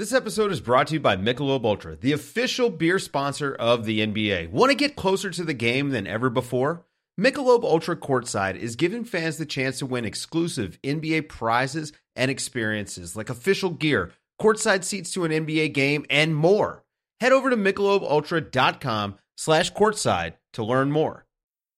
This 0.00 0.14
episode 0.14 0.50
is 0.50 0.62
brought 0.62 0.86
to 0.86 0.94
you 0.94 1.00
by 1.00 1.16
Michelob 1.16 1.62
Ultra, 1.62 1.94
the 1.94 2.12
official 2.12 2.70
beer 2.70 2.98
sponsor 2.98 3.54
of 3.54 3.84
the 3.84 4.00
NBA. 4.00 4.50
Want 4.50 4.70
to 4.70 4.74
get 4.74 4.96
closer 4.96 5.28
to 5.28 5.44
the 5.44 5.52
game 5.52 5.90
than 5.90 6.06
ever 6.06 6.30
before? 6.30 6.86
Michelob 7.20 7.64
Ultra 7.64 7.96
Courtside 7.96 8.56
is 8.56 8.76
giving 8.76 9.04
fans 9.04 9.36
the 9.36 9.44
chance 9.44 9.78
to 9.78 9.84
win 9.84 10.06
exclusive 10.06 10.78
NBA 10.82 11.28
prizes 11.28 11.92
and 12.16 12.30
experiences 12.30 13.14
like 13.14 13.28
official 13.28 13.68
gear, 13.68 14.12
courtside 14.40 14.84
seats 14.84 15.12
to 15.12 15.26
an 15.26 15.32
NBA 15.32 15.74
game, 15.74 16.06
and 16.08 16.34
more. 16.34 16.82
Head 17.20 17.32
over 17.32 17.50
to 17.50 17.56
michelobultra.com 17.58 19.18
slash 19.36 19.70
courtside 19.74 20.32
to 20.54 20.64
learn 20.64 20.90
more. 20.90 21.26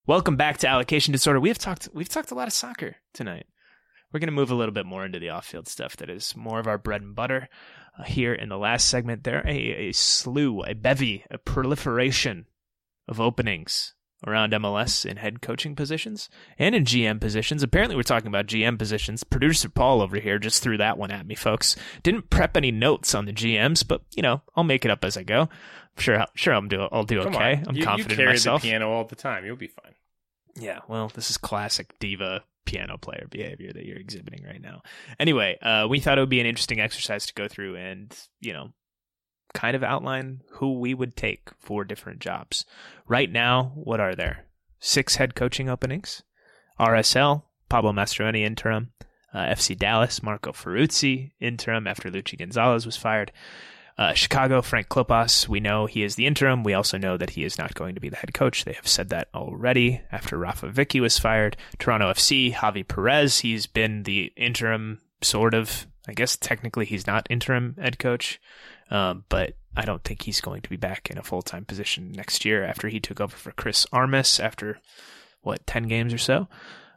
Welcome 0.07 0.37
back 0.37 0.59
to 0.59 0.67
Allocation 0.69 1.11
Disorder. 1.11 1.41
We've 1.41 1.57
talked 1.57 1.89
we've 1.93 2.07
talked 2.07 2.31
a 2.31 2.35
lot 2.35 2.47
of 2.47 2.53
soccer 2.53 2.95
tonight. 3.13 3.47
We're 4.13 4.19
going 4.19 4.27
to 4.27 4.33
move 4.33 4.51
a 4.51 4.55
little 4.55 4.73
bit 4.73 4.85
more 4.85 5.03
into 5.03 5.17
the 5.17 5.31
off-field 5.31 5.67
stuff 5.67 5.97
that 5.97 6.09
is 6.09 6.37
more 6.37 6.59
of 6.59 6.67
our 6.67 6.77
bread 6.77 7.01
and 7.01 7.15
butter. 7.15 7.49
Here 8.05 8.33
in 8.33 8.49
the 8.49 8.57
last 8.57 8.89
segment, 8.89 9.23
there 9.23 9.39
are 9.39 9.47
a, 9.47 9.89
a 9.89 9.91
slew, 9.91 10.63
a 10.63 10.73
bevy, 10.73 11.25
a 11.29 11.37
proliferation 11.37 12.47
of 13.07 13.21
openings 13.21 13.93
around 14.25 14.53
MLS 14.53 15.05
in 15.05 15.17
head 15.17 15.41
coaching 15.41 15.75
positions 15.75 16.29
and 16.57 16.73
in 16.73 16.85
GM 16.85 17.19
positions. 17.19 17.61
Apparently, 17.61 17.95
we're 17.95 18.03
talking 18.03 18.27
about 18.27 18.47
GM 18.47 18.79
positions. 18.79 19.23
Producer 19.23 19.69
Paul 19.69 20.01
over 20.01 20.17
here 20.17 20.39
just 20.39 20.63
threw 20.63 20.77
that 20.77 20.97
one 20.97 21.11
at 21.11 21.27
me, 21.27 21.35
folks. 21.35 21.75
Didn't 22.03 22.29
prep 22.29 22.57
any 22.57 22.71
notes 22.71 23.13
on 23.13 23.25
the 23.25 23.33
GMs, 23.33 23.87
but 23.87 24.01
you 24.15 24.23
know, 24.23 24.41
I'll 24.55 24.63
make 24.63 24.85
it 24.85 24.91
up 24.91 25.03
as 25.03 25.17
I 25.17 25.23
go. 25.23 25.49
Sure, 25.97 26.25
sure, 26.33 26.53
I'm 26.53 26.67
do. 26.67 26.87
I'll 26.91 27.03
do 27.03 27.21
Come 27.21 27.35
okay. 27.35 27.57
on. 27.57 27.65
I'm 27.67 27.75
you, 27.75 27.83
confident 27.83 28.11
you 28.11 28.13
in 28.13 28.17
carry 28.17 28.33
myself. 28.33 28.61
the 28.61 28.69
piano 28.69 28.89
all 28.89 29.05
the 29.05 29.15
time. 29.15 29.45
You'll 29.45 29.55
be 29.55 29.67
fine. 29.67 29.93
Yeah, 30.55 30.79
well, 30.87 31.11
this 31.13 31.29
is 31.29 31.37
classic 31.37 31.95
diva 31.99 32.43
piano 32.65 32.97
player 32.97 33.27
behavior 33.29 33.71
that 33.73 33.85
you're 33.85 33.97
exhibiting 33.97 34.45
right 34.45 34.61
now. 34.61 34.81
Anyway, 35.19 35.57
uh, 35.61 35.87
we 35.89 35.99
thought 35.99 36.17
it 36.17 36.21
would 36.21 36.29
be 36.29 36.39
an 36.39 36.45
interesting 36.45 36.79
exercise 36.79 37.25
to 37.25 37.33
go 37.33 37.47
through 37.47 37.75
and, 37.75 38.15
you 38.39 38.53
know, 38.53 38.69
kind 39.53 39.75
of 39.75 39.83
outline 39.83 40.41
who 40.53 40.79
we 40.79 40.93
would 40.93 41.15
take 41.15 41.49
for 41.59 41.83
different 41.83 42.19
jobs. 42.19 42.65
Right 43.07 43.31
now, 43.31 43.71
what 43.75 43.99
are 43.99 44.15
there? 44.15 44.45
Six 44.79 45.15
head 45.15 45.35
coaching 45.35 45.69
openings. 45.69 46.23
RSL, 46.79 47.43
Pablo 47.69 47.91
Mastroeni 47.91 48.43
interim. 48.43 48.91
Uh, 49.33 49.45
FC 49.45 49.75
Dallas, 49.75 50.21
Marco 50.21 50.51
Ferruzzi 50.51 51.31
interim 51.39 51.87
after 51.87 52.11
Luchi 52.11 52.37
Gonzalez 52.37 52.85
was 52.85 52.97
fired. 52.97 53.31
Uh, 53.97 54.13
Chicago, 54.13 54.61
Frank 54.61 54.89
Klopas, 54.89 55.47
we 55.47 55.59
know 55.59 55.85
he 55.85 56.03
is 56.03 56.15
the 56.15 56.25
interim. 56.25 56.63
We 56.63 56.73
also 56.73 56.97
know 56.97 57.15
that 57.17 57.31
he 57.31 57.43
is 57.43 57.59
not 57.59 57.75
going 57.75 57.93
to 57.93 58.01
be 58.01 58.09
the 58.09 58.15
head 58.15 58.33
coach. 58.33 58.65
They 58.65 58.73
have 58.73 58.87
said 58.87 59.09
that 59.09 59.29
already 59.35 60.01
after 60.11 60.37
Rafa 60.37 60.73
Wicky 60.75 60.99
was 60.99 61.19
fired. 61.19 61.57
Toronto 61.77 62.11
FC, 62.11 62.53
Javi 62.53 62.87
Perez, 62.87 63.39
he's 63.39 63.67
been 63.67 64.03
the 64.03 64.33
interim, 64.35 65.01
sort 65.21 65.53
of. 65.53 65.87
I 66.05 66.11
guess 66.11 66.35
technically 66.35 66.85
he's 66.85 67.07
not 67.07 67.27
interim 67.29 67.77
head 67.79 67.97
coach, 67.97 68.41
um, 68.91 69.23
but 69.29 69.53
I 69.75 69.85
don't 69.85 70.03
think 70.03 70.23
he's 70.23 70.41
going 70.41 70.61
to 70.61 70.69
be 70.69 70.75
back 70.75 71.09
in 71.09 71.17
a 71.17 71.23
full 71.23 71.41
time 71.41 71.63
position 71.63 72.11
next 72.11 72.43
year 72.43 72.65
after 72.65 72.89
he 72.89 72.99
took 72.99 73.21
over 73.21 73.35
for 73.35 73.51
Chris 73.51 73.85
Armas 73.93 74.39
after, 74.39 74.79
what, 75.41 75.65
10 75.65 75.83
games 75.83 76.13
or 76.13 76.17
so. 76.17 76.49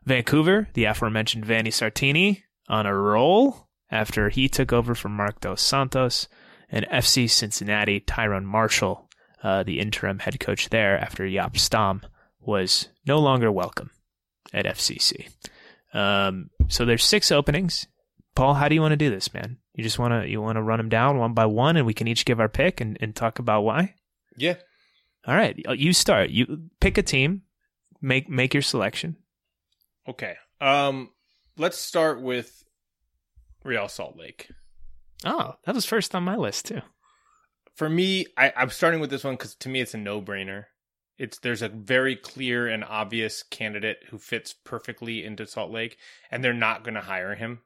Vancouver, 0.05 0.69
the 0.75 0.85
aforementioned 0.85 1.45
Vanni 1.45 1.71
Sartini, 1.71 2.43
on 2.69 2.87
a 2.87 2.97
roll 2.97 3.69
after 3.91 4.29
he 4.29 4.49
took 4.49 4.73
over 4.73 4.95
from 4.95 5.15
Marc 5.15 5.41
Dos 5.41 5.63
Santos 5.63 6.27
and 6.71 6.87
FC 6.91 7.29
Cincinnati, 7.29 8.01
Tyrone 8.01 8.47
Marshall, 8.47 9.09
uh, 9.43 9.63
the 9.63 9.81
interim 9.81 10.19
head 10.19 10.41
coach 10.41 10.71
there 10.71 10.99
after 10.99 11.25
Jaap 11.25 11.59
Stam 11.59 12.03
was 12.41 12.89
no 13.07 13.19
longer 13.19 13.51
welcome 13.53 13.91
at 14.53 14.67
FCC. 14.67 15.29
Um, 15.93 16.51
so 16.69 16.85
there's 16.85 17.05
six 17.05 17.31
openings. 17.31 17.87
Paul, 18.35 18.55
how 18.55 18.69
do 18.69 18.75
you 18.75 18.81
want 18.81 18.93
to 18.93 18.97
do 18.97 19.11
this, 19.11 19.33
man? 19.33 19.59
You 19.75 19.83
just 19.83 19.99
want 19.99 20.13
to 20.13 20.29
you 20.29 20.41
want 20.41 20.57
to 20.57 20.63
run 20.63 20.79
them 20.79 20.89
down 20.89 21.19
one 21.19 21.33
by 21.33 21.47
one, 21.47 21.77
and 21.77 21.87
we 21.87 21.95
can 21.95 22.09
each 22.09 22.25
give 22.25 22.41
our 22.41 22.49
pick 22.49 22.81
and, 22.81 22.97
and 23.01 23.15
talk 23.15 23.39
about 23.39 23.63
why. 23.63 23.95
Yeah. 24.37 24.57
All 25.27 25.35
right, 25.35 25.59
you 25.75 25.93
start. 25.93 26.31
You 26.31 26.71
pick 26.81 26.99
a 26.99 27.03
team, 27.03 27.43
make 28.01 28.29
make 28.29 28.55
your 28.55 28.63
selection. 28.63 29.17
Okay. 30.09 30.37
Um, 30.61 31.11
let's 31.57 31.79
start 31.79 32.23
with 32.23 32.65
Real 33.65 33.89
Salt 33.89 34.17
Lake. 34.17 34.51
Oh, 35.27 35.57
that 35.65 35.75
was 35.75 35.85
first 35.85 36.15
on 36.15 36.23
my 36.23 36.37
list 36.37 36.67
too. 36.67 36.81
For 37.75 37.91
me, 37.91 38.27
I, 38.39 38.53
I'm 38.57 38.71
starting 38.71 39.01
with 39.01 39.11
this 39.11 39.25
one 39.25 39.35
because 39.35 39.57
to 39.57 39.69
me 39.69 39.81
it's 39.81 39.93
a 39.93 39.99
no-brainer. 39.99 40.67
It's 41.19 41.39
there's 41.41 41.63
a 41.63 41.69
very 41.69 42.15
clear 42.15 42.69
and 42.69 42.85
obvious 42.85 43.43
candidate 43.43 44.05
who 44.11 44.19
fits 44.19 44.53
perfectly 44.53 45.25
into 45.25 45.47
Salt 45.47 45.73
Lake, 45.73 45.99
and 46.31 46.45
they're 46.45 46.53
not 46.53 46.85
going 46.85 46.95
to 46.95 47.01
hire 47.01 47.35
him. 47.35 47.61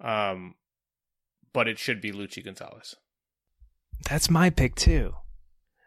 Um, 0.00 0.56
but 1.52 1.68
it 1.68 1.78
should 1.78 2.00
be 2.00 2.12
Luchi 2.12 2.44
Gonzalez. 2.44 2.96
That's 4.08 4.28
my 4.28 4.50
pick 4.50 4.74
too. 4.74 5.14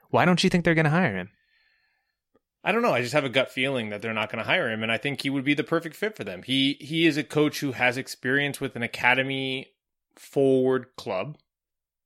Why 0.10 0.26
don't 0.26 0.44
you 0.44 0.50
think 0.50 0.66
they're 0.66 0.74
going 0.74 0.86
to 0.86 0.90
hire 0.90 1.16
him? 1.16 1.30
I 2.64 2.72
don't 2.72 2.82
know. 2.82 2.94
I 2.94 3.02
just 3.02 3.14
have 3.14 3.26
a 3.26 3.30
gut 3.30 3.52
feeling 3.52 3.90
that 3.90 4.02
they're 4.02 4.14
not 4.14 4.32
going 4.32 4.44
to 4.44 4.50
hire 4.50 4.72
him, 4.72 4.82
and 4.82 4.92
I 4.92 4.98
think 4.98 5.22
he 5.22 5.30
would 5.30 5.44
be 5.44 5.54
the 5.54 5.64
perfect 5.64 5.96
fit 5.96 6.16
for 6.16 6.24
them. 6.24 6.42
He 6.44 6.78
he 6.80 7.06
is 7.06 7.18
a 7.18 7.24
coach 7.24 7.60
who 7.60 7.74
has 7.74 7.98
experience 7.98 8.60
with 8.60 8.76
an 8.76 8.84
academy 8.84 9.68
forward 10.20 10.88
club. 10.98 11.38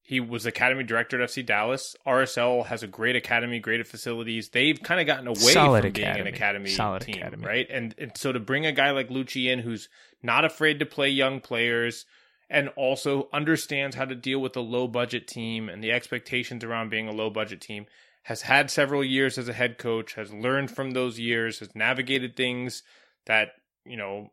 He 0.04 0.20
was 0.20 0.46
academy 0.46 0.84
director 0.84 1.22
at 1.22 1.30
FC 1.30 1.46
Dallas. 1.46 1.96
RSL 2.06 2.66
has 2.66 2.84
a 2.84 2.88
great 2.88 3.16
academy, 3.16 3.60
great 3.60 3.86
facilities. 3.88 4.50
They've 4.50 4.82
kind 4.82 5.00
of 5.00 5.08
gotten 5.08 5.28
away 5.28 5.54
Solid 5.54 5.84
from 5.84 5.94
being 5.94 6.06
an 6.06 6.12
academy. 6.14 6.30
academy 6.36 6.70
Solid 6.70 7.02
team, 7.04 7.18
academy. 7.18 7.46
right? 7.46 7.68
And, 7.70 7.96
and 7.98 8.12
so 8.18 8.32
to 8.32 8.40
bring 8.40 8.66
a 8.66 8.74
guy 8.74 8.92
like 8.92 9.10
Luchi 9.10 9.46
in, 9.46 9.60
who's 9.60 9.88
not 10.22 10.44
afraid 10.44 10.80
to 10.80 10.86
play 10.86 11.10
young 11.10 11.40
players, 11.40 12.06
and 12.50 12.68
also 12.76 13.30
understands 13.32 13.96
how 13.96 14.04
to 14.04 14.16
deal 14.16 14.40
with 14.40 14.58
a 14.58 14.62
low 14.62 14.88
budget 14.88 15.28
team 15.28 15.70
and 15.70 15.82
the 15.82 15.94
expectations 15.94 16.64
around 16.64 16.90
being 16.90 17.08
a 17.08 17.14
low 17.14 17.30
budget 17.30 17.62
team, 17.62 17.86
has 18.24 18.42
had 18.42 18.70
several 18.70 19.04
years 19.04 19.38
as 19.38 19.48
a 19.48 19.54
head 19.54 19.78
coach, 19.78 20.16
has 20.16 20.34
learned 20.34 20.70
from 20.70 20.92
those 20.92 21.20
years, 21.20 21.60
has 21.60 21.74
navigated 21.74 22.36
things 22.36 22.84
that 23.26 23.54
you 23.86 23.96
know 23.96 24.30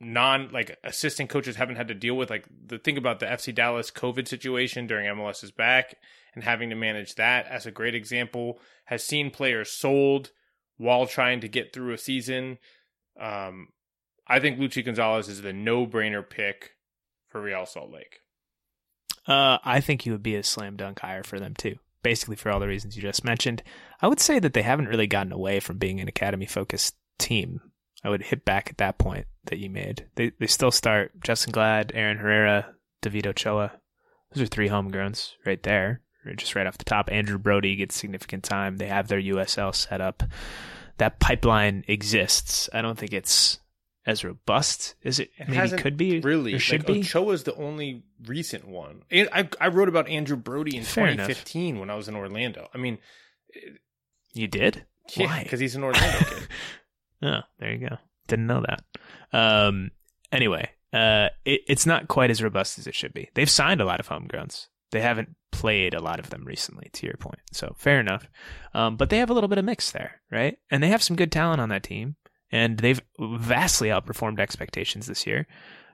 non 0.00 0.50
like 0.52 0.78
assistant 0.84 1.28
coaches 1.28 1.56
haven't 1.56 1.76
had 1.76 1.88
to 1.88 1.94
deal 1.94 2.16
with 2.16 2.30
like 2.30 2.46
the 2.66 2.78
think 2.78 2.98
about 2.98 3.20
the 3.20 3.26
FC 3.26 3.54
Dallas 3.54 3.90
COVID 3.90 4.28
situation 4.28 4.86
during 4.86 5.06
MLS's 5.06 5.50
back 5.50 5.96
and 6.34 6.44
having 6.44 6.70
to 6.70 6.76
manage 6.76 7.16
that 7.16 7.46
as 7.46 7.66
a 7.66 7.72
great 7.72 7.94
example 7.94 8.60
has 8.84 9.02
seen 9.02 9.30
players 9.30 9.70
sold 9.70 10.30
while 10.76 11.06
trying 11.06 11.40
to 11.40 11.48
get 11.48 11.72
through 11.72 11.92
a 11.92 11.98
season 11.98 12.58
um 13.20 13.68
I 14.28 14.40
think 14.40 14.58
Luchi 14.58 14.84
Gonzalez 14.84 15.28
is 15.28 15.42
the 15.42 15.52
no-brainer 15.52 16.28
pick 16.28 16.72
for 17.28 17.40
Real 17.40 17.64
Salt 17.64 17.90
Lake. 17.90 18.20
Uh, 19.26 19.58
I 19.64 19.80
think 19.80 20.02
he 20.02 20.10
would 20.10 20.22
be 20.22 20.36
a 20.36 20.42
slam 20.42 20.76
dunk 20.76 21.00
hire 21.00 21.22
for 21.22 21.40
them 21.40 21.54
too. 21.54 21.76
Basically, 22.02 22.36
for 22.36 22.50
all 22.50 22.60
the 22.60 22.68
reasons 22.68 22.96
you 22.96 23.02
just 23.02 23.24
mentioned, 23.24 23.62
I 24.00 24.06
would 24.06 24.20
say 24.20 24.38
that 24.38 24.52
they 24.52 24.62
haven't 24.62 24.88
really 24.88 25.06
gotten 25.06 25.32
away 25.32 25.60
from 25.60 25.78
being 25.78 26.00
an 26.00 26.08
academy 26.08 26.46
focused 26.46 26.94
team. 27.18 27.60
I 28.04 28.10
would 28.10 28.22
hit 28.22 28.44
back 28.44 28.68
at 28.70 28.78
that 28.78 28.98
point 28.98 29.26
that 29.46 29.58
you 29.58 29.70
made. 29.70 30.06
They 30.14 30.32
they 30.38 30.46
still 30.46 30.70
start 30.70 31.18
Justen 31.20 31.52
Glad, 31.52 31.92
Aaron 31.94 32.18
Herrera, 32.18 32.74
David 33.02 33.26
Ochoa. 33.26 33.72
Those 34.32 34.42
are 34.44 34.46
three 34.46 34.68
homegrowns 34.68 35.32
right 35.46 35.62
there, 35.62 36.02
just 36.36 36.54
right 36.54 36.66
off 36.66 36.78
the 36.78 36.84
top. 36.84 37.10
Andrew 37.10 37.38
Brody 37.38 37.76
gets 37.76 37.96
significant 37.96 38.44
time. 38.44 38.76
They 38.76 38.88
have 38.88 39.08
their 39.08 39.20
USL 39.20 39.74
set 39.74 40.00
up. 40.00 40.22
That 40.98 41.18
pipeline 41.20 41.84
exists. 41.88 42.68
I 42.72 42.82
don't 42.82 42.98
think 42.98 43.12
it's 43.12 43.58
as 44.06 44.24
robust 44.24 44.94
as 45.04 45.20
it, 45.20 45.30
maybe 45.48 45.70
could 45.76 45.96
be 45.96 46.20
Really, 46.20 46.54
or 46.54 46.58
should 46.58 46.88
like, 46.88 47.12
be. 47.12 47.30
is 47.30 47.42
the 47.42 47.54
only 47.56 48.04
recent 48.26 48.66
one. 48.66 49.02
I 49.12 49.48
I 49.60 49.68
wrote 49.68 49.88
about 49.88 50.08
Andrew 50.08 50.36
Brody 50.36 50.76
in 50.76 50.82
Fair 50.84 51.06
enough. 51.08 51.26
2015 51.26 51.78
when 51.78 51.90
I 51.90 51.94
was 51.94 52.08
in 52.08 52.16
Orlando. 52.16 52.68
I 52.72 52.78
mean, 52.78 52.98
You 54.32 54.48
did? 54.48 54.84
yeah, 55.14 55.26
Why? 55.26 55.42
because 55.42 55.60
he's 55.60 55.76
an 55.76 55.84
Orlando 55.84 56.18
kid. 56.24 56.48
Oh, 57.22 57.40
there 57.58 57.72
you 57.72 57.88
go. 57.88 57.96
Didn't 58.26 58.46
know 58.46 58.62
that. 58.66 59.36
Um, 59.36 59.90
anyway, 60.30 60.70
uh, 60.92 61.28
it, 61.44 61.62
it's 61.66 61.86
not 61.86 62.08
quite 62.08 62.30
as 62.30 62.42
robust 62.42 62.78
as 62.78 62.86
it 62.86 62.94
should 62.94 63.12
be. 63.12 63.30
They've 63.34 63.50
signed 63.50 63.80
a 63.80 63.84
lot 63.84 64.00
of 64.00 64.08
homegrowns. 64.08 64.66
They 64.90 65.00
haven't 65.00 65.34
played 65.50 65.94
a 65.94 66.00
lot 66.00 66.18
of 66.18 66.30
them 66.30 66.44
recently, 66.44 66.88
to 66.94 67.06
your 67.06 67.16
point. 67.16 67.40
So 67.52 67.74
fair 67.78 68.00
enough. 68.00 68.28
Um, 68.74 68.96
but 68.96 69.10
they 69.10 69.18
have 69.18 69.30
a 69.30 69.34
little 69.34 69.48
bit 69.48 69.58
of 69.58 69.64
mix 69.64 69.90
there, 69.90 70.20
right? 70.30 70.58
And 70.70 70.82
they 70.82 70.88
have 70.88 71.02
some 71.02 71.16
good 71.16 71.32
talent 71.32 71.60
on 71.60 71.68
that 71.68 71.82
team, 71.82 72.16
and 72.50 72.78
they've 72.78 73.00
vastly 73.18 73.88
outperformed 73.88 74.40
expectations 74.40 75.06
this 75.06 75.26
year. 75.26 75.46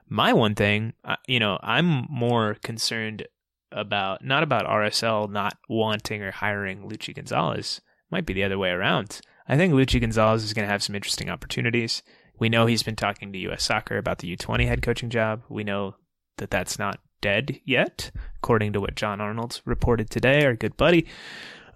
My 0.07 0.33
one 0.33 0.55
thing, 0.55 0.93
uh, 1.03 1.15
you 1.27 1.39
know, 1.39 1.59
I'm 1.61 2.05
more 2.09 2.55
concerned 2.61 3.27
about 3.71 4.23
not 4.23 4.43
about 4.43 4.65
RSL 4.65 5.29
not 5.29 5.57
wanting 5.67 6.21
or 6.21 6.31
hiring 6.31 6.83
Luchi 6.83 7.13
Gonzalez. 7.13 7.81
Might 8.11 8.25
be 8.25 8.33
the 8.33 8.43
other 8.43 8.57
way 8.57 8.69
around. 8.69 9.19
I 9.47 9.57
think 9.57 9.73
Luchi 9.73 10.01
Gonzalez 10.01 10.43
is 10.43 10.53
going 10.53 10.65
to 10.65 10.71
have 10.71 10.83
some 10.83 10.95
interesting 10.95 11.29
opportunities. 11.29 12.03
We 12.39 12.49
know 12.49 12.65
he's 12.65 12.83
been 12.83 12.95
talking 12.95 13.31
to 13.31 13.39
U.S. 13.39 13.63
Soccer 13.63 13.97
about 13.97 14.19
the 14.19 14.35
U20 14.35 14.67
head 14.67 14.81
coaching 14.81 15.09
job. 15.09 15.43
We 15.49 15.63
know 15.63 15.95
that 16.37 16.51
that's 16.51 16.79
not 16.79 16.99
dead 17.21 17.59
yet, 17.63 18.11
according 18.37 18.73
to 18.73 18.81
what 18.81 18.95
Jon 18.95 19.21
Arnold 19.21 19.61
reported 19.65 20.09
today, 20.09 20.45
our 20.45 20.55
good 20.55 20.75
buddy. 20.75 21.05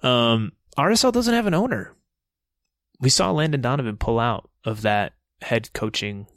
Um, 0.03 0.53
RSL 0.77 1.13
doesn't 1.13 1.33
have 1.33 1.47
an 1.47 1.53
owner. 1.53 1.95
We 2.99 3.09
saw 3.09 3.31
Landon 3.31 3.61
Donovan 3.61 3.97
pull 3.97 4.19
out 4.19 4.49
of 4.65 4.81
that 4.81 5.13
head 5.41 5.71
coaching 5.73 6.27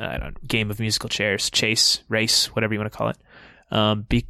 I 0.00 0.18
don't 0.18 0.46
game 0.46 0.70
of 0.70 0.80
musical 0.80 1.08
chairs, 1.08 1.50
chase, 1.50 2.02
race, 2.08 2.54
whatever 2.54 2.74
you 2.74 2.80
want 2.80 2.92
to 2.92 2.96
call 2.96 3.08
it, 3.08 3.18
um, 3.70 4.02
be, 4.02 4.26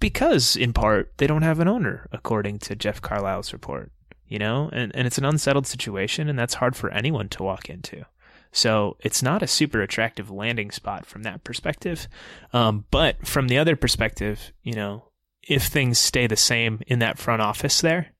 because, 0.00 0.56
in 0.56 0.72
part, 0.72 1.12
they 1.18 1.26
don't 1.26 1.42
have 1.42 1.60
an 1.60 1.68
owner, 1.68 2.08
according 2.12 2.58
to 2.60 2.74
Jeff 2.74 3.00
Carlisle's 3.00 3.52
report. 3.52 3.90
You 4.26 4.38
know, 4.38 4.70
and, 4.72 4.94
and 4.96 5.06
it's 5.06 5.18
an 5.18 5.24
unsettled 5.24 5.66
situation, 5.66 6.28
and 6.28 6.38
that's 6.38 6.54
hard 6.54 6.76
for 6.76 6.90
anyone 6.90 7.28
to 7.30 7.42
walk 7.42 7.68
into. 7.68 8.04
So 8.52 8.96
it's 9.00 9.22
not 9.22 9.42
a 9.42 9.48
super 9.48 9.82
attractive 9.82 10.30
landing 10.30 10.70
spot 10.70 11.06
from 11.06 11.24
that 11.24 11.42
perspective. 11.42 12.08
Um, 12.52 12.84
but 12.90 13.26
from 13.26 13.48
the 13.48 13.58
other 13.58 13.74
perspective, 13.74 14.52
you 14.62 14.74
know, 14.74 15.10
if 15.42 15.64
things 15.64 15.98
stay 15.98 16.26
the 16.26 16.36
same 16.36 16.80
in 16.86 17.00
that 17.00 17.18
front 17.18 17.42
office 17.42 17.80
there, 17.80 18.14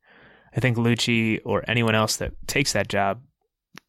I 0.55 0.61
think 0.61 0.77
Luchi 0.77 1.41
or 1.45 1.65
anyone 1.69 1.95
else 1.95 2.17
that 2.17 2.33
takes 2.47 2.73
that 2.73 2.89
job 2.89 3.23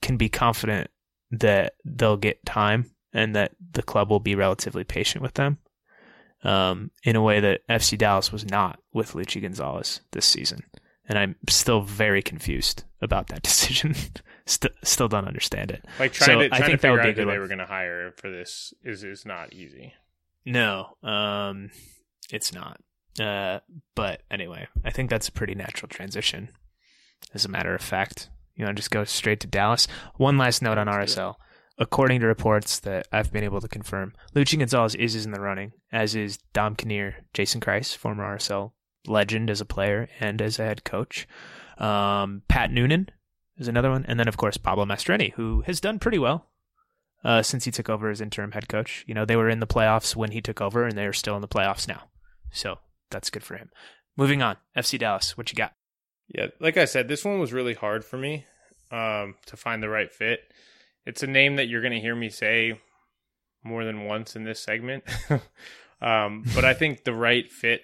can 0.02 0.18
be 0.18 0.30
confident 0.30 0.90
that 1.32 1.74
they'll 1.84 2.18
get 2.18 2.46
time 2.46 2.92
and 3.12 3.36
that 3.36 3.54
the 3.72 3.84
club 3.84 4.10
will 4.10 4.20
be 4.20 4.36
relatively 4.36 4.84
patient 4.84 5.24
with 5.24 5.34
them 5.34 5.58
um, 6.44 6.92
in 7.04 7.16
a 7.16 7.22
way 7.22 7.40
that 7.40 7.68
FC 7.68 7.98
Dallas 7.98 8.32
was 8.32 8.46
not 8.46 8.80
with 8.94 9.14
Luchi 9.14 9.42
Gonzalez 9.42 10.02
this 10.12 10.26
season. 10.26 10.64
And 11.08 11.18
I'm 11.20 11.36
still 11.50 11.82
very 11.82 12.22
confused 12.22 12.84
about 13.02 13.28
that 13.28 13.42
decision. 13.44 13.96
St- 14.46 14.74
still 14.84 15.08
don't 15.08 15.28
understand 15.28 15.72
it. 15.72 15.86
Like 16.00 16.14
trying 16.14 16.42
So 16.42 16.50
to, 16.50 16.56
I 16.56 16.60
think 16.66 16.82
to 16.82 16.88
that 16.88 16.92
would 16.92 17.02
figure 17.02 17.24
out 17.24 17.26
who 17.28 17.32
they 17.32 17.40
were 17.40 17.48
going 17.48 17.60
to 17.60 17.66
hire 17.66 18.12
for 18.18 18.30
this 18.30 18.74
is 18.84 19.04
is 19.04 19.26
not 19.26 19.54
easy. 19.54 19.94
No, 20.46 20.98
um, 21.04 21.72
it's 22.32 22.54
not. 22.54 22.80
Uh, 23.20 23.60
but 23.96 24.22
anyway, 24.30 24.68
I 24.84 24.92
think 24.92 25.10
that's 25.10 25.28
a 25.28 25.32
pretty 25.32 25.56
natural 25.56 25.90
transition. 25.90 26.50
As 27.34 27.46
a 27.46 27.50
matter 27.50 27.74
of 27.74 27.82
fact, 27.82 28.30
you 28.56 28.66
want 28.66 28.76
to 28.78 28.80
just 28.82 28.92
go 28.92 29.04
straight 29.04 29.40
to 29.42 29.48
Dallas. 29.48 29.88
One 30.18 30.38
last 30.38 30.62
note 30.62 30.78
on 30.78 30.88
RSL. 30.88 31.36
According 31.78 32.22
to 32.22 32.28
reports 32.28 32.80
that 32.82 33.08
I've 33.12 33.34
been 33.34 33.44
able 33.44 33.60
to 33.60 33.68
confirm, 33.68 34.14
Luchi 34.34 34.58
Gonzalez 34.58 34.96
is, 34.96 35.14
is 35.16 35.26
in 35.26 35.32
the 35.34 35.42
running, 35.42 35.74
as 35.92 36.16
is 36.16 36.38
Dom 36.54 36.76
Kinnear, 36.76 37.26
Jason 37.34 37.60
Kreis, 37.60 37.96
former 37.96 38.24
RSL 38.38 38.72
legend 39.08 39.50
as 39.50 39.62
a 39.62 39.66
player 39.66 40.10
and 40.20 40.42
as 40.42 40.60
a 40.60 40.66
head 40.66 40.84
coach. 40.84 41.28
Um, 41.78 42.44
Pat 42.48 42.72
Noonan 42.72 43.10
is 43.58 43.68
another 43.68 43.92
one. 43.92 44.06
And 44.08 44.20
then, 44.20 44.28
of 44.28 44.38
course, 44.38 44.58
Pablo 44.58 44.86
Mastroeni, 44.86 45.34
who 45.34 45.62
has 45.62 45.80
done 45.80 46.00
pretty 46.00 46.20
well 46.20 46.48
uh, 47.24 47.42
since 47.42 47.66
he 47.66 47.72
took 47.72 47.90
over 47.90 48.10
as 48.10 48.22
interim 48.22 48.52
head 48.52 48.70
coach. 48.70 49.04
You 49.08 49.14
know, 49.14 49.26
they 49.26 49.36
were 49.36 49.50
in 49.50 49.60
the 49.60 49.68
playoffs 49.68 50.16
when 50.16 50.32
he 50.32 50.42
took 50.42 50.62
over, 50.62 50.86
and 50.86 50.98
they 50.98 51.06
are 51.06 51.14
still 51.14 51.36
in 51.36 51.42
the 51.42 51.48
playoffs 51.48 51.88
now. 51.88 52.04
So 52.52 52.78
that's 53.10 53.30
good 53.30 53.44
for 53.44 53.58
him. 53.58 53.72
Moving 54.16 54.42
on, 54.42 54.58
FC 54.78 54.98
Dallas, 55.00 55.38
what 55.38 55.52
you 55.52 55.56
got? 55.56 55.74
Yeah, 56.28 56.48
like 56.60 56.78
I 56.78 56.86
said, 56.86 57.08
this 57.08 57.26
one 57.26 57.40
was 57.40 57.54
really 57.54 57.74
hard 57.74 58.06
for 58.06 58.18
me 58.18 58.46
um, 58.92 59.36
to 59.48 59.58
find 59.58 59.84
the 59.84 59.90
right 59.90 60.12
fit. 60.12 60.40
It's 61.06 61.24
a 61.24 61.28
name 61.28 61.58
that 61.58 61.68
you're 61.68 61.82
going 61.82 61.94
to 61.94 62.00
hear 62.00 62.16
me 62.16 62.30
say 62.30 62.80
more 63.64 63.84
than 63.84 64.06
once 64.06 64.36
in 64.36 64.44
this 64.44 64.60
segment, 64.60 65.04
um, 66.02 66.44
but 66.56 66.64
I 66.66 66.74
think 66.74 67.04
the 67.04 67.14
right 67.14 67.52
fit. 67.52 67.82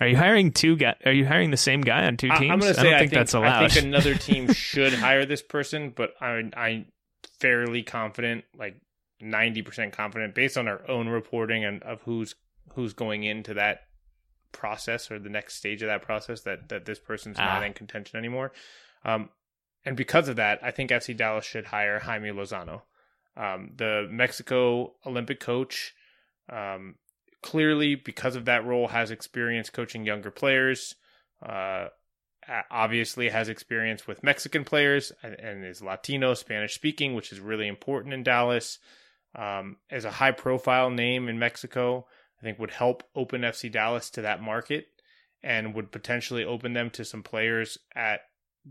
Are 0.00 0.08
you 0.08 0.16
hiring 0.16 0.52
two 0.52 0.76
guy? 0.76 0.96
Are 1.04 1.12
you 1.12 1.26
hiring 1.26 1.50
the 1.50 1.56
same 1.56 1.80
guy 1.80 2.04
on 2.06 2.16
two 2.16 2.28
teams? 2.28 2.40
I, 2.40 2.44
am 2.44 2.58
going 2.58 2.74
to 2.74 2.80
I 2.80 2.82
say 2.82 2.94
I 2.94 2.98
think, 2.98 3.10
think, 3.10 3.12
that's 3.12 3.34
allowed. 3.34 3.64
I 3.64 3.68
think 3.68 3.86
another 3.86 4.14
team 4.18 4.52
should 4.52 4.92
hire 4.92 5.24
this 5.24 5.42
person, 5.42 5.92
but 5.94 6.14
I, 6.20 6.42
I'm 6.56 6.86
fairly 7.38 7.82
confident, 7.82 8.44
like 8.56 8.80
90% 9.22 9.92
confident, 9.92 10.34
based 10.34 10.58
on 10.58 10.68
our 10.68 10.88
own 10.88 11.08
reporting 11.08 11.64
and 11.64 11.82
of 11.82 12.02
who's 12.02 12.34
who's 12.74 12.92
going 12.92 13.22
into 13.22 13.54
that 13.54 13.82
process 14.50 15.10
or 15.10 15.18
the 15.18 15.28
next 15.28 15.54
stage 15.56 15.82
of 15.82 15.88
that 15.88 16.02
process 16.02 16.42
that 16.42 16.68
that 16.70 16.84
this 16.86 16.98
person's 16.98 17.36
Ah. 17.38 17.54
not 17.54 17.62
in 17.64 17.72
contention 17.72 18.18
anymore. 18.18 18.52
Um, 19.04 19.28
and 19.84 19.96
because 19.96 20.28
of 20.28 20.36
that, 20.36 20.60
I 20.62 20.70
think 20.70 20.90
FC 20.90 21.16
Dallas 21.16 21.44
should 21.44 21.66
hire 21.66 22.00
Jaime 22.00 22.30
Lozano, 22.30 22.82
um, 23.36 23.70
the 23.76 24.08
Mexico 24.10 24.94
Olympic 25.06 25.40
coach. 25.40 25.94
Um, 26.48 26.96
clearly, 27.44 27.94
because 27.94 28.36
of 28.36 28.46
that 28.46 28.64
role, 28.64 28.88
has 28.88 29.10
experience 29.10 29.68
coaching 29.68 30.06
younger 30.06 30.30
players. 30.30 30.94
Uh, 31.44 31.88
obviously, 32.70 33.28
has 33.28 33.50
experience 33.50 34.06
with 34.06 34.24
Mexican 34.24 34.64
players 34.64 35.12
and, 35.22 35.34
and 35.38 35.64
is 35.64 35.82
Latino, 35.82 36.32
Spanish 36.32 36.74
speaking, 36.74 37.14
which 37.14 37.32
is 37.32 37.40
really 37.40 37.68
important 37.68 38.14
in 38.14 38.22
Dallas. 38.22 38.78
Um, 39.34 39.76
as 39.90 40.06
a 40.06 40.10
high 40.10 40.30
profile 40.30 40.88
name 40.88 41.28
in 41.28 41.38
Mexico, 41.38 42.06
I 42.40 42.42
think 42.42 42.58
would 42.58 42.70
help 42.70 43.02
open 43.14 43.42
FC 43.42 43.70
Dallas 43.70 44.08
to 44.10 44.22
that 44.22 44.40
market 44.40 44.86
and 45.42 45.74
would 45.74 45.92
potentially 45.92 46.44
open 46.44 46.72
them 46.72 46.88
to 46.90 47.04
some 47.04 47.22
players 47.22 47.76
at 47.94 48.20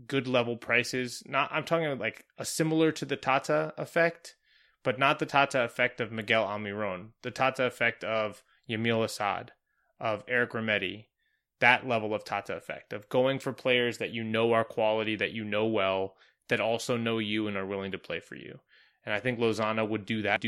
good 0.08 0.26
level 0.26 0.56
prices. 0.56 1.22
Not 1.26 1.48
I'm 1.52 1.64
talking 1.64 1.96
like 1.98 2.24
a 2.38 2.44
similar 2.44 2.90
to 2.90 3.04
the 3.04 3.16
Tata 3.16 3.72
effect, 3.78 4.34
but 4.82 4.98
not 4.98 5.20
the 5.20 5.26
Tata 5.26 5.62
effect 5.62 6.00
of 6.00 6.10
Miguel 6.10 6.44
Almiron. 6.44 7.10
The 7.22 7.30
Tata 7.30 7.66
effect 7.66 8.02
of 8.02 8.42
Yamil 8.68 9.04
Asad, 9.04 9.52
of 10.00 10.24
Eric 10.28 10.52
Remedi. 10.52 11.06
That 11.60 11.86
level 11.86 12.14
of 12.14 12.24
Tata 12.24 12.56
effect 12.56 12.92
of 12.92 13.08
going 13.08 13.38
for 13.38 13.52
players 13.52 13.98
that 13.98 14.10
you 14.10 14.22
know 14.24 14.52
are 14.52 14.64
quality, 14.64 15.16
that 15.16 15.32
you 15.32 15.44
know 15.44 15.66
well, 15.66 16.16
that 16.48 16.60
also 16.60 16.96
know 16.96 17.18
you 17.18 17.46
and 17.46 17.56
are 17.56 17.66
willing 17.66 17.92
to 17.92 17.98
play 17.98 18.20
for 18.20 18.34
you. 18.34 18.58
And 19.06 19.14
I 19.14 19.20
think 19.20 19.38
Lozano 19.38 19.88
would 19.88 20.04
do 20.04 20.22
that 20.22 20.42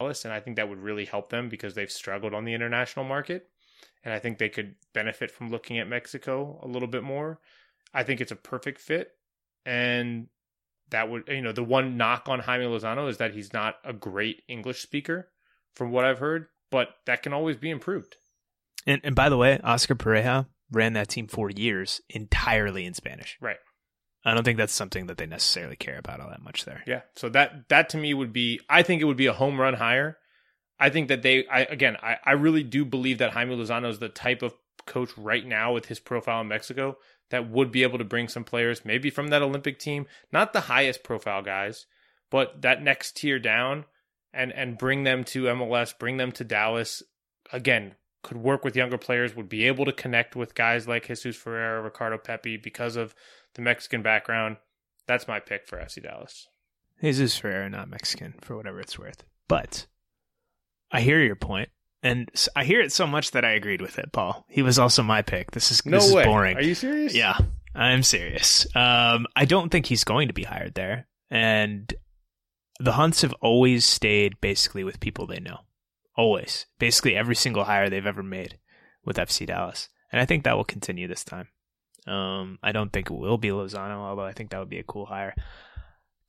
and 0.00 0.32
I 0.32 0.38
think 0.38 0.56
that 0.56 0.68
would 0.68 0.78
really 0.78 1.04
help 1.04 1.28
them 1.28 1.48
because 1.48 1.74
they've 1.74 1.90
struggled 1.90 2.32
on 2.32 2.44
the 2.44 2.54
international 2.54 3.04
market. 3.04 3.48
And 4.04 4.14
I 4.14 4.20
think 4.20 4.38
they 4.38 4.48
could 4.48 4.76
benefit 4.94 5.30
from 5.30 5.50
looking 5.50 5.78
at 5.78 5.88
Mexico 5.88 6.60
a 6.62 6.68
little 6.68 6.86
bit 6.86 7.02
more. 7.02 7.40
I 7.92 8.04
think 8.04 8.20
it's 8.20 8.30
a 8.30 8.36
perfect 8.36 8.80
fit. 8.80 9.12
And 9.66 10.28
that 10.90 11.10
would, 11.10 11.24
you 11.26 11.42
know, 11.42 11.52
the 11.52 11.64
one 11.64 11.96
knock 11.96 12.28
on 12.28 12.38
Jaime 12.38 12.66
Lozano 12.66 13.08
is 13.08 13.16
that 13.16 13.34
he's 13.34 13.52
not 13.52 13.76
a 13.84 13.92
great 13.92 14.42
English 14.46 14.82
speaker, 14.82 15.30
from 15.74 15.90
what 15.90 16.04
I've 16.04 16.20
heard, 16.20 16.46
but 16.70 16.88
that 17.06 17.22
can 17.22 17.32
always 17.32 17.56
be 17.56 17.70
improved. 17.70 18.16
and, 18.86 19.00
and 19.04 19.14
by 19.14 19.28
the 19.28 19.36
way, 19.36 19.58
Oscar 19.62 19.94
Pareja 19.94 20.46
ran 20.70 20.92
that 20.94 21.08
team 21.08 21.26
for 21.26 21.50
years 21.50 22.00
entirely 22.10 22.84
in 22.84 22.94
Spanish. 22.94 23.38
Right. 23.40 23.56
I 24.24 24.34
don't 24.34 24.44
think 24.44 24.58
that's 24.58 24.74
something 24.74 25.06
that 25.06 25.16
they 25.16 25.26
necessarily 25.26 25.76
care 25.76 25.98
about 25.98 26.20
all 26.20 26.28
that 26.28 26.42
much 26.42 26.64
there. 26.64 26.82
Yeah. 26.86 27.02
So 27.16 27.28
that 27.30 27.68
that 27.68 27.88
to 27.90 27.96
me 27.96 28.12
would 28.12 28.32
be 28.32 28.60
I 28.68 28.82
think 28.82 29.00
it 29.00 29.06
would 29.06 29.16
be 29.16 29.26
a 29.26 29.32
home 29.32 29.60
run 29.60 29.74
hire. 29.74 30.18
I 30.78 30.90
think 30.90 31.08
that 31.08 31.22
they 31.22 31.46
I 31.46 31.60
again 31.60 31.96
I, 32.02 32.16
I 32.24 32.32
really 32.32 32.62
do 32.62 32.84
believe 32.84 33.18
that 33.18 33.32
Jaime 33.32 33.56
Lozano 33.56 33.88
is 33.88 34.00
the 34.00 34.08
type 34.08 34.42
of 34.42 34.54
coach 34.86 35.10
right 35.16 35.46
now 35.46 35.72
with 35.72 35.86
his 35.86 36.00
profile 36.00 36.40
in 36.40 36.48
Mexico 36.48 36.96
that 37.30 37.48
would 37.48 37.70
be 37.70 37.82
able 37.82 37.98
to 37.98 38.04
bring 38.04 38.28
some 38.28 38.44
players, 38.44 38.84
maybe 38.84 39.10
from 39.10 39.28
that 39.28 39.42
Olympic 39.42 39.78
team, 39.78 40.06
not 40.32 40.52
the 40.52 40.62
highest 40.62 41.02
profile 41.02 41.42
guys, 41.42 41.86
but 42.30 42.62
that 42.62 42.82
next 42.82 43.16
tier 43.16 43.38
down 43.38 43.84
and 44.32 44.52
and 44.52 44.78
bring 44.78 45.04
them 45.04 45.24
to 45.24 45.44
MLS, 45.44 45.96
bring 45.98 46.16
them 46.16 46.32
to 46.32 46.44
Dallas. 46.44 47.02
Again, 47.52 47.94
could 48.22 48.36
work 48.36 48.64
with 48.64 48.76
younger 48.76 48.98
players, 48.98 49.34
would 49.34 49.48
be 49.48 49.64
able 49.66 49.84
to 49.84 49.92
connect 49.92 50.36
with 50.36 50.54
guys 50.54 50.86
like 50.88 51.06
Jesus 51.06 51.36
Ferreira, 51.36 51.80
Ricardo 51.82 52.18
Pepi 52.18 52.56
because 52.56 52.96
of 52.96 53.14
the 53.54 53.62
Mexican 53.62 54.02
background. 54.02 54.56
That's 55.06 55.26
my 55.28 55.40
pick 55.40 55.66
for 55.66 55.78
FC 55.78 56.02
Dallas. 56.02 56.48
Jesus 57.00 57.38
Ferreira, 57.38 57.70
not 57.70 57.88
Mexican, 57.88 58.34
for 58.42 58.56
whatever 58.56 58.80
it's 58.80 58.98
worth. 58.98 59.24
But 59.46 59.86
I 60.92 61.00
hear 61.00 61.22
your 61.22 61.36
point, 61.36 61.70
and 62.02 62.28
I 62.54 62.64
hear 62.64 62.80
it 62.80 62.92
so 62.92 63.06
much 63.06 63.30
that 63.30 63.44
I 63.44 63.52
agreed 63.52 63.80
with 63.80 63.98
it, 63.98 64.12
Paul. 64.12 64.44
He 64.48 64.62
was 64.62 64.78
also 64.78 65.02
my 65.02 65.22
pick. 65.22 65.52
This 65.52 65.70
is 65.70 65.86
No 65.86 65.98
this 65.98 66.12
way. 66.12 66.22
is 66.22 66.26
boring. 66.26 66.56
Are 66.56 66.62
you 66.62 66.74
serious? 66.74 67.14
Yeah, 67.14 67.38
I'm 67.74 68.02
serious. 68.02 68.66
Um, 68.74 69.26
I 69.36 69.44
don't 69.46 69.70
think 69.70 69.86
he's 69.86 70.04
going 70.04 70.28
to 70.28 70.34
be 70.34 70.42
hired 70.42 70.74
there, 70.74 71.06
and 71.30 71.92
the 72.78 72.92
Hunts 72.92 73.22
have 73.22 73.34
always 73.34 73.84
stayed 73.84 74.40
basically 74.40 74.84
with 74.84 75.00
people 75.00 75.26
they 75.26 75.40
know. 75.40 75.60
Always, 76.16 76.66
basically 76.78 77.16
every 77.16 77.36
single 77.36 77.64
hire 77.64 77.88
they've 77.88 78.04
ever 78.04 78.22
made 78.22 78.58
with 79.04 79.16
FC 79.16 79.46
Dallas, 79.46 79.88
and 80.10 80.20
I 80.20 80.24
think 80.24 80.44
that 80.44 80.56
will 80.56 80.64
continue 80.64 81.06
this 81.06 81.24
time. 81.24 81.48
Um, 82.06 82.58
I 82.62 82.72
don't 82.72 82.92
think 82.92 83.10
it 83.10 83.16
will 83.16 83.38
be 83.38 83.48
Lozano, 83.48 83.96
although 83.96 84.24
I 84.24 84.32
think 84.32 84.50
that 84.50 84.58
would 84.58 84.68
be 84.68 84.78
a 84.78 84.84
cool 84.84 85.06
hire. 85.06 85.34
A 85.36 85.42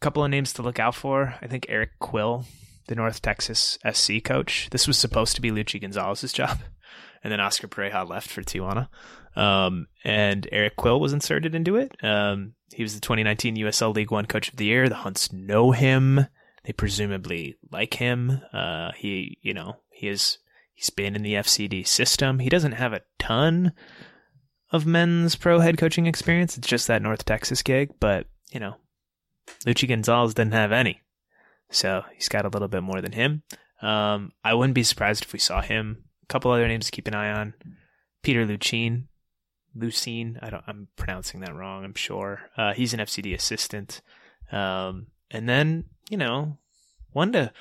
Couple 0.02 0.24
of 0.24 0.30
names 0.30 0.54
to 0.54 0.62
look 0.62 0.80
out 0.80 0.96
for. 0.96 1.36
I 1.42 1.48
think 1.48 1.66
Eric 1.70 1.92
Quill, 2.00 2.46
the 2.88 2.96
North 2.96 3.22
Texas 3.22 3.78
SC 3.92 4.24
coach. 4.24 4.70
This 4.72 4.88
was 4.88 4.98
supposed 4.98 5.36
to 5.36 5.42
be 5.42 5.52
Luchi 5.52 5.82
Gonzalez's 5.82 6.34
job, 6.34 6.60
and 7.24 7.32
then 7.32 7.40
Oscar 7.40 7.68
Pareja 7.68 8.08
left 8.08 8.30
for 8.30 8.42
Tijuana. 8.42 8.90
Um, 9.36 9.88
and 10.04 10.48
Eric 10.52 10.76
Quill 10.76 11.00
was 11.00 11.14
inserted 11.14 11.56
into 11.56 11.78
it. 11.78 11.96
Um, 12.04 12.54
he 12.74 12.84
was 12.84 12.94
the 12.94 13.02
2019 13.02 13.56
USL 13.58 13.96
League 13.96 14.12
One 14.12 14.26
Coach 14.26 14.50
of 14.50 14.58
the 14.58 14.66
Year. 14.66 14.90
The 14.90 14.96
Hunts 14.96 15.32
know 15.32 15.72
him. 15.72 16.28
They 16.66 16.74
presumably 16.74 17.58
like 17.72 17.96
him. 17.96 18.42
Uh, 18.54 18.92
he, 18.98 19.38
you 19.42 19.54
know, 19.54 19.78
he 19.90 20.08
is. 20.08 20.40
He's 20.74 20.90
been 20.90 21.16
in 21.16 21.24
the 21.24 21.34
FCD 21.34 21.86
system. 21.86 22.40
He 22.40 22.48
doesn't 22.48 22.72
have 22.72 22.94
a 22.94 23.02
ton 23.18 23.74
of 24.72 24.86
men's 24.86 25.36
pro 25.36 25.60
head 25.60 25.78
coaching 25.78 26.06
experience. 26.06 26.58
It's 26.58 26.68
just 26.68 26.88
that 26.88 27.02
North 27.02 27.26
Texas 27.26 27.62
gig, 27.62 27.92
but 28.00 28.28
you 28.52 28.60
know, 28.60 28.76
Luchi 29.66 29.88
Gonzalez 29.88 30.34
didn't 30.34 30.54
have 30.54 30.72
any, 30.72 31.02
so 31.70 32.04
he's 32.14 32.30
got 32.30 32.46
a 32.46 32.50
little 32.50 32.68
bit 32.68 32.84
more 32.84 33.02
than 33.02 33.12
him. 33.12 33.44
Um, 33.82 34.32
I 34.44 34.54
wouldn't 34.54 34.76
be 34.76 34.84
surprised 34.84 35.24
if 35.24 35.34
we 35.34 35.40
saw 35.40 35.62
him. 35.62 36.06
A 36.24 36.28
couple 36.28 36.52
other 36.52 36.68
names 36.68 36.86
to 36.86 36.92
keep 36.92 37.08
an 37.08 37.16
eye 37.16 37.32
on: 37.32 37.56
Peter 38.24 38.46
Luccin, 38.46 39.08
Luccin. 39.78 40.38
I 40.42 40.50
don't. 40.50 40.64
I'm 40.68 40.88
pronouncing 40.96 41.42
that 41.42 41.56
wrong. 41.56 41.84
I'm 41.84 41.96
sure. 41.96 42.42
Uh, 42.56 42.74
he's 42.74 42.94
an 42.94 43.00
FCD 43.00 43.34
assistant. 43.34 44.02
Um, 44.52 45.08
and 45.32 45.48
then 45.48 45.86
you 46.10 46.18
know, 46.18 46.58
one 47.12 47.32
to 47.34 47.52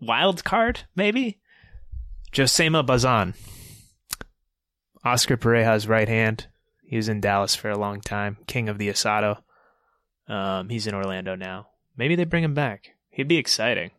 wild 0.00 0.44
card 0.44 0.80
maybe. 0.94 1.40
Josema 2.32 2.84
Bazan. 2.84 3.34
Oscar 5.04 5.36
Pareja's 5.36 5.86
right 5.86 6.08
hand. 6.08 6.48
He 6.82 6.96
was 6.96 7.08
in 7.08 7.20
Dallas 7.20 7.54
for 7.54 7.70
a 7.70 7.78
long 7.78 8.00
time, 8.00 8.38
king 8.46 8.68
of 8.68 8.78
the 8.78 8.88
asado. 8.88 9.38
Um, 10.28 10.68
he's 10.68 10.86
in 10.86 10.94
Orlando 10.94 11.34
now. 11.34 11.68
Maybe 11.96 12.16
they 12.16 12.24
bring 12.24 12.44
him 12.44 12.54
back. 12.54 12.90
He'd 13.10 13.28
be 13.28 13.38
exciting. 13.38 13.92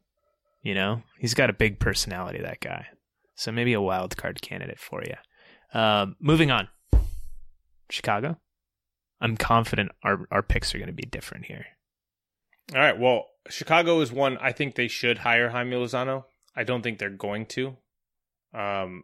You 0.61 0.75
know, 0.75 1.03
he's 1.17 1.33
got 1.33 1.49
a 1.49 1.53
big 1.53 1.79
personality, 1.79 2.41
that 2.41 2.59
guy. 2.59 2.87
So 3.35 3.51
maybe 3.51 3.73
a 3.73 3.81
wild 3.81 4.17
card 4.17 4.41
candidate 4.41 4.79
for 4.79 5.01
you. 5.03 5.79
Um, 5.79 6.15
moving 6.19 6.51
on. 6.51 6.67
Chicago. 7.89 8.37
I'm 9.21 9.37
confident 9.37 9.91
our 10.03 10.27
our 10.29 10.43
picks 10.43 10.75
are 10.75 10.77
going 10.77 10.87
to 10.87 10.93
be 10.93 11.03
different 11.03 11.45
here. 11.45 11.65
All 12.73 12.81
right. 12.81 12.97
Well, 12.97 13.27
Chicago 13.49 14.01
is 14.01 14.11
one. 14.11 14.37
I 14.39 14.51
think 14.51 14.75
they 14.75 14.87
should 14.87 15.19
hire 15.19 15.49
Jaime 15.49 15.75
Lozano. 15.75 16.25
I 16.55 16.63
don't 16.63 16.81
think 16.81 16.99
they're 16.99 17.09
going 17.09 17.45
to. 17.47 17.77
Um, 18.53 19.03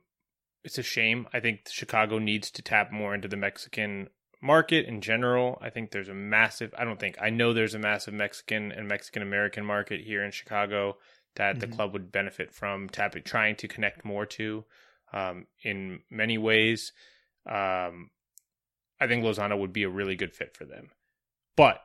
it's 0.64 0.78
a 0.78 0.84
shame. 0.84 1.28
I 1.34 1.40
think 1.40 1.68
Chicago 1.70 2.20
needs 2.20 2.50
to 2.52 2.62
tap 2.62 2.92
more 2.92 3.14
into 3.14 3.28
the 3.28 3.38
Mexican 3.38 4.10
market 4.42 4.86
in 4.86 5.02
general. 5.02 5.58
I 5.62 5.70
think 5.70 5.92
there's 5.92 6.10
a 6.10 6.14
massive. 6.14 6.74
I 6.78 6.84
don't 6.84 7.00
think 7.00 7.18
I 7.22 7.30
know 7.30 7.54
there's 7.54 7.76
a 7.76 7.80
massive 7.80 8.14
Mexican 8.14 8.72
and 8.72 8.88
Mexican 8.88 9.22
American 9.22 9.66
market 9.66 10.02
here 10.02 10.24
in 10.24 10.32
Chicago 10.32 10.98
that 11.36 11.58
mm-hmm. 11.58 11.60
the 11.60 11.76
club 11.76 11.94
would 11.94 12.12
benefit 12.12 12.54
from 12.54 12.90
tapping, 12.90 13.24
trying 13.24 13.56
to 13.58 13.68
connect 13.68 14.06
more 14.06 14.26
to. 14.26 14.66
Um, 15.12 15.46
in 15.64 16.02
many 16.10 16.38
ways, 16.38 16.92
um, 17.46 18.10
I 19.00 19.08
think 19.08 19.24
Lozano 19.24 19.60
would 19.60 19.74
be 19.74 19.84
a 19.84 19.90
really 19.90 20.16
good 20.16 20.34
fit 20.34 20.56
for 20.56 20.66
them. 20.66 20.90
But 21.56 21.82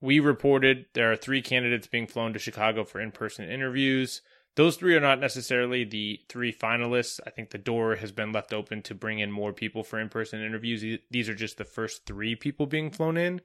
we 0.00 0.20
reported 0.20 0.86
there 0.94 1.12
are 1.12 1.16
three 1.16 1.42
candidates 1.42 1.86
being 1.86 2.06
flown 2.06 2.32
to 2.32 2.38
Chicago 2.38 2.84
for 2.84 3.00
in 3.00 3.12
person 3.12 3.48
interviews. 3.48 4.22
Those 4.56 4.76
three 4.76 4.96
are 4.96 5.00
not 5.00 5.20
necessarily 5.20 5.84
the 5.84 6.20
three 6.28 6.52
finalists. 6.52 7.20
I 7.26 7.30
think 7.30 7.50
the 7.50 7.58
door 7.58 7.96
has 7.96 8.10
been 8.10 8.32
left 8.32 8.52
open 8.52 8.82
to 8.82 8.94
bring 8.94 9.20
in 9.20 9.30
more 9.30 9.52
people 9.52 9.84
for 9.84 10.00
in 10.00 10.08
person 10.08 10.42
interviews. 10.42 10.98
These 11.10 11.28
are 11.28 11.34
just 11.34 11.56
the 11.56 11.64
first 11.64 12.04
three 12.04 12.34
people 12.34 12.66
being 12.66 12.90
flown 12.90 13.16
in. 13.16 13.40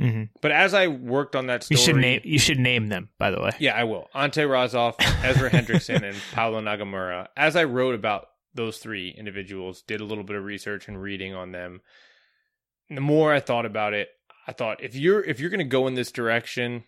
Mm-hmm. 0.00 0.24
But 0.40 0.52
as 0.52 0.74
I 0.74 0.86
worked 0.86 1.34
on 1.34 1.48
that 1.48 1.64
story, 1.64 1.80
you 1.80 1.84
should 1.84 1.96
name 1.96 2.20
you 2.22 2.38
should 2.38 2.58
name 2.60 2.86
them. 2.86 3.08
By 3.18 3.32
the 3.32 3.40
way, 3.40 3.50
yeah, 3.58 3.74
I 3.74 3.82
will. 3.82 4.08
Ante 4.14 4.44
Razov, 4.44 4.94
Ezra 5.24 5.50
Hendrickson, 5.50 6.02
and 6.02 6.16
Paulo 6.32 6.60
Nagamura. 6.60 7.26
As 7.36 7.56
I 7.56 7.64
wrote 7.64 7.96
about 7.96 8.28
those 8.54 8.78
three 8.78 9.10
individuals, 9.10 9.82
did 9.82 10.00
a 10.00 10.04
little 10.04 10.22
bit 10.22 10.36
of 10.36 10.44
research 10.44 10.86
and 10.86 11.02
reading 11.02 11.34
on 11.34 11.50
them. 11.50 11.80
The 12.88 13.00
more 13.00 13.34
I 13.34 13.40
thought 13.40 13.66
about 13.66 13.92
it, 13.92 14.08
I 14.48 14.52
thought 14.52 14.82
if 14.82 14.96
you're 14.96 15.22
if 15.22 15.38
you're 15.38 15.50
going 15.50 15.58
to 15.58 15.64
go 15.64 15.86
in 15.86 15.94
this 15.94 16.10
direction, 16.10 16.84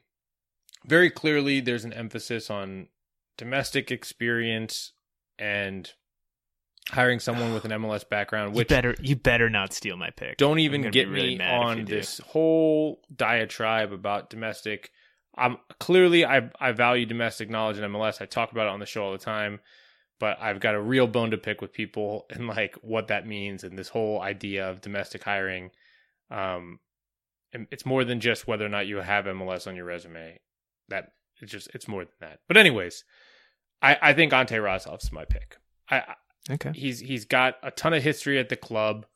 very 0.87 1.11
clearly 1.11 1.61
there's 1.61 1.85
an 1.85 1.93
emphasis 1.93 2.49
on 2.49 2.89
domestic 3.37 3.91
experience 3.91 4.93
and 5.39 5.93
hiring 6.89 7.21
someone 7.21 7.53
with 7.53 7.67
an 7.67 7.71
MLS 7.83 8.09
background. 8.09 8.55
Which 8.55 8.71
you 8.71 8.75
better 8.75 8.95
you 9.03 9.15
better 9.15 9.51
not 9.51 9.75
steal 9.75 9.99
my 9.99 10.09
pick. 10.09 10.39
Don't 10.39 10.59
even 10.61 10.91
get 10.91 11.07
really 11.09 11.37
me 11.37 11.45
on 11.45 11.85
this 11.85 12.19
whole 12.21 13.03
diatribe 13.15 13.93
about 13.93 14.31
domestic. 14.31 14.91
I'm 15.37 15.59
clearly 15.79 16.25
I 16.25 16.51
I 16.59 16.73
value 16.73 17.05
domestic 17.05 17.51
knowledge 17.51 17.77
in 17.77 17.85
MLS. 17.91 18.23
I 18.23 18.25
talk 18.25 18.53
about 18.53 18.69
it 18.69 18.71
on 18.71 18.81
the 18.81 18.87
show 18.87 19.05
all 19.05 19.13
the 19.13 19.19
time, 19.19 19.61
but 20.19 20.39
I've 20.41 20.61
got 20.61 20.75
a 20.75 20.81
real 20.81 21.07
bone 21.07 21.33
to 21.33 21.37
pick 21.37 21.61
with 21.61 21.75
people 21.75 22.25
and 22.31 22.47
like 22.47 22.77
what 22.81 23.09
that 23.09 23.27
means 23.27 23.65
and 23.65 23.79
this 23.79 23.91
whole 23.91 24.23
idea 24.23 24.71
of 24.71 24.81
domestic 24.81 25.25
hiring. 25.25 25.73
Um, 26.31 26.79
it's 27.53 27.87
more 27.87 28.05
than 28.05 28.21
just 28.21 28.47
whether 28.47 28.65
or 28.65 28.69
not 28.69 28.87
you 28.87 28.99
have 28.99 29.25
MLS 29.27 29.67
on 29.67 29.77
your 29.77 29.85
resume. 29.85 30.39
That 30.89 31.13
it's 31.41 31.53
just 31.53 31.69
it's 31.75 31.89
more 31.89 32.05
than 32.05 32.15
that. 32.21 32.41
But 32.49 32.57
anyways, 32.57 33.05
I 33.83 33.97
I 34.01 34.13
think 34.13 34.33
Ante 34.33 34.57
Razov's 34.57 35.13
my 35.13 35.25
pick. 35.25 35.59
I 35.91 36.15
okay. 36.51 36.73
He's 36.75 37.01
he's 37.01 37.25
got 37.25 37.57
a 37.63 37.71
ton 37.71 37.95
of 37.95 38.03
history 38.03 38.39
at 38.39 38.49
the 38.49 38.57
club. 38.57 39.07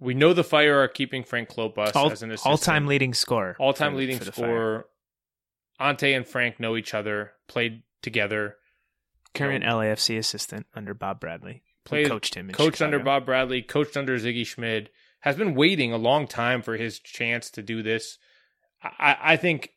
We 0.00 0.14
know 0.14 0.32
the 0.32 0.44
Fire 0.44 0.80
are 0.80 0.88
keeping 0.88 1.24
Frank 1.24 1.48
Klopas 1.48 1.94
all, 1.94 2.10
as 2.10 2.22
an 2.22 2.36
all 2.44 2.58
time 2.58 2.86
leading 2.86 3.14
scorer. 3.14 3.56
All 3.58 3.72
time 3.72 3.94
leading 3.94 4.20
scorer. 4.20 4.86
Ante 5.80 6.12
and 6.12 6.26
Frank 6.26 6.60
know 6.60 6.76
each 6.76 6.94
other, 6.94 7.32
played 7.48 7.82
together. 8.02 8.56
Current 9.34 9.64
LAFC 9.64 10.18
assistant 10.18 10.66
under 10.74 10.94
Bob 10.94 11.18
Bradley. 11.20 11.62
Played, 11.84 12.08
coached 12.08 12.34
him. 12.34 12.48
coached 12.50 12.78
Chicago. 12.78 12.84
under 12.84 12.98
Bob 13.04 13.26
Bradley. 13.26 13.60
Coached 13.60 13.96
under 13.96 14.16
Sigi 14.18 14.46
Schmid 14.46 14.90
has 15.24 15.36
been 15.36 15.54
waiting 15.54 15.90
a 15.90 15.96
long 15.96 16.26
time 16.26 16.60
for 16.60 16.76
his 16.76 16.98
chance 16.98 17.50
to 17.50 17.62
do 17.62 17.82
this. 17.82 18.18
I, 18.82 19.16
I 19.22 19.36
think 19.38 19.70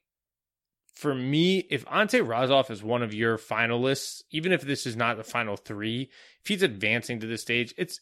for 0.94 1.16
me, 1.16 1.60
if 1.70 1.86
Ante 1.90 2.20
Razov 2.20 2.70
is 2.70 2.84
one 2.84 3.02
of 3.02 3.14
your 3.14 3.38
finalists, 3.38 4.24
even 4.30 4.52
if 4.52 4.62
this 4.62 4.86
is 4.86 4.98
not 4.98 5.16
the 5.16 5.24
final 5.24 5.56
three, 5.56 6.10
if 6.42 6.48
he's 6.50 6.64
advancing 6.64 7.22
to 7.22 7.28
this 7.28 7.44
stage, 7.44 7.74
it's 7.78 8.02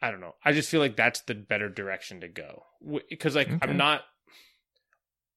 I 0.00 0.10
don't 0.10 0.22
know. 0.22 0.34
I 0.42 0.52
just 0.52 0.70
feel 0.70 0.80
like 0.80 0.96
that's 0.96 1.20
the 1.20 1.34
better 1.34 1.68
direction 1.68 2.22
to 2.22 2.28
go 2.28 2.64
because 3.10 3.36
like 3.36 3.48
okay. 3.48 3.58
I'm 3.60 3.76
not 3.76 4.00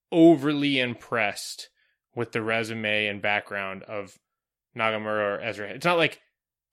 overly 0.09 0.79
impressed 0.79 1.67
with 2.15 2.31
the 2.31 2.41
resume 2.41 3.07
and 3.07 3.21
background 3.21 3.83
of 3.83 4.17
Nagamura 4.73 5.37
or 5.37 5.41
Ezra. 5.41 5.67
It's 5.67 5.85
not 5.85 5.97
like 5.97 6.21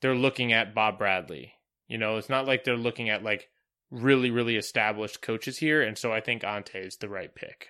they're 0.03 0.14
looking 0.14 0.53
at 0.53 0.72
Bob 0.72 0.98
Bradley 0.98 1.55
you 1.91 1.99
know, 1.99 2.16
it's 2.18 2.28
not 2.28 2.47
like 2.47 2.62
they're 2.62 2.76
looking 2.76 3.09
at 3.09 3.24
like 3.24 3.49
really, 3.91 4.30
really 4.30 4.55
established 4.55 5.20
coaches 5.20 5.59
here. 5.59 5.82
And 5.82 5.99
so 5.99 6.12
I 6.12 6.20
think 6.20 6.45
Ante 6.45 6.78
is 6.78 6.97
the 6.97 7.09
right 7.09 7.34
pick. 7.34 7.66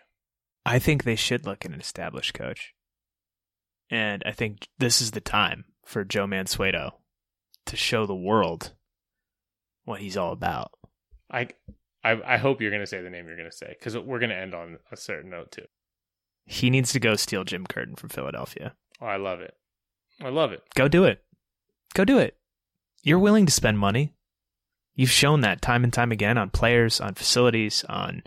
I 0.66 0.78
think 0.78 1.02
they 1.02 1.16
should 1.16 1.46
look 1.46 1.64
at 1.64 1.72
an 1.72 1.80
established 1.80 2.34
coach. 2.34 2.74
And 3.88 4.22
I 4.26 4.32
think 4.32 4.68
this 4.78 5.00
is 5.00 5.12
the 5.12 5.22
time 5.22 5.64
for 5.86 6.04
Joe 6.04 6.26
Mansueto 6.26 6.90
to 7.64 7.76
show 7.76 8.04
the 8.04 8.14
world 8.14 8.74
what 9.84 10.00
he's 10.00 10.18
all 10.18 10.32
about. 10.32 10.72
I 11.32 11.48
I, 12.04 12.20
I 12.34 12.36
hope 12.36 12.60
you're 12.60 12.70
going 12.70 12.82
to 12.82 12.86
say 12.86 13.00
the 13.00 13.08
name 13.08 13.26
you're 13.26 13.36
going 13.36 13.50
to 13.50 13.56
say 13.56 13.74
because 13.78 13.96
we're 13.96 14.18
going 14.18 14.30
to 14.30 14.36
end 14.36 14.54
on 14.54 14.78
a 14.92 14.98
certain 14.98 15.30
note 15.30 15.50
too. 15.52 15.66
He 16.44 16.68
needs 16.68 16.92
to 16.92 17.00
go 17.00 17.16
steal 17.16 17.44
Jim 17.44 17.66
Curtin 17.66 17.96
from 17.96 18.10
Philadelphia. 18.10 18.74
Oh, 19.00 19.06
I 19.06 19.16
love 19.16 19.40
it. 19.40 19.54
I 20.22 20.28
love 20.28 20.52
it. 20.52 20.62
Go 20.74 20.88
do 20.88 21.04
it. 21.04 21.22
Go 21.94 22.04
do 22.04 22.18
it 22.18 22.36
you're 23.02 23.18
willing 23.18 23.46
to 23.46 23.52
spend 23.52 23.78
money. 23.78 24.14
You've 24.94 25.10
shown 25.10 25.40
that 25.40 25.62
time 25.62 25.84
and 25.84 25.92
time 25.92 26.12
again 26.12 26.36
on 26.36 26.50
players, 26.50 27.00
on 27.00 27.14
facilities, 27.14 27.84
on 27.88 28.22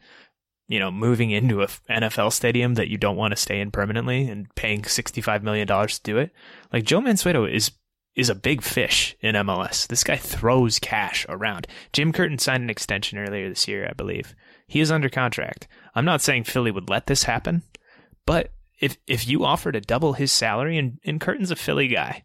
you 0.67 0.80
know 0.80 0.91
moving 0.91 1.32
into 1.32 1.61
a 1.61 1.67
NFL 1.89 2.32
stadium 2.32 2.76
that 2.76 2.88
you 2.88 2.97
don't 2.97 3.17
want 3.17 3.32
to 3.32 3.41
stay 3.41 3.59
in 3.59 3.71
permanently 3.71 4.28
and 4.28 4.53
paying 4.55 4.84
sixty 4.84 5.21
five 5.21 5.43
million 5.43 5.67
dollars 5.67 5.99
to 5.99 6.03
do 6.03 6.17
it. 6.17 6.32
Like 6.71 6.86
Joe 6.86 7.01
Mansueto 7.01 7.51
is 7.51 7.71
is 8.15 8.30
a 8.30 8.36
big 8.36 8.61
fish 8.61 9.15
in 9.21 9.36
MLS. 9.36 9.88
This 9.88 10.03
guy 10.03 10.17
throws 10.17 10.80
cash 10.80 11.26
around. 11.30 11.67
Jim 11.91 12.13
Curtin 12.13 12.38
signed 12.38 12.63
an 12.63 12.69
extension 12.69 13.17
earlier 13.17 13.49
this 13.49 13.67
year, 13.67 13.88
I 13.89 13.93
believe. 13.93 14.36
He 14.67 14.80
is 14.80 14.91
under 14.91 15.09
contract. 15.09 15.67
I'm 15.95 16.05
not 16.05 16.21
saying 16.21 16.43
Philly 16.45 16.71
would 16.71 16.89
let 16.89 17.07
this 17.07 17.24
happen, 17.24 17.63
but 18.26 18.51
if 18.80 18.97
if 19.07 19.28
you 19.28 19.45
offer 19.45 19.71
to 19.71 19.82
double 19.82 20.13
his 20.13 20.32
salary 20.32 20.78
and, 20.78 20.99
and 21.05 21.21
Curtin's 21.21 21.51
a 21.51 21.55
Philly 21.55 21.88
guy, 21.88 22.24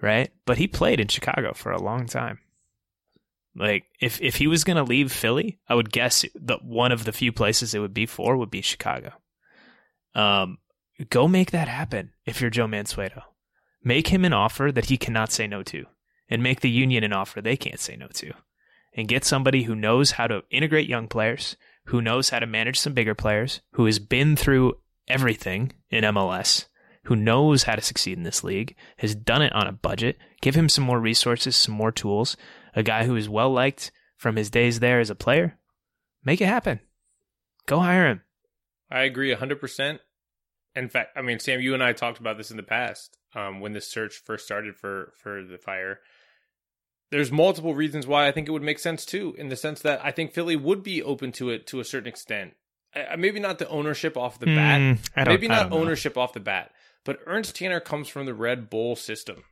right? 0.00 0.30
But 0.46 0.58
he 0.58 0.66
played 0.66 1.00
in 1.00 1.08
Chicago 1.08 1.52
for 1.54 1.72
a 1.72 1.82
long 1.82 2.06
time. 2.06 2.38
Like 3.56 3.84
if 4.00 4.20
if 4.20 4.36
he 4.36 4.46
was 4.46 4.64
going 4.64 4.76
to 4.76 4.84
leave 4.84 5.12
Philly, 5.12 5.58
I 5.68 5.74
would 5.74 5.90
guess 5.92 6.24
that 6.34 6.64
one 6.64 6.92
of 6.92 7.04
the 7.04 7.12
few 7.12 7.32
places 7.32 7.74
it 7.74 7.80
would 7.80 7.94
be 7.94 8.06
for 8.06 8.36
would 8.36 8.50
be 8.50 8.62
Chicago. 8.62 9.12
Um, 10.14 10.58
go 11.10 11.26
make 11.26 11.50
that 11.50 11.68
happen 11.68 12.12
if 12.24 12.40
you're 12.40 12.50
Joe 12.50 12.66
Mansueto. 12.66 13.22
Make 13.82 14.08
him 14.08 14.24
an 14.24 14.32
offer 14.32 14.70
that 14.72 14.86
he 14.86 14.96
cannot 14.96 15.32
say 15.32 15.46
no 15.46 15.62
to, 15.64 15.86
and 16.28 16.42
make 16.42 16.60
the 16.60 16.70
union 16.70 17.02
an 17.02 17.12
offer 17.12 17.40
they 17.40 17.56
can't 17.56 17.80
say 17.80 17.96
no 17.96 18.08
to, 18.14 18.32
and 18.94 19.08
get 19.08 19.24
somebody 19.24 19.64
who 19.64 19.74
knows 19.74 20.12
how 20.12 20.26
to 20.26 20.44
integrate 20.50 20.88
young 20.88 21.08
players, 21.08 21.56
who 21.86 22.02
knows 22.02 22.28
how 22.28 22.38
to 22.38 22.46
manage 22.46 22.78
some 22.78 22.92
bigger 22.92 23.14
players, 23.14 23.62
who 23.72 23.86
has 23.86 23.98
been 23.98 24.36
through 24.36 24.74
everything 25.08 25.72
in 25.90 26.04
MLS, 26.04 26.66
who 27.10 27.16
knows 27.16 27.64
how 27.64 27.74
to 27.74 27.82
succeed 27.82 28.16
in 28.16 28.22
this 28.22 28.44
league, 28.44 28.76
has 28.98 29.16
done 29.16 29.42
it 29.42 29.52
on 29.52 29.66
a 29.66 29.72
budget. 29.72 30.16
Give 30.40 30.54
him 30.54 30.68
some 30.68 30.84
more 30.84 31.00
resources, 31.00 31.56
some 31.56 31.74
more 31.74 31.90
tools. 31.90 32.36
A 32.76 32.84
guy 32.84 33.04
who 33.04 33.16
is 33.16 33.28
well 33.28 33.50
liked 33.50 33.90
from 34.16 34.36
his 34.36 34.48
days 34.48 34.78
there 34.78 35.00
as 35.00 35.10
a 35.10 35.16
player. 35.16 35.58
Make 36.24 36.40
it 36.40 36.46
happen. 36.46 36.78
Go 37.66 37.80
hire 37.80 38.06
him. 38.06 38.22
I 38.92 39.00
agree 39.00 39.34
100%. 39.34 39.98
In 40.76 40.88
fact, 40.88 41.16
I 41.16 41.22
mean, 41.22 41.40
Sam, 41.40 41.60
you 41.60 41.74
and 41.74 41.82
I 41.82 41.94
talked 41.94 42.20
about 42.20 42.36
this 42.36 42.52
in 42.52 42.56
the 42.56 42.62
past 42.62 43.18
um, 43.34 43.58
when 43.58 43.72
this 43.72 43.90
search 43.90 44.22
first 44.24 44.44
started 44.44 44.76
for, 44.76 45.12
for 45.20 45.42
the 45.42 45.58
fire. 45.58 45.98
There's 47.10 47.32
multiple 47.32 47.74
reasons 47.74 48.06
why 48.06 48.28
I 48.28 48.30
think 48.30 48.46
it 48.46 48.52
would 48.52 48.62
make 48.62 48.78
sense 48.78 49.04
too, 49.04 49.34
in 49.36 49.48
the 49.48 49.56
sense 49.56 49.80
that 49.80 50.00
I 50.04 50.12
think 50.12 50.32
Philly 50.32 50.54
would 50.54 50.84
be 50.84 51.02
open 51.02 51.32
to 51.32 51.50
it 51.50 51.66
to 51.66 51.80
a 51.80 51.84
certain 51.84 52.06
extent. 52.06 52.52
maybe 53.18 53.40
not 53.40 53.58
the 53.58 53.68
ownership 53.68 54.16
off 54.16 54.38
the 54.38 54.46
bat. 54.46 54.80
Mm, 54.80 55.26
maybe 55.26 55.48
not 55.48 55.72
ownership 55.72 56.16
off 56.16 56.34
the 56.34 56.38
bat, 56.38 56.70
but 57.04 57.20
Ernst 57.26 57.56
Tanner 57.56 57.80
comes 57.80 58.08
from 58.08 58.26
the 58.26 58.34
Red 58.34 58.70
Bull 58.70 58.96
system. 58.96 59.44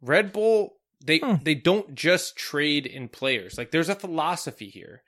Red 0.00 0.32
Bull 0.32 0.78
they 1.04 1.18
hmm. 1.18 1.36
they 1.42 1.54
don't 1.54 1.94
just 1.94 2.36
trade 2.36 2.86
in 2.86 3.08
players. 3.08 3.56
Like 3.56 3.70
there's 3.70 3.88
a 3.88 3.94
philosophy 3.94 4.68
here. 4.68 5.02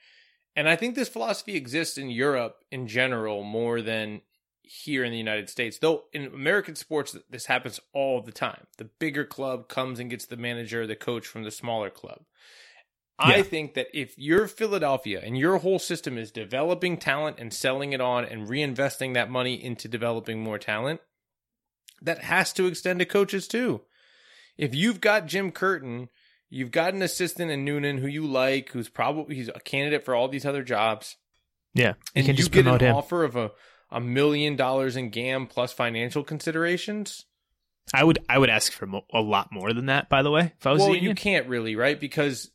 And 0.57 0.69
I 0.69 0.77
think 0.77 0.95
this 0.95 1.09
philosophy 1.09 1.57
exists 1.57 1.97
in 1.97 2.11
Europe 2.11 2.65
in 2.71 2.87
general 2.87 3.45
more 3.45 3.81
than 3.81 4.23
here 4.63 5.05
in 5.05 5.11
the 5.13 5.19
United 5.19 5.49
States. 5.49 5.79
Though 5.79 6.05
in 6.13 6.27
American 6.27 6.75
sports, 6.75 7.17
this 7.29 7.47
happens 7.47 7.81
all 7.93 8.21
the 8.21 8.33
time. 8.33 8.67
The 8.77 8.85
bigger 8.85 9.25
club 9.25 9.69
comes 9.69 9.99
and 9.99 10.11
gets 10.11 10.27
the 10.27 10.37
manager, 10.37 10.87
the 10.87 10.97
coach 10.97 11.27
from 11.27 11.45
the 11.45 11.51
smaller 11.51 11.91
club. 11.91 12.23
I 13.23 13.43
think 13.43 13.75
that 13.75 13.89
if 13.93 14.15
you're 14.17 14.47
Philadelphia 14.47 15.21
and 15.23 15.37
your 15.37 15.59
whole 15.59 15.79
system 15.79 16.17
is 16.17 16.31
developing 16.31 16.97
talent 16.97 17.37
and 17.39 17.53
selling 17.53 17.93
it 17.93 18.01
on 18.01 18.25
and 18.25 18.49
reinvesting 18.49 19.13
that 19.13 19.31
money 19.31 19.63
into 19.63 19.89
developing 19.89 20.43
more 20.43 20.59
talent, 20.59 21.01
that 22.03 22.19
has 22.21 22.53
to 22.55 22.67
extend 22.67 22.99
to 23.01 23.05
coaches 23.05 23.47
too. 23.49 23.83
If 24.59 24.75
you've 24.75 25.01
got 25.01 25.27
Jim 25.27 25.51
Curtin, 25.53 26.09
you've 26.49 26.71
got 26.71 26.95
an 26.95 27.03
assistant 27.03 27.51
in 27.51 27.65
Noonan 27.65 27.99
who 27.99 28.07
you 28.07 28.27
like, 28.27 28.71
who's 28.71 28.89
probably 28.89 29.37
he's 29.37 29.49
a 29.49 29.61
candidate 29.61 30.05
for 30.05 30.15
all 30.15 30.29
these 30.29 30.45
other 30.47 30.63
jobs, 30.63 31.17
Yeah, 31.75 31.91
you 31.91 31.95
and 32.17 32.27
can 32.27 32.35
you 32.35 32.39
just 32.39 32.53
get 32.53 32.65
promote 32.65 32.83
an 32.83 32.89
him. 32.91 32.97
offer 32.97 33.25
of 33.25 33.37
a 33.37 33.51
a 33.93 34.01
million 34.01 34.55
dollars 34.57 34.97
in 34.97 35.11
GAM 35.11 35.47
plus 35.49 35.73
financial 35.73 36.23
considerations. 36.23 37.25
I 37.93 38.05
would 38.05 38.19
I 38.29 38.39
would 38.39 38.51
ask 38.51 38.71
for 38.73 38.87
mo- 38.87 39.05
a 39.13 39.21
lot 39.21 39.49
more 39.51 39.73
than 39.73 39.87
that. 39.87 40.09
By 40.09 40.23
the 40.23 40.31
way, 40.31 40.53
if 40.59 40.67
I 40.67 40.73
was 40.73 40.81
well, 40.81 40.95
you 40.95 41.15
can't 41.15 41.49
really, 41.49 41.75
right? 41.75 41.99
Because 41.99 42.51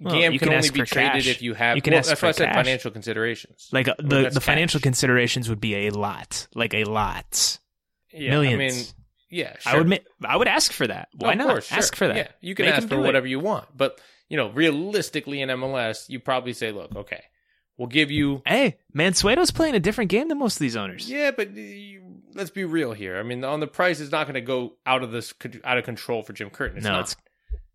Well, 0.00 0.14
GAM 0.14 0.32
can, 0.32 0.48
can 0.48 0.52
only 0.54 0.70
be 0.70 0.82
traded 0.82 1.12
cash. 1.12 1.26
if 1.28 1.42
you 1.42 1.54
have. 1.54 1.76
You 1.76 1.82
can 1.82 1.92
well, 1.92 1.98
ask 2.00 2.08
that's 2.08 2.20
for 2.20 2.26
why 2.26 2.30
I 2.30 2.32
said 2.32 2.54
financial 2.54 2.90
considerations. 2.90 3.68
like 3.72 3.86
uh, 3.88 3.94
the 3.98 4.30
the 4.32 4.40
financial 4.40 4.80
considerations 4.80 5.48
would 5.48 5.60
be 5.60 5.86
a 5.86 5.90
lot, 5.90 6.48
like 6.54 6.74
a 6.74 6.84
lot, 6.84 7.58
Yeah, 8.12 8.30
millions. 8.30 8.54
I 8.54 8.56
mean, 8.56 8.84
yeah, 9.30 9.56
I 9.66 9.76
would 9.76 9.88
ma- 9.88 9.96
I 10.24 10.36
would 10.36 10.48
ask 10.48 10.72
for 10.72 10.86
that. 10.86 11.08
Why 11.14 11.32
Of 11.32 11.38
not 11.38 11.48
course, 11.48 11.70
ask 11.72 11.94
for 11.94 12.06
that? 12.08 12.16
Yeah, 12.16 12.28
you 12.40 12.54
can 12.54 12.66
Make 12.66 12.74
ask 12.76 12.84
for 12.88 12.94
do 12.96 13.02
it. 13.02 13.06
whatever 13.06 13.26
you 13.26 13.40
want, 13.40 13.66
but 13.76 14.00
you 14.28 14.36
know, 14.36 14.50
realistically 14.50 15.40
in 15.42 15.48
MLS, 15.50 16.08
you 16.08 16.20
probably 16.20 16.52
say, 16.54 16.72
"Look, 16.72 16.94
okay, 16.96 17.22
we'll 17.76 17.88
give 17.88 18.10
you." 18.10 18.42
Hey, 18.46 18.78
Mansueto's 18.96 19.50
playing 19.50 19.74
a 19.74 19.80
different 19.80 20.10
game 20.10 20.28
than 20.28 20.38
most 20.38 20.56
of 20.56 20.60
these 20.60 20.76
owners. 20.76 21.10
Yeah, 21.10 21.30
but 21.30 21.54
you, 21.54 22.22
let's 22.34 22.50
be 22.50 22.64
real 22.64 22.92
here. 22.92 23.18
I 23.18 23.22
mean, 23.22 23.44
on 23.44 23.60
the 23.60 23.66
price 23.66 24.00
is 24.00 24.10
not 24.10 24.26
going 24.26 24.34
to 24.34 24.40
go 24.40 24.76
out 24.86 25.02
of 25.02 25.12
this 25.12 25.34
out 25.64 25.76
of 25.78 25.84
control 25.84 26.22
for 26.22 26.32
Jim 26.32 26.48
Curtin. 26.50 26.78
It's 26.78 26.84
no, 26.84 26.92
not. 26.92 27.00
it's 27.00 27.16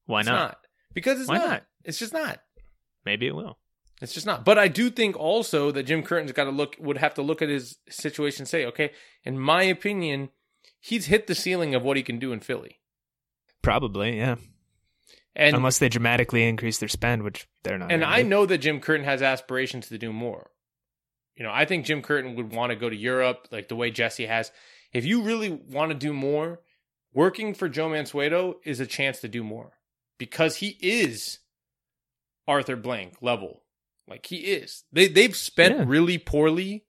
why 0.05 0.19
It's 0.21 0.29
not? 0.29 0.57
Because 0.93 1.19
it's 1.19 1.29
Why 1.29 1.37
not. 1.37 1.49
not? 1.49 1.63
It's 1.83 1.99
just 1.99 2.13
not. 2.13 2.39
Maybe 3.05 3.27
it 3.27 3.35
will. 3.35 3.57
It's 4.01 4.13
just 4.13 4.25
not. 4.25 4.43
But 4.45 4.57
I 4.59 4.67
do 4.67 4.89
think 4.89 5.15
also 5.17 5.71
that 5.71 5.83
Jim 5.83 6.03
Curtin's 6.03 6.31
got 6.33 6.43
to 6.45 6.49
look 6.51 6.75
would 6.79 6.97
have 6.97 7.13
to 7.15 7.21
look 7.21 7.41
at 7.41 7.49
his 7.49 7.77
situation 7.89 8.41
and 8.43 8.47
say, 8.47 8.65
okay, 8.65 8.91
in 9.23 9.39
my 9.39 9.63
opinion, 9.63 10.29
he's 10.79 11.07
hit 11.07 11.27
the 11.27 11.35
ceiling 11.35 11.73
of 11.75 11.83
what 11.83 11.97
he 11.97 12.03
can 12.03 12.19
do 12.19 12.31
in 12.33 12.39
Philly. 12.39 12.79
Probably, 13.61 14.17
yeah. 14.17 14.35
And 15.35 15.55
Unless 15.55 15.79
they 15.79 15.89
dramatically 15.89 16.47
increase 16.47 16.77
their 16.77 16.89
spend, 16.89 17.23
which 17.23 17.47
they're 17.63 17.77
not. 17.79 17.91
and 17.91 18.03
I 18.03 18.21
do. 18.21 18.29
know 18.29 18.45
that 18.45 18.59
Jim 18.59 18.79
Curtin 18.79 19.05
has 19.05 19.21
aspirations 19.23 19.87
to 19.87 19.97
do 19.97 20.13
more. 20.13 20.51
You 21.35 21.43
know, 21.43 21.51
I 21.51 21.65
think 21.65 21.85
Jim 21.85 22.03
Curtin 22.03 22.35
would 22.35 22.53
want 22.53 22.69
to 22.71 22.75
go 22.75 22.87
to 22.89 22.95
Europe 22.95 23.47
like 23.51 23.67
the 23.67 23.75
way 23.75 23.89
Jesse 23.89 24.27
has. 24.27 24.51
If 24.91 25.05
you 25.05 25.23
really 25.23 25.49
want 25.49 25.89
to 25.91 25.97
do 25.97 26.13
more, 26.13 26.59
working 27.13 27.55
for 27.55 27.67
Joe 27.67 27.89
Mansueto 27.89 28.55
is 28.63 28.79
a 28.79 28.85
chance 28.85 29.21
to 29.21 29.27
do 29.27 29.43
more 29.43 29.71
because 30.19 30.57
he 30.57 30.77
is 30.81 31.39
Arthur 32.47 32.75
Blank 32.75 33.15
level. 33.21 33.63
Like 34.07 34.27
he 34.27 34.37
is. 34.37 34.83
They 34.91 35.07
they've 35.07 35.35
spent 35.35 35.77
Yeah. 35.79 35.85
really 35.87 36.19
poorly 36.19 36.85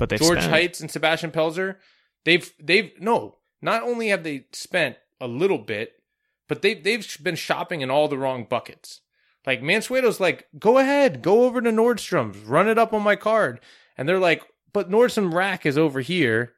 but 0.00 0.08
they 0.08 0.16
George 0.16 0.40
spent. 0.40 0.52
Heitz 0.52 0.80
and 0.80 0.90
Sebastian 0.90 1.30
Pelzer, 1.30 1.76
they've 2.24 2.50
they've 2.58 2.90
no, 2.98 3.36
not 3.62 3.82
only 3.82 4.08
have 4.08 4.24
they 4.24 4.46
spent 4.52 4.96
a 5.20 5.28
little 5.28 5.58
bit, 5.58 5.92
but 6.48 6.62
they've 6.62 6.82
they've 6.82 7.06
been 7.22 7.36
shopping 7.36 7.82
in 7.82 7.90
all 7.90 8.08
the 8.08 8.18
wrong 8.18 8.46
buckets. 8.48 9.02
Like 9.46 9.62
Mansueto's 9.62 10.18
like, 10.18 10.48
go 10.58 10.78
ahead, 10.78 11.22
go 11.22 11.44
over 11.44 11.60
to 11.60 11.70
Nordstrom's, 11.70 12.38
run 12.44 12.68
it 12.68 12.78
up 12.78 12.94
on 12.94 13.02
my 13.02 13.14
card, 13.14 13.60
and 13.96 14.08
they're 14.08 14.18
like, 14.18 14.42
but 14.72 14.90
Nordstrom 14.90 15.34
Rack 15.34 15.66
is 15.66 15.76
over 15.76 16.00
here, 16.00 16.54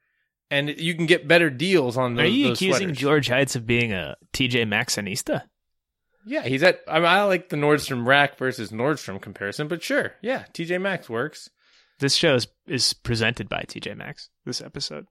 and 0.49 0.69
you 0.69 0.95
can 0.95 1.07
get 1.07 1.27
better 1.27 1.51
deals 1.51 1.97
on 1.97 2.15
those. 2.15 2.27
Are 2.27 2.29
you 2.29 2.53
accusing 2.53 2.89
sweaters. 2.89 2.99
George 2.99 3.29
Heitz 3.29 3.57
of 3.57 3.67
being 3.67 3.93
a 3.93 4.17
TJ 4.33 4.69
Maxxinista? 4.69 5.43
Yeah, 6.25 6.43
he's 6.43 6.63
at. 6.63 6.81
I, 6.87 7.01
mean, 7.01 7.09
I 7.09 7.25
like 7.25 7.49
the 7.49 7.57
Nordstrom 7.57 8.07
Rack 8.07 8.39
versus 8.39 8.71
Nordstrom 8.71 9.21
comparison, 9.21 9.67
but 9.67 9.83
sure, 9.83 10.13
yeah, 10.23 10.45
TJ 10.55 10.81
Maxx 10.81 11.11
works. 11.11 11.51
This 12.03 12.15
show 12.15 12.35
is, 12.35 12.49
is 12.67 12.93
presented 12.93 13.49
by 13.49 13.63
TJ 13.67 13.97
Maxx. 13.97 14.29
This 14.45 14.61
episode, 14.61 15.07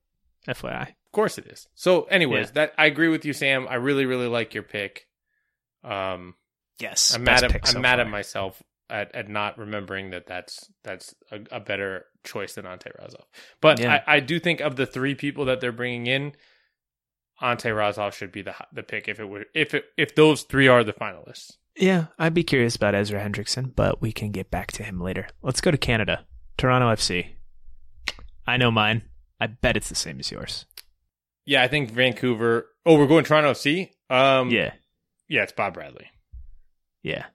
FYI. 0.48 0.89
Of 0.89 1.12
course 1.14 1.38
it 1.38 1.48
is. 1.48 1.68
So, 1.74 2.04
anyways, 2.04 2.48
Yeah. 2.48 2.52
that 2.56 2.74
I 2.78 2.86
agree 2.86 3.08
with 3.08 3.24
you, 3.26 3.34
Sam. 3.34 3.66
I 3.70 3.76
really, 3.76 4.06
really 4.06 4.28
like 4.28 4.54
your 4.54 4.64
pick. 4.64 5.08
Um, 5.84 6.36
Yes, 6.80 7.14
I'm 7.16 7.24
mad 7.24 7.44
at 7.44 7.54
I'm 7.54 7.66
so 7.66 7.80
mad 7.80 7.98
far. 7.98 8.06
at 8.06 8.10
myself 8.12 8.62
at, 8.89 9.14
at 9.16 9.30
not 9.30 9.58
remembering 9.58 10.10
that 10.10 10.26
that's 10.26 10.70
that's 10.84 11.14
a, 11.32 11.39
a 11.52 11.60
better 11.60 12.06
choice 12.24 12.56
than 12.56 12.66
Ante 12.66 12.89
Razov. 13.00 13.24
But 13.62 13.80
Yeah. 13.80 14.04
I, 14.08 14.16
I 14.16 14.20
do 14.20 14.39
think 14.39 14.60
of 14.62 14.76
the 14.76 14.86
three 14.88 15.14
people 15.16 15.46
that 15.46 15.62
they're 15.62 15.72
bringing 15.72 16.08
in, 16.08 16.34
Ante 17.42 17.70
Razov 17.70 18.16
should 18.16 18.32
be 18.32 18.42
the 18.42 18.56
the 18.74 18.84
pick 18.84 19.08
if 19.08 19.20
it 19.20 19.26
were 19.26 19.46
if 19.54 19.74
it 19.74 19.86
if 19.98 20.16
those 20.16 20.42
three 20.44 20.68
are 20.68 20.84
the 20.84 20.94
finalists. 20.94 21.54
Yeah, 21.78 22.08
I'd 22.20 22.34
be 22.34 22.44
curious 22.44 22.76
about 22.76 22.96
Ezra 22.96 23.20
Hendrickson, 23.22 23.74
but 23.76 24.02
we 24.02 24.12
can 24.12 24.32
get 24.32 24.52
back 24.52 24.72
to 24.74 24.84
him 24.84 25.00
later. 25.00 25.28
Let's 25.42 25.62
go 25.62 25.72
to 25.72 25.78
Canada. 25.78 26.26
Toronto 26.62 26.88
FC. 26.93 27.26
I 28.45 28.57
know 28.57 28.70
mine. 28.70 29.01
I 29.39 29.47
bet 29.47 29.76
it's 29.76 29.89
the 29.89 29.95
same 29.95 30.20
as 30.20 30.32
yours. 30.32 30.66
Yeah, 31.43 31.64
I 31.64 31.68
think 31.68 31.89
Vancouver. 31.89 32.68
Oh, 32.86 32.99
we're 32.99 33.07
going 33.07 33.24
Toronto 33.26 33.51
FC. 33.51 33.89
Um, 34.12 34.51
yeah, 34.51 34.74
yeah, 35.28 35.41
it's 35.41 35.51
Bob 35.51 35.74
Bradley. 35.74 36.12
yeah. 37.01 37.26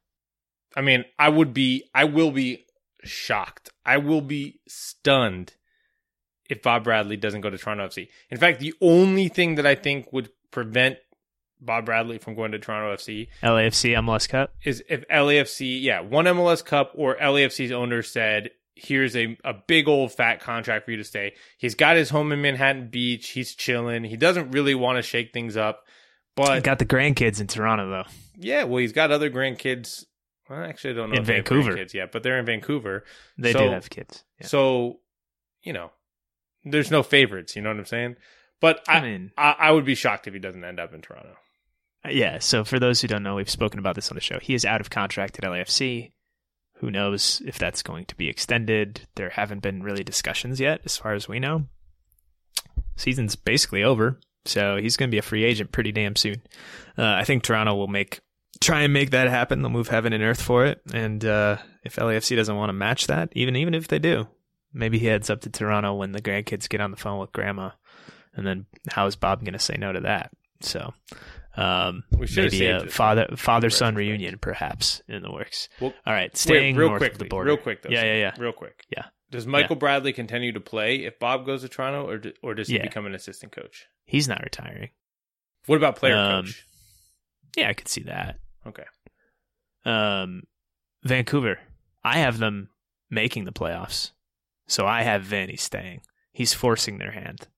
I 0.77 0.83
mean, 0.83 1.07
I 1.19 1.31
would 1.31 1.55
be, 1.55 1.85
I 1.95 2.05
will 2.05 2.31
be 2.31 2.67
shocked. 3.03 3.71
I 3.87 3.97
will 3.97 4.21
be 4.21 4.61
stunned 4.69 5.55
if 6.51 6.61
Bob 6.61 6.85
Bradley 6.85 7.17
doesn't 7.17 7.41
go 7.41 7.49
to 7.49 7.57
Toronto 7.57 7.87
FC. 7.89 8.09
In 8.31 8.37
fact, 8.37 8.61
the 8.61 8.75
only 8.83 9.29
thing 9.29 9.55
that 9.55 9.65
I 9.67 9.75
think 9.75 10.13
would 10.13 10.29
prevent 10.51 10.99
Bob 11.63 11.87
Bradley 11.87 12.19
from 12.19 12.35
going 12.35 12.53
to 12.53 12.59
Toronto 12.59 12.95
FC 12.95 13.29
LAFC 13.43 13.97
MLS 13.97 14.29
Cup. 14.29 14.55
is 14.65 14.85
if 14.91 15.09
LAFC, 15.09 15.81
yeah, 15.81 16.01
one 16.01 16.27
MLS 16.27 16.63
Cup 16.63 16.93
or 16.95 17.17
LAFC's 17.17 17.73
owner 17.73 18.03
said, 18.03 18.51
here's 18.77 19.17
a, 19.17 19.37
a 19.43 19.55
big 19.67 19.89
old 19.89 20.13
fat 20.13 20.41
contract 20.41 20.85
for 20.85 20.91
you 20.93 20.99
to 20.99 21.05
stay. 21.05 21.35
He's 21.59 21.75
got 21.75 21.97
his 21.97 22.11
home 22.11 22.31
in 22.31 22.41
Manhattan 22.43 22.89
Beach. 22.91 23.31
He's 23.31 23.55
chilling. 23.55 24.05
He 24.05 24.17
doesn't 24.17 24.51
really 24.53 24.75
want 24.75 24.97
to 24.99 25.03
shake 25.03 25.33
things 25.33 25.57
up. 25.57 25.85
But 26.37 26.63
Got 26.63 26.79
the 26.79 26.85
grandkids 26.87 27.41
in 27.41 27.47
Toronto 27.47 27.89
though. 27.89 28.05
yeah, 28.37 28.65
well, 28.65 28.79
he's 28.79 28.93
got 28.93 29.11
other 29.11 29.31
grandkids. 29.31 30.05
Well, 30.51 30.63
actually, 30.63 30.91
I 30.91 30.93
don't 30.95 31.09
know 31.11 31.15
In 31.17 31.23
if 31.23 31.27
they 31.27 31.37
have 31.37 31.47
Vancouver. 31.49 31.73
grandkids 31.77 31.95
yet, 31.95 32.13
but 32.13 32.23
they're 32.23 32.39
in 32.39 32.45
Vancouver. 32.47 33.05
They 33.39 33.53
So- 33.53 33.61
do 33.61 33.71
have 33.71 33.89
kids. 33.91 34.23
Yeah. 34.41 34.47
So, 34.47 35.01
you 35.63 35.73
know, 35.73 35.91
there's 36.65 36.91
no 36.91 37.03
favorites. 37.03 37.57
You 37.57 37.63
know 37.63 37.71
what 37.71 37.79
I'm 37.79 37.87
saying? 37.87 38.17
But 38.61 38.85
I, 38.89 38.99
I 38.99 39.01
mean, 39.01 39.33
I, 39.39 39.55
I 39.59 39.71
would 39.73 39.85
be 39.87 39.95
shocked 39.95 40.27
if 40.29 40.35
he 40.35 40.39
doesn't 40.41 40.63
end 40.65 40.79
up 40.79 40.93
in 40.95 41.01
Toronto. 41.01 41.37
Uh, 42.05 42.11
yeah. 42.11 42.39
So 42.39 42.65
for 42.65 42.79
those 42.79 43.01
who 43.01 43.09
don't 43.09 43.23
know, 43.23 43.35
we've 43.37 43.49
spoken 43.51 43.79
about 43.79 43.95
this 43.97 44.11
on 44.11 44.15
the 44.15 44.21
show. 44.21 44.39
He 44.39 44.55
is 44.55 44.65
out 44.65 44.81
of 44.81 44.91
contract 44.91 45.39
at 45.39 45.45
LAFC. 45.45 46.13
Who 46.81 46.91
knows 46.91 47.41
if 47.47 47.59
that's 47.59 47.83
going 47.83 48.05
to 48.07 48.15
be 48.17 48.29
extended? 48.29 49.09
There 49.15 49.31
haven't 49.31 49.63
been 49.63 49.83
really 49.83 50.05
discussions 50.05 50.61
yet, 50.61 50.83
as 50.85 50.97
far 50.97 51.15
as 51.15 51.29
we 51.29 51.41
know. 51.41 51.67
Season's 52.97 53.37
basically 53.37 53.83
over, 53.83 54.21
so 54.45 54.77
he's 54.77 54.97
going 54.97 55.11
to 55.11 55.15
be 55.15 55.19
a 55.19 55.23
free 55.23 55.45
agent 55.45 55.73
pretty 55.73 55.93
damn 55.93 56.17
soon. 56.17 56.43
Uh, 56.99 57.05
I 57.05 57.25
think 57.25 57.43
Toronto 57.43 57.75
will 57.75 57.89
make 57.89 58.21
try 58.61 58.83
and 58.83 58.93
make 58.93 59.11
that 59.11 59.29
happen. 59.29 59.63
They'll 59.63 59.71
move 59.71 59.89
heaven 59.89 60.13
and 60.13 60.23
earth 60.23 60.41
for 60.41 60.67
it, 60.67 60.81
and 60.93 61.25
uh, 61.25 61.59
if 61.85 61.97
LAFC 61.97 62.37
doesn't 62.37 62.57
want 62.57 62.69
to 62.69 62.75
match 62.75 63.07
that, 63.07 63.31
even 63.33 63.57
even 63.57 63.75
if 63.75 63.89
they 63.89 63.99
do, 63.99 64.29
maybe 64.73 64.99
he 64.99 65.07
heads 65.07 65.31
up 65.31 65.41
to 65.43 65.51
Toronto 65.51 65.95
when 65.95 66.13
the 66.13 66.23
grandkids 66.23 66.69
get 66.69 66.81
on 66.81 66.91
the 66.91 66.97
phone 66.97 67.19
with 67.19 67.33
grandma, 67.33 67.71
and 68.35 68.47
then 68.47 68.67
how 68.91 69.07
is 69.07 69.17
Bob 69.17 69.41
going 69.41 69.55
to 69.55 69.59
say 69.59 69.77
no 69.79 69.93
to 69.93 70.01
that? 70.01 70.31
So. 70.61 70.93
Um, 71.57 72.05
We 72.13 72.27
should 72.27 72.53
maybe 72.53 72.67
a 72.67 72.87
father 72.89 73.29
father 73.37 73.71
son 73.71 73.95
reunion, 73.95 74.39
perhaps 74.39 75.01
in 75.09 75.23
the 75.23 75.33
works. 75.33 75.69
Well, 75.81 75.95
All 76.07 76.13
right, 76.13 76.37
staying 76.37 76.77
Wait, 76.77 76.81
real 76.81 76.89
north 76.91 77.01
quickly, 77.01 77.15
of 77.15 77.19
the 77.21 77.25
border. 77.27 77.49
real 77.49 77.57
quick 77.57 77.83
though. 77.83 77.89
Yeah, 77.91 78.05
yeah, 78.05 78.15
yeah. 78.17 78.35
Real 78.39 78.53
quick. 78.53 78.85
Yeah. 78.91 79.07
Does 79.31 79.47
Michael 79.47 79.77
Bradley 79.77 80.13
continue 80.13 80.53
to 80.53 80.61
play 80.61 81.05
if 81.05 81.19
Bob 81.19 81.47
goes 81.47 81.63
to 81.63 81.69
Toronto, 81.69 82.09
or 82.09 82.23
or 82.43 82.55
does 82.55 82.69
he 82.69 82.77
Yeah. 82.77 82.83
become 82.83 83.07
an 83.07 83.15
assistant 83.15 83.53
coach? 83.53 83.87
He's 84.05 84.29
not 84.29 84.43
retiring. 84.43 84.91
What 85.67 85.77
about 85.77 85.97
player 85.97 86.17
Um, 86.17 86.45
coach? 86.45 86.65
Yeah, 87.57 87.69
I 87.71 87.73
could 87.73 87.89
see 87.89 88.03
that. 88.03 88.39
Okay. 88.67 88.85
Um, 89.85 90.43
Vancouver. 91.03 91.59
I 92.05 92.19
have 92.19 92.39
them 92.39 92.69
making 93.11 93.45
the 93.47 93.53
playoffs, 93.53 94.13
so 94.69 94.87
I 94.87 95.03
have 95.03 95.23
Vanni 95.23 95.57
staying. 95.57 96.03
He's 96.33 96.53
forcing 96.55 96.99
their 96.99 97.13
hand. 97.13 97.49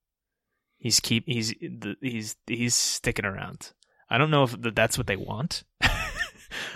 He's 0.77 0.99
keep. 0.99 1.25
He's 1.27 1.53
he's 2.01 2.35
he's 2.47 2.73
sticking 2.75 3.25
around. 3.25 3.73
I 4.09 4.17
don't 4.17 4.31
know 4.31 4.43
if 4.43 4.55
that's 4.73 4.97
what 4.97 5.07
they 5.07 5.15
want. 5.15 5.63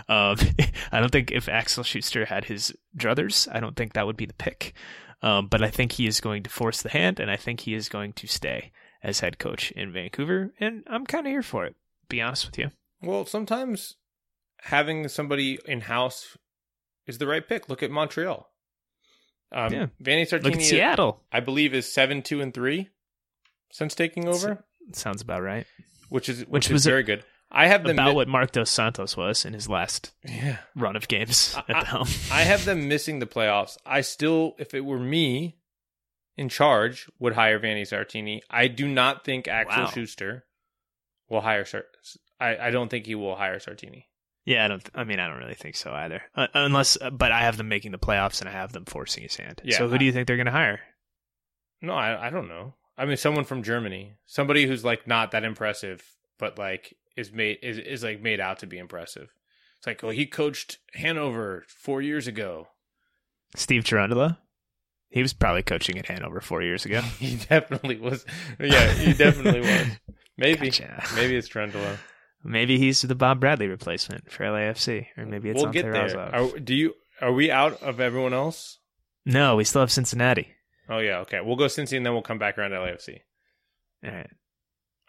um, 0.08 0.38
I 0.92 1.00
don't 1.00 1.12
think 1.12 1.32
if 1.32 1.50
Axel 1.50 1.84
Schuster 1.84 2.26
had 2.26 2.46
his 2.46 2.74
druthers, 2.98 3.48
I 3.52 3.60
don't 3.60 3.76
think 3.76 3.94
that 3.94 4.06
would 4.06 4.18
be 4.18 4.26
the 4.26 4.34
pick. 4.34 4.74
Um, 5.22 5.48
but 5.48 5.64
I 5.64 5.70
think 5.70 5.94
he 5.94 6.06
is 6.06 6.20
going 6.20 6.44
to 6.44 6.50
force 6.50 6.82
the 6.82 6.90
hand, 6.90 7.20
and 7.20 7.32
I 7.32 7.38
think 7.38 7.62
he 7.62 7.74
is 7.74 7.88
going 7.88 8.12
to 8.14 8.28
stay 8.28 8.72
as 9.02 9.22
head 9.22 9.40
coach 9.40 9.72
in 9.72 9.94
Vancouver, 9.94 10.54
and 10.60 10.84
I'm 10.88 11.06
kind 11.06 11.26
of 11.26 11.32
here 11.32 11.42
for 11.42 11.66
it. 11.66 11.76
Be 12.10 12.22
honest 12.22 12.46
with 12.46 12.58
you. 12.58 12.72
Well, 13.02 13.26
sometimes 13.26 13.96
having 14.62 15.08
somebody 15.08 15.60
in 15.66 15.82
house 15.82 16.38
is 17.08 17.18
the 17.18 17.28
right 17.28 17.48
pick. 17.48 17.70
Look 17.70 17.84
at 17.84 17.92
Montreal. 17.92 18.50
Um, 19.52 19.74
Yeah. 19.74 19.88
Vanni 20.00 20.26
Look 20.26 20.46
at 20.54 20.62
Seattle. 20.62 21.22
I 21.32 21.40
believe, 21.40 21.74
is 21.74 21.92
seven 21.92 22.22
two 22.22 22.42
and 22.42 22.54
three 22.54 22.90
since 23.72 23.96
taking 23.96 24.28
over, 24.28 24.64
Sounds 24.92 25.22
about 25.22 25.42
right. 25.42 25.66
Which 26.14 26.30
is 26.30 26.42
which, 26.42 26.48
Which 26.50 26.66
is 26.68 26.72
was 26.74 26.86
a- 26.86 26.90
very 26.92 27.02
good. 27.02 27.26
I 27.52 27.66
have 27.68 27.84
them 27.84 27.98
About 27.98 28.10
mi- 28.10 28.16
what 28.16 28.28
Marc 28.28 28.52
Dos 28.52 28.70
Santos 28.70 29.18
was 29.18 29.46
in 29.46 29.54
his 29.54 29.68
last 29.68 30.12
yeah. 30.24 30.58
run 30.76 30.96
of 30.96 31.08
games 31.08 31.56
at 31.58 31.66
the 31.68 31.74
helm. 31.86 32.08
I 32.32 32.42
have 32.44 32.66
them 32.66 32.88
missing 32.88 33.18
the 33.18 33.26
playoffs. 33.26 33.78
I 33.86 34.02
still, 34.02 34.56
if 34.60 34.74
it 34.76 34.82
were 34.86 35.00
me 35.00 35.58
in 36.38 36.50
charge, 36.50 37.10
would 37.20 37.34
hire 37.34 37.58
Vanni 37.58 37.82
Sartini. 37.84 38.42
I 38.50 38.68
do 38.68 38.88
not 38.88 39.24
think 39.26 39.48
Axel 39.48 39.84
Wow. 39.86 39.90
Schuster 39.90 40.46
will 41.30 41.42
hire 41.42 41.66
Sar- 41.66 41.86
I, 42.40 42.58
I 42.58 42.70
don't 42.72 42.90
think 42.90 43.06
he 43.08 43.16
will 43.16 43.36
hire 43.36 43.58
Sartini. 43.60 44.06
Yeah, 44.46 44.66
I 44.66 44.68
don't. 44.68 44.90
I 44.94 45.04
mean, 45.04 45.20
I 45.20 45.28
don't 45.28 45.40
really 45.40 45.54
think 45.56 45.76
so 45.76 45.94
either. 45.94 46.22
Uh, 46.36 46.48
unless, 46.54 46.96
uh, 47.02 47.10
but 47.12 47.32
I 47.32 47.42
have 47.42 47.58
them 47.58 47.70
making 47.70 47.92
the 47.92 47.98
playoffs, 48.00 48.40
and 48.40 48.48
I 48.50 48.54
have 48.54 48.72
them 48.72 48.86
forcing 48.86 49.24
his 49.24 49.36
hand. 49.36 49.62
Yeah, 49.64 49.78
so 49.80 49.88
who 49.88 49.98
do 49.98 50.06
you 50.06 50.12
think 50.12 50.28
they're 50.28 50.38
going 50.38 50.46
to 50.48 50.52
hire? 50.52 50.80
No, 51.82 51.94
I, 51.94 52.28
I 52.28 52.30
don't 52.30 52.48
know. 52.50 52.74
I 52.98 53.06
mean, 53.06 53.18
someone 53.18 53.44
from 53.44 53.64
Germany, 53.64 54.14
somebody 54.26 54.66
who's 54.66 54.86
like 54.86 55.08
not 55.08 55.32
that 55.32 55.44
impressive, 55.44 56.04
but 56.38 56.58
like 56.58 56.96
is 57.16 57.32
made 57.32 57.60
is 57.62 57.78
is 57.78 58.04
like 58.04 58.22
made 58.22 58.40
out 58.40 58.60
to 58.60 58.68
be 58.68 58.78
impressive. 58.78 59.30
It's 59.78 59.88
like, 59.88 60.02
well, 60.02 60.12
he 60.12 60.26
coached 60.26 60.78
Hanover 60.94 61.66
four 61.68 62.02
years 62.02 62.28
ago. 62.28 62.68
Steve 63.56 63.84
Cherundolo. 63.84 64.38
He 65.10 65.22
was 65.22 65.34
probably 65.34 65.62
coaching 65.62 66.00
at 66.00 66.08
Hanover 66.08 66.42
four 66.42 66.64
years 66.64 66.86
ago. 66.86 67.02
he 67.20 67.36
definitely 67.36 67.98
was. 67.98 68.26
Yeah, 68.60 68.92
he 68.94 69.14
definitely 69.14 69.62
was. 69.62 69.88
Maybe, 70.38 70.72
Gotcha. 70.72 71.04
maybe 71.16 71.36
it's 71.36 71.48
Trentolo. 71.48 71.98
Maybe 72.44 72.80
he's 72.80 73.04
the 73.04 73.14
Bob 73.14 73.40
Bradley 73.40 73.68
replacement 73.68 74.32
for 74.32 74.46
LAFC, 74.46 75.06
or 75.16 75.28
maybe 75.28 75.52
it's 75.52 75.58
we'll 75.58 75.68
Ante 75.68 75.84
get 75.84 75.92
there. 75.92 76.20
Are, 76.20 76.60
do 76.60 76.74
you? 76.74 76.96
Are 77.22 77.32
we 77.32 77.52
out 77.52 77.84
of 77.84 78.00
everyone 78.02 78.34
else? 78.34 78.80
No, 79.28 79.56
we 79.56 79.64
still 79.64 79.82
have 79.82 79.92
Cincinnati. 79.92 80.48
Oh 80.90 81.00
yeah, 81.00 81.20
okay. 81.20 81.40
We'll 81.42 81.56
go 81.56 81.66
Cincy 81.66 81.96
and 81.98 82.06
then 82.06 82.14
we'll 82.14 82.22
come 82.22 82.40
back 82.40 82.58
around 82.58 82.72
to 82.72 82.78
LAFC. 82.78 83.20
All 84.06 84.12
right. 84.12 84.30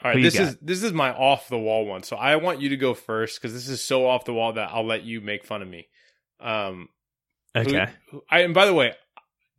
All 0.02 0.10
right, 0.10 0.16
Who 0.16 0.22
this 0.22 0.38
is 0.38 0.56
this 0.60 0.82
is 0.82 0.92
my 0.92 1.10
off 1.12 1.48
the 1.48 1.58
wall 1.58 1.86
one. 1.86 2.02
So 2.02 2.16
I 2.16 2.36
want 2.36 2.60
you 2.60 2.70
to 2.70 2.76
go 2.76 2.94
first 2.94 3.40
because 3.40 3.54
this 3.54 3.68
is 3.68 3.82
so 3.82 4.06
off 4.06 4.24
the 4.24 4.34
wall 4.34 4.52
that 4.54 4.70
I'll 4.72 4.86
let 4.86 5.02
you 5.04 5.20
make 5.20 5.44
fun 5.44 5.62
of 5.62 5.68
me. 5.68 5.88
Um, 6.40 6.88
Okay. 7.56 7.86
who- 8.10 8.22
I, 8.30 8.40
and 8.40 8.52
by 8.54 8.66
the 8.66 8.74
way, 8.74 8.94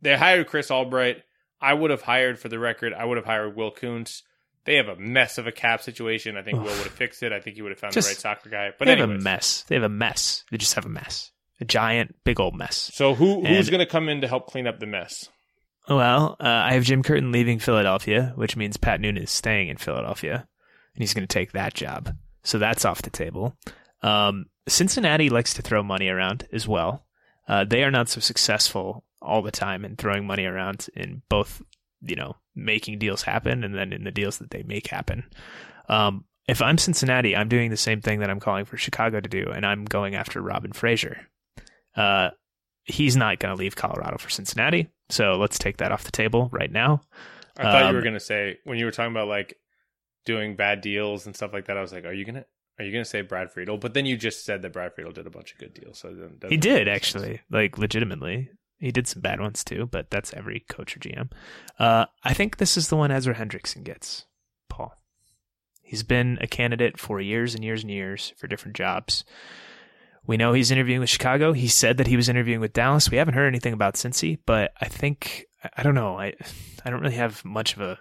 they 0.02 0.16
hired 0.16 0.46
Chris 0.46 0.70
Albright. 0.70 1.22
I 1.60 1.72
would 1.72 1.90
have 1.90 2.02
hired, 2.02 2.38
for 2.38 2.50
the 2.50 2.58
record, 2.58 2.92
I 2.92 3.04
would 3.06 3.16
have 3.16 3.24
hired 3.24 3.56
Will 3.56 3.70
Kuntz. 3.70 4.22
They 4.66 4.74
have 4.76 4.88
a 4.88 4.96
mess 4.96 5.38
of 5.38 5.46
a 5.46 5.52
cap 5.52 5.80
situation. 5.80 6.36
I 6.36 6.42
think 6.42 6.58
Will 6.58 6.64
would 6.66 6.74
have 6.84 6.92
fixed 6.92 7.22
it. 7.22 7.32
I 7.32 7.40
think 7.40 7.56
he 7.56 7.62
would 7.62 7.72
have 7.72 7.78
found 7.80 7.94
Just- 7.94 8.08
the 8.08 8.10
right 8.12 8.20
soccer 8.20 8.50
guy. 8.50 8.72
But 8.78 8.84
they 8.84 8.96
have 8.96 9.08
a 9.08 9.14
mess. 9.18 9.62
They 9.68 9.74
have 9.76 9.84
a 9.84 9.88
mess. 9.88 10.44
They 10.50 10.58
just 10.58 10.74
have 10.74 10.84
a 10.84 10.90
mess. 10.90 11.32
A 11.60 11.64
giant, 11.64 12.14
big 12.24 12.38
old 12.38 12.54
mess. 12.54 12.90
so 12.92 13.14
who 13.14 13.42
who's 13.46 13.70
going 13.70 13.80
to 13.80 13.86
come 13.90 14.10
in 14.10 14.20
to 14.20 14.28
help 14.28 14.46
clean 14.48 14.66
up 14.66 14.78
the 14.78 14.86
mess? 14.86 15.30
Well, 15.88 16.36
uh, 16.40 16.44
I 16.44 16.72
have 16.74 16.82
Jim 16.82 17.02
Curtin 17.02 17.30
leaving 17.30 17.58
Philadelphia, 17.58 18.32
which 18.34 18.56
means 18.56 18.76
Pat 18.76 19.00
Noonan 19.00 19.22
is 19.22 19.30
staying 19.30 19.68
in 19.68 19.76
Philadelphia, 19.76 20.48
and 20.94 21.02
he's 21.02 21.14
going 21.14 21.26
to 21.26 21.32
take 21.32 21.52
that 21.52 21.74
job. 21.74 22.14
So 22.42 22.58
that's 22.58 22.84
off 22.84 23.02
the 23.02 23.10
table. 23.10 23.56
Um, 24.02 24.46
Cincinnati 24.68 25.30
likes 25.30 25.54
to 25.54 25.62
throw 25.62 25.82
money 25.82 26.08
around 26.08 26.46
as 26.52 26.66
well. 26.66 27.06
Uh, 27.48 27.64
they 27.64 27.84
are 27.84 27.90
not 27.90 28.08
so 28.08 28.20
successful 28.20 29.04
all 29.22 29.42
the 29.42 29.52
time 29.52 29.84
in 29.84 29.96
throwing 29.96 30.26
money 30.26 30.44
around 30.44 30.88
in 30.94 31.22
both, 31.28 31.62
you 32.02 32.16
know, 32.16 32.36
making 32.54 32.98
deals 32.98 33.22
happen 33.22 33.62
and 33.62 33.74
then 33.74 33.92
in 33.92 34.04
the 34.04 34.10
deals 34.10 34.38
that 34.38 34.50
they 34.50 34.62
make 34.64 34.88
happen. 34.88 35.24
Um, 35.88 36.24
if 36.48 36.62
I'm 36.62 36.78
Cincinnati, 36.78 37.36
I'm 37.36 37.48
doing 37.48 37.70
the 37.70 37.76
same 37.76 38.00
thing 38.00 38.20
that 38.20 38.30
I'm 38.30 38.40
calling 38.40 38.64
for 38.64 38.76
Chicago 38.76 39.20
to 39.20 39.28
do, 39.28 39.50
and 39.52 39.66
I'm 39.66 39.84
going 39.84 40.14
after 40.14 40.40
Robin 40.40 40.72
Fraser. 40.72 41.28
Uh, 41.96 42.30
he's 42.86 43.16
not 43.16 43.38
going 43.38 43.54
to 43.54 43.58
leave 43.60 43.76
Colorado 43.76 44.16
for 44.18 44.30
Cincinnati, 44.30 44.88
so 45.10 45.34
let's 45.36 45.58
take 45.58 45.76
that 45.78 45.92
off 45.92 46.04
the 46.04 46.12
table 46.12 46.48
right 46.52 46.70
now. 46.72 47.02
I 47.58 47.62
thought 47.64 47.82
you 47.82 47.88
Um, 47.90 47.94
were 47.94 48.02
going 48.02 48.14
to 48.14 48.20
say 48.20 48.58
when 48.64 48.78
you 48.78 48.84
were 48.84 48.90
talking 48.90 49.12
about 49.12 49.28
like 49.28 49.56
doing 50.24 50.56
bad 50.56 50.80
deals 50.80 51.26
and 51.26 51.34
stuff 51.36 51.52
like 51.52 51.66
that. 51.66 51.76
I 51.76 51.80
was 51.80 51.92
like, 51.92 52.04
are 52.04 52.12
you 52.12 52.24
gonna 52.24 52.44
are 52.78 52.84
you 52.84 52.92
gonna 52.92 53.04
say 53.04 53.22
Brad 53.22 53.50
Friedel? 53.52 53.78
But 53.78 53.94
then 53.94 54.04
you 54.06 54.16
just 54.16 54.44
said 54.44 54.60
that 54.62 54.72
Brad 54.72 54.92
Friedel 54.94 55.12
did 55.12 55.26
a 55.26 55.30
bunch 55.30 55.52
of 55.52 55.58
good 55.58 55.72
deals. 55.72 55.98
So 55.98 56.12
then 56.12 56.38
He 56.50 56.56
did 56.56 56.88
actually, 56.88 57.40
like 57.50 57.78
legitimately. 57.78 58.50
He 58.78 58.92
did 58.92 59.08
some 59.08 59.22
bad 59.22 59.40
ones 59.40 59.64
too, 59.64 59.86
but 59.86 60.10
that's 60.10 60.34
every 60.34 60.60
coach 60.68 60.94
or 60.96 61.00
GM. 61.00 61.30
Uh, 61.78 62.06
I 62.24 62.34
think 62.34 62.58
this 62.58 62.76
is 62.76 62.88
the 62.88 62.96
one 62.96 63.10
Ezra 63.10 63.34
Hendrickson 63.34 63.84
gets, 63.84 64.26
Paul. 64.68 64.92
He's 65.80 66.02
been 66.02 66.36
a 66.42 66.46
candidate 66.46 66.98
for 66.98 67.18
years 67.20 67.54
and 67.54 67.64
years 67.64 67.82
and 67.82 67.90
years 67.90 68.34
for 68.36 68.48
different 68.48 68.76
jobs. 68.76 69.24
We 70.26 70.36
know 70.36 70.52
he's 70.52 70.70
interviewing 70.70 71.00
with 71.00 71.10
Chicago. 71.10 71.52
He 71.52 71.68
said 71.68 71.98
that 71.98 72.06
he 72.06 72.16
was 72.16 72.28
interviewing 72.28 72.60
with 72.60 72.72
Dallas. 72.72 73.10
We 73.10 73.16
haven't 73.18 73.34
heard 73.34 73.46
anything 73.46 73.72
about 73.72 73.94
Cincy, 73.94 74.38
but 74.44 74.72
I 74.80 74.86
think 74.86 75.46
I- 75.76 75.82
don't 75.82 75.94
know. 75.94 76.18
I 76.18 76.34
I 76.84 76.90
don't 76.90 77.00
really 77.00 77.14
have 77.16 77.44
much 77.44 77.74
of 77.74 77.80
a 77.80 77.98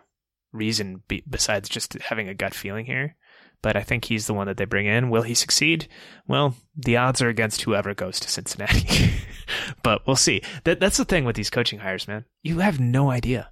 reason 0.51 1.03
be, 1.07 1.23
besides 1.29 1.69
just 1.69 1.93
having 1.93 2.29
a 2.29 2.33
gut 2.33 2.53
feeling 2.53 2.85
here. 2.85 3.15
But 3.61 3.75
I 3.75 3.81
think 3.81 4.05
he's 4.05 4.27
the 4.27 4.33
one 4.33 4.47
that 4.47 4.57
they 4.57 4.65
bring 4.65 4.85
in. 4.85 5.09
Will 5.09 5.23
he 5.23 5.33
succeed? 5.33 5.87
Well, 6.27 6.55
the 6.75 6.97
odds 6.97 7.21
are 7.21 7.29
against 7.29 7.63
whoever 7.63 7.93
goes 7.93 8.19
to 8.19 8.29
Cincinnati. 8.29 9.11
but 9.83 10.05
we'll 10.05 10.15
see. 10.15 10.41
That 10.63 10.79
that's 10.79 10.97
the 10.97 11.05
thing 11.05 11.25
with 11.25 11.35
these 11.35 11.49
coaching 11.49 11.79
hires, 11.79 12.07
man. 12.07 12.25
You 12.41 12.59
have 12.59 12.79
no 12.79 13.09
idea. 13.09 13.51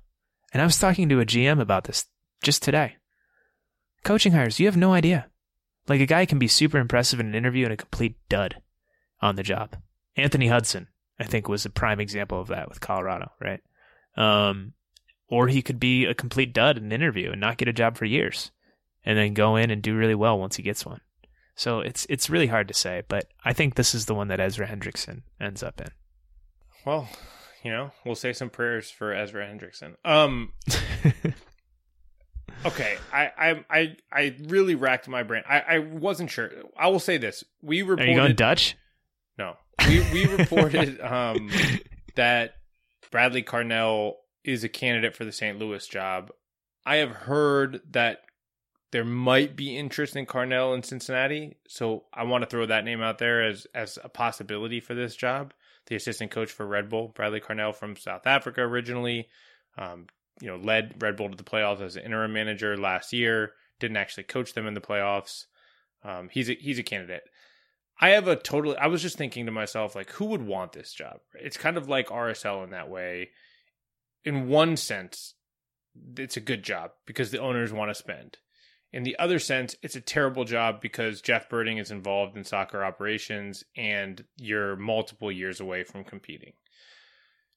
And 0.51 0.61
I 0.61 0.65
was 0.65 0.77
talking 0.77 1.09
to 1.09 1.19
a 1.19 1.25
GM 1.25 1.59
about 1.59 1.85
this 1.85 2.05
just 2.43 2.61
today. 2.61 2.97
Coaching 4.03 4.33
hires, 4.33 4.59
you 4.59 4.67
have 4.67 4.77
no 4.77 4.93
idea. 4.93 5.27
Like 5.87 6.01
a 6.01 6.05
guy 6.05 6.25
can 6.25 6.39
be 6.39 6.47
super 6.47 6.77
impressive 6.77 7.19
in 7.19 7.27
an 7.27 7.35
interview 7.35 7.65
and 7.65 7.73
a 7.73 7.77
complete 7.77 8.15
dud 8.29 8.61
on 9.23 9.37
the 9.37 9.43
job. 9.43 9.77
Anthony 10.17 10.49
Hudson, 10.49 10.89
I 11.17 11.23
think, 11.23 11.47
was 11.47 11.65
a 11.65 11.69
prime 11.69 12.01
example 12.01 12.41
of 12.41 12.49
that 12.49 12.67
with 12.67 12.81
Colorado, 12.81 13.31
right? 13.39 13.61
Um, 14.17 14.73
or 15.29 15.47
he 15.47 15.61
could 15.61 15.79
be 15.79 16.05
a 16.05 16.13
complete 16.13 16.53
dud 16.53 16.77
in 16.77 16.83
an 16.83 16.91
interview 16.91 17.31
and 17.31 17.41
not 17.41 17.57
get 17.57 17.69
a 17.69 17.73
job 17.73 17.97
for 17.97 18.05
years, 18.05 18.51
and 19.05 19.17
then 19.17 19.33
go 19.33 19.55
in 19.55 19.71
and 19.71 19.81
do 19.81 19.95
really 19.95 20.13
well 20.13 20.37
once 20.37 20.57
he 20.57 20.63
gets 20.63 20.85
one. 20.85 20.99
So 21.55 21.79
it's 21.79 22.05
it's 22.09 22.29
really 22.29 22.47
hard 22.47 22.67
to 22.67 22.73
say, 22.73 23.03
but 23.07 23.27
I 23.45 23.53
think 23.53 23.75
this 23.75 23.95
is 23.95 24.05
the 24.05 24.13
one 24.13 24.27
that 24.27 24.39
Ezra 24.39 24.67
Hendrickson 24.67 25.21
ends 25.39 25.63
up 25.63 25.79
in. 25.79 25.87
Well, 26.85 27.07
you 27.63 27.71
know, 27.71 27.91
we'll 28.05 28.15
say 28.15 28.33
some 28.33 28.49
prayers 28.49 28.91
for 28.91 29.13
Ezra 29.13 29.45
Hendrickson. 29.45 29.95
Um, 30.03 30.51
okay, 32.65 32.97
I 33.13 33.31
I 33.37 33.65
I, 33.69 33.95
I 34.11 34.35
really 34.43 34.75
racked 34.75 35.07
my 35.07 35.23
brain. 35.23 35.43
I, 35.47 35.59
I 35.61 35.77
wasn't 35.79 36.29
sure. 36.29 36.51
I 36.77 36.89
will 36.89 36.99
say 36.99 37.17
this: 37.17 37.43
we 37.61 37.83
reported. 37.83 38.09
Are 38.09 38.11
you 38.11 38.17
going 38.17 38.35
Dutch? 38.35 38.75
No, 39.37 39.55
we 39.87 40.01
we 40.11 40.25
reported 40.25 40.99
um 41.01 41.49
that 42.15 42.55
Bradley 43.11 43.43
Carnell 43.43 44.13
is 44.43 44.63
a 44.63 44.69
candidate 44.69 45.15
for 45.15 45.25
the 45.25 45.31
St. 45.31 45.57
Louis 45.57 45.85
job. 45.87 46.31
I 46.85 46.97
have 46.97 47.11
heard 47.11 47.81
that 47.91 48.19
there 48.91 49.05
might 49.05 49.55
be 49.55 49.77
interest 49.77 50.15
in 50.15 50.25
Carnell 50.25 50.75
in 50.75 50.83
Cincinnati, 50.83 51.57
so 51.67 52.03
I 52.13 52.23
want 52.23 52.43
to 52.43 52.49
throw 52.49 52.65
that 52.65 52.85
name 52.85 53.01
out 53.01 53.17
there 53.17 53.43
as 53.43 53.65
as 53.73 53.97
a 54.03 54.09
possibility 54.09 54.79
for 54.79 54.93
this 54.93 55.15
job. 55.15 55.53
The 55.87 55.95
assistant 55.95 56.31
coach 56.31 56.51
for 56.51 56.65
Red 56.65 56.89
Bull, 56.89 57.09
Bradley 57.09 57.41
Carnell 57.41 57.75
from 57.75 57.97
South 57.97 58.25
Africa 58.25 58.61
originally, 58.61 59.27
um, 59.77 60.07
you 60.41 60.47
know, 60.47 60.57
led 60.57 61.01
Red 61.01 61.17
Bull 61.17 61.29
to 61.29 61.35
the 61.35 61.43
playoffs 61.43 61.81
as 61.81 61.95
an 61.95 62.03
interim 62.03 62.33
manager 62.33 62.77
last 62.77 63.13
year. 63.13 63.53
Didn't 63.79 63.97
actually 63.97 64.23
coach 64.23 64.53
them 64.53 64.67
in 64.67 64.75
the 64.75 64.81
playoffs. 64.81 65.45
Um, 66.03 66.29
he's 66.31 66.49
a, 66.49 66.53
he's 66.53 66.79
a 66.79 66.83
candidate. 66.83 67.23
I 67.99 68.09
have 68.09 68.27
a 68.27 68.35
totally. 68.35 68.77
I 68.77 68.87
was 68.87 69.01
just 69.01 69.17
thinking 69.17 69.45
to 69.45 69.51
myself, 69.51 69.95
like, 69.95 70.11
who 70.11 70.25
would 70.25 70.45
want 70.45 70.73
this 70.73 70.93
job? 70.93 71.17
It's 71.35 71.57
kind 71.57 71.77
of 71.77 71.87
like 71.87 72.07
RSL 72.07 72.63
in 72.63 72.71
that 72.71 72.89
way. 72.89 73.29
In 74.25 74.47
one 74.47 74.77
sense, 74.77 75.35
it's 76.17 76.37
a 76.37 76.41
good 76.41 76.63
job 76.63 76.91
because 77.05 77.31
the 77.31 77.39
owners 77.39 77.71
want 77.71 77.89
to 77.89 77.95
spend. 77.95 78.37
In 78.91 79.03
the 79.03 79.17
other 79.17 79.39
sense, 79.39 79.75
it's 79.81 79.95
a 79.95 80.01
terrible 80.01 80.45
job 80.45 80.79
because 80.79 81.21
Jeff 81.21 81.49
Berding 81.49 81.81
is 81.81 81.91
involved 81.91 82.37
in 82.37 82.43
soccer 82.43 82.83
operations 82.83 83.63
and 83.75 84.23
you're 84.37 84.75
multiple 84.75 85.31
years 85.31 85.59
away 85.59 85.83
from 85.83 86.03
competing. 86.03 86.53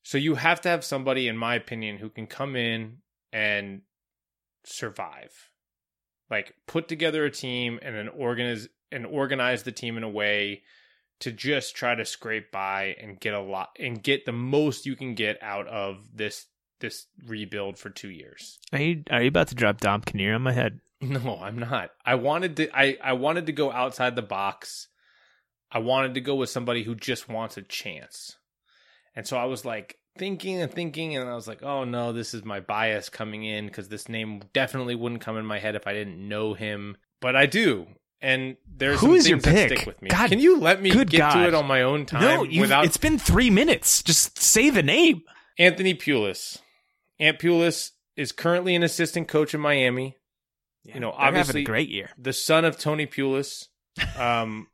So 0.03 0.17
you 0.17 0.37
have 0.37 0.61
to 0.63 0.69
have 0.69 0.85
somebody, 0.85 1.29
in 1.29 1.37
my 1.37 1.55
opinion, 1.57 1.99
who 1.99 2.09
can 2.09 2.27
come 2.27 2.57
in 2.57 2.99
and 3.33 3.83
survive. 4.65 5.51
Like 6.31 6.55
put 6.67 6.89
together 6.89 7.25
a 7.25 7.31
team 7.31 7.79
and 7.83 7.95
then 7.95 8.09
organize 8.09 8.69
and 8.91 9.07
organize 9.07 9.63
the 9.63 9.73
team 9.73 9.97
in 9.97 10.03
a 10.03 10.09
way 10.09 10.63
to 11.21 11.33
just 11.33 11.75
try 11.77 11.95
to 11.95 12.05
scrape 12.05 12.51
by 12.53 12.97
and 13.01 13.19
get 13.19 13.35
a 13.35 13.41
lot 13.41 13.71
and 13.79 14.03
get 14.03 14.27
the 14.27 14.33
most 14.33 14.87
you 14.87 14.97
can 14.97 15.15
get 15.15 15.43
out 15.43 15.67
of 15.69 16.05
this 16.15 16.47
this 16.81 17.07
rebuild 17.27 17.79
for 17.79 17.91
two 17.91 18.11
years. 18.11 18.59
Are 18.73 18.81
you 18.81 19.03
are 19.11 19.23
you 19.23 19.29
about 19.29 19.49
to 19.49 19.55
drop 19.55 19.81
Dom 19.81 20.03
Kinnear 20.03 20.35
on 20.35 20.43
my 20.43 20.53
head? 20.53 20.81
No, 20.99 21.39
I'm 21.43 21.59
not. 21.59 21.91
I 22.07 22.15
wanted 22.15 22.57
to 22.57 22.75
I, 22.75 22.97
I 23.05 23.13
wanted 23.13 23.47
to 23.47 23.53
go 23.53 23.71
outside 23.71 24.17
the 24.17 24.23
box. 24.23 24.89
I 25.71 25.79
wanted 25.79 26.15
to 26.15 26.23
go 26.23 26.37
with 26.37 26.49
somebody 26.49 26.85
who 26.85 26.95
just 26.95 27.29
wants 27.29 27.59
a 27.59 27.63
chance. 27.63 28.37
And 29.15 29.27
so 29.27 29.37
I 29.37 29.45
was 29.45 29.67
like 29.67 29.99
thinking 30.19 30.61
and 30.61 30.73
thinking 30.73 31.17
and 31.17 31.29
I 31.29 31.35
was 31.35 31.47
like, 31.49 31.63
"Oh 31.63 31.85
no, 31.85 32.13
this 32.13 32.35
is 32.35 32.45
my 32.45 32.61
bias 32.61 33.09
coming 33.09 33.45
in 33.45 33.69
cuz 33.71 33.89
this 33.89 34.09
name 34.09 34.43
definitely 34.53 34.95
wouldn't 34.95 35.21
come 35.21 35.37
in 35.37 35.47
my 35.47 35.59
head 35.59 35.75
if 35.77 35.87
I 35.87 35.93
didn't 35.93 36.27
know 36.29 36.55
him." 36.55 36.97
But 37.21 37.37
I 37.37 37.47
do. 37.47 37.87
And 38.21 38.57
there's 38.67 39.01
Who 39.01 39.15
is 39.15 39.29
your 39.29 39.39
pick? 39.41 39.69
stick 39.73 39.87
with 39.87 40.01
me. 40.01 40.09
God- 40.09 40.31
Can 40.31 40.39
you 40.41 40.59
let 40.59 40.81
me 40.83 40.91
get 40.91 41.11
God. 41.11 41.35
to 41.35 41.47
it 41.49 41.55
on 41.55 41.67
my 41.67 41.83
own 41.83 42.07
time 42.07 42.23
no, 42.23 42.61
without 42.61 42.85
it's 42.87 42.97
been 42.97 43.19
three 43.19 43.51
minutes. 43.51 44.03
Just 44.03 44.39
say 44.39 44.71
the 44.71 44.83
name. 44.83 45.23
Anthony 45.59 45.95
Pulis. 45.95 46.59
Ant 47.21 47.39
Pulis 47.39 47.91
is 48.17 48.33
currently 48.33 48.75
an 48.75 48.83
assistant 48.83 49.29
coach 49.29 49.55
in 49.55 49.61
Miami. 49.61 50.17
Yeah, 50.85 50.95
You 50.95 51.01
know, 51.01 51.11
obviously- 51.13 51.63
a 51.63 51.65
great 51.65 51.89
year. 51.91 52.11
The 52.19 52.33
son 52.33 52.65
of 52.65 52.79
Tony 52.79 53.07
Pulis. 53.07 53.69
Um, 54.19 54.69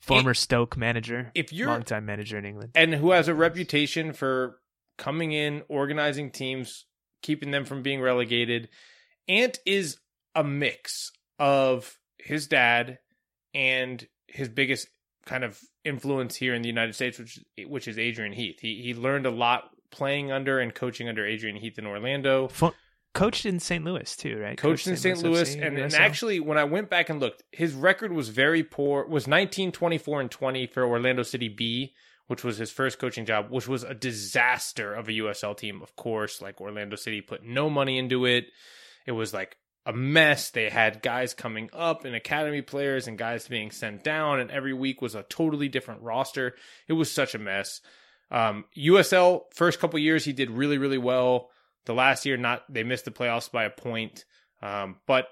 Former 0.00 0.34
Stoke 0.34 0.76
manager, 0.76 1.30
if 1.34 1.52
you're 1.52 1.68
longtime 1.68 2.06
manager 2.06 2.38
in 2.38 2.44
England. 2.44 2.72
and 2.74 2.94
who 2.94 3.10
has 3.12 3.28
a 3.28 3.34
reputation 3.34 4.12
for 4.12 4.58
coming 4.98 5.32
in, 5.32 5.62
organizing 5.68 6.30
teams, 6.30 6.86
keeping 7.22 7.50
them 7.50 7.64
from 7.64 7.82
being 7.82 8.00
relegated. 8.00 8.68
Ant 9.28 9.58
is 9.64 9.98
a 10.34 10.42
mix 10.42 11.10
of 11.38 11.98
his 12.18 12.46
dad 12.46 12.98
and 13.54 14.06
his 14.26 14.48
biggest 14.48 14.88
kind 15.26 15.44
of 15.44 15.58
influence 15.84 16.36
here 16.36 16.54
in 16.54 16.62
the 16.62 16.68
United 16.68 16.94
States, 16.94 17.18
which 17.18 17.38
which 17.66 17.88
is 17.88 17.98
Adrian 17.98 18.32
Heath. 18.32 18.58
He 18.60 18.82
he 18.82 18.94
learned 18.94 19.26
a 19.26 19.30
lot 19.30 19.70
playing 19.90 20.30
under 20.32 20.58
and 20.60 20.74
coaching 20.74 21.08
under 21.08 21.26
Adrian 21.26 21.56
Heath 21.56 21.78
in 21.78 21.86
Orlando. 21.86 22.48
Fo- 22.48 22.74
coached 23.14 23.46
in 23.46 23.60
St. 23.60 23.84
Louis 23.84 24.16
too, 24.16 24.38
right? 24.38 24.56
coached 24.56 24.86
in 24.86 24.96
St. 24.96 25.22
Louis, 25.22 25.54
and, 25.54 25.78
and 25.78 25.94
actually, 25.94 26.40
when 26.40 26.58
I 26.58 26.64
went 26.64 26.90
back 26.90 27.08
and 27.10 27.20
looked, 27.20 27.42
his 27.52 27.72
record 27.72 28.12
was 28.12 28.28
very 28.28 28.62
poor. 28.62 29.06
Was 29.06 29.26
19, 29.26 29.72
24, 29.72 30.20
and 30.20 30.30
20 30.30 30.66
for 30.68 30.84
Orlando 30.84 31.22
City 31.22 31.48
B, 31.48 31.94
which 32.26 32.44
was 32.44 32.58
his 32.58 32.70
first 32.70 32.98
coaching 32.98 33.26
job, 33.26 33.46
which 33.50 33.68
was 33.68 33.82
a 33.82 33.94
disaster 33.94 34.94
of 34.94 35.08
a 35.08 35.12
USL 35.12 35.56
team. 35.56 35.82
Of 35.82 35.96
course, 35.96 36.40
like 36.40 36.60
Orlando 36.60 36.96
City 36.96 37.20
put 37.20 37.44
no 37.44 37.68
money 37.68 37.98
into 37.98 38.26
it. 38.26 38.46
It 39.06 39.12
was 39.12 39.34
like 39.34 39.56
a 39.86 39.92
mess. 39.92 40.50
They 40.50 40.68
had 40.68 41.02
guys 41.02 41.34
coming 41.34 41.70
up 41.72 42.04
and 42.04 42.14
academy 42.14 42.62
players 42.62 43.08
and 43.08 43.18
guys 43.18 43.48
being 43.48 43.70
sent 43.70 44.04
down, 44.04 44.40
and 44.40 44.50
every 44.50 44.74
week 44.74 45.02
was 45.02 45.14
a 45.14 45.24
totally 45.24 45.68
different 45.68 46.02
roster. 46.02 46.54
It 46.86 46.92
was 46.92 47.10
such 47.10 47.34
a 47.34 47.38
mess. 47.38 47.80
Um, 48.30 48.64
USL 48.78 49.42
first 49.54 49.80
couple 49.80 49.98
years 49.98 50.24
he 50.24 50.32
did 50.32 50.50
really 50.50 50.78
really 50.78 50.98
well. 50.98 51.50
The 51.86 51.94
last 51.94 52.26
year, 52.26 52.36
not 52.36 52.62
they 52.72 52.84
missed 52.84 53.04
the 53.04 53.10
playoffs 53.10 53.50
by 53.50 53.64
a 53.64 53.70
point. 53.70 54.24
Um, 54.62 54.96
but 55.06 55.28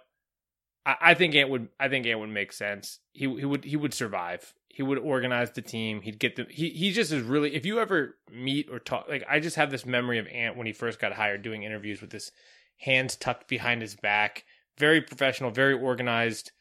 I, 0.87 0.97
I 1.01 1.15
think 1.15 1.35
Ant 1.35 1.51
would 1.51 1.69
I 1.79 1.89
think 1.89 2.07
Ant 2.07 2.21
would 2.21 2.31
make 2.31 2.53
sense. 2.53 2.99
He 3.13 3.25
he 3.25 3.45
would 3.45 3.65
he 3.65 3.77
would 3.77 3.95
survive. 3.95 4.55
He 4.69 4.83
would 4.83 4.99
organize 4.99 5.53
the 5.53 5.63
team. 5.63 6.01
He'd 6.03 6.19
get 6.19 6.37
the 6.37 6.47
he 6.49 6.71
he 6.71 6.93
just 6.93 7.13
is 7.13 7.23
really 7.23 7.55
if 7.55 7.67
you 7.67 7.81
ever 7.81 8.17
meet 8.33 8.69
or 8.71 8.79
talk 8.79 9.07
like 9.09 9.25
I 9.29 9.41
just 9.41 9.57
have 9.57 9.71
this 9.71 9.85
memory 9.87 10.19
of 10.19 10.27
Ant 10.29 10.57
when 10.57 10.67
he 10.67 10.73
first 10.73 11.01
got 11.01 11.13
hired 11.13 11.43
doing 11.43 11.63
interviews 11.63 12.01
with 12.01 12.13
his 12.13 12.33
hands 12.79 13.17
tucked 13.17 13.49
behind 13.49 13.83
his 13.83 13.97
back, 13.97 14.45
very 14.79 15.01
professional, 15.01 15.51
very 15.51 15.75
organized. 15.75 16.53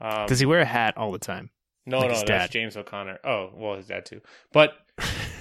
Um, 0.00 0.26
Does 0.26 0.40
he 0.40 0.46
wear 0.46 0.60
a 0.60 0.66
hat 0.66 0.96
all 0.96 1.12
the 1.12 1.18
time? 1.18 1.50
no, 1.86 1.98
like 1.98 2.08
no, 2.08 2.14
that's 2.14 2.24
dad? 2.24 2.50
James 2.50 2.76
O'Connor. 2.76 3.20
Oh, 3.24 3.50
well, 3.54 3.76
his 3.76 3.86
dad 3.86 4.04
too. 4.04 4.20
But 4.52 4.72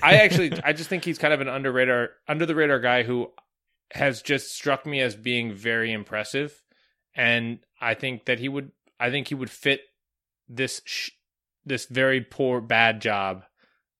I 0.01 0.17
actually, 0.17 0.53
I 0.63 0.73
just 0.73 0.89
think 0.89 1.03
he's 1.03 1.17
kind 1.17 1.33
of 1.33 1.41
an 1.41 1.49
under 1.49 1.71
radar, 1.71 2.11
under 2.27 2.45
the 2.45 2.55
radar 2.55 2.79
guy 2.79 3.03
who 3.03 3.31
has 3.91 4.21
just 4.21 4.55
struck 4.55 4.85
me 4.85 5.01
as 5.01 5.15
being 5.15 5.53
very 5.53 5.91
impressive, 5.91 6.61
and 7.15 7.59
I 7.79 7.93
think 7.93 8.25
that 8.25 8.39
he 8.39 8.49
would, 8.49 8.71
I 8.99 9.09
think 9.09 9.27
he 9.27 9.35
would 9.35 9.49
fit 9.49 9.81
this 10.47 10.81
sh- 10.85 11.11
this 11.65 11.85
very 11.85 12.21
poor 12.21 12.61
bad 12.61 13.01
job, 13.01 13.43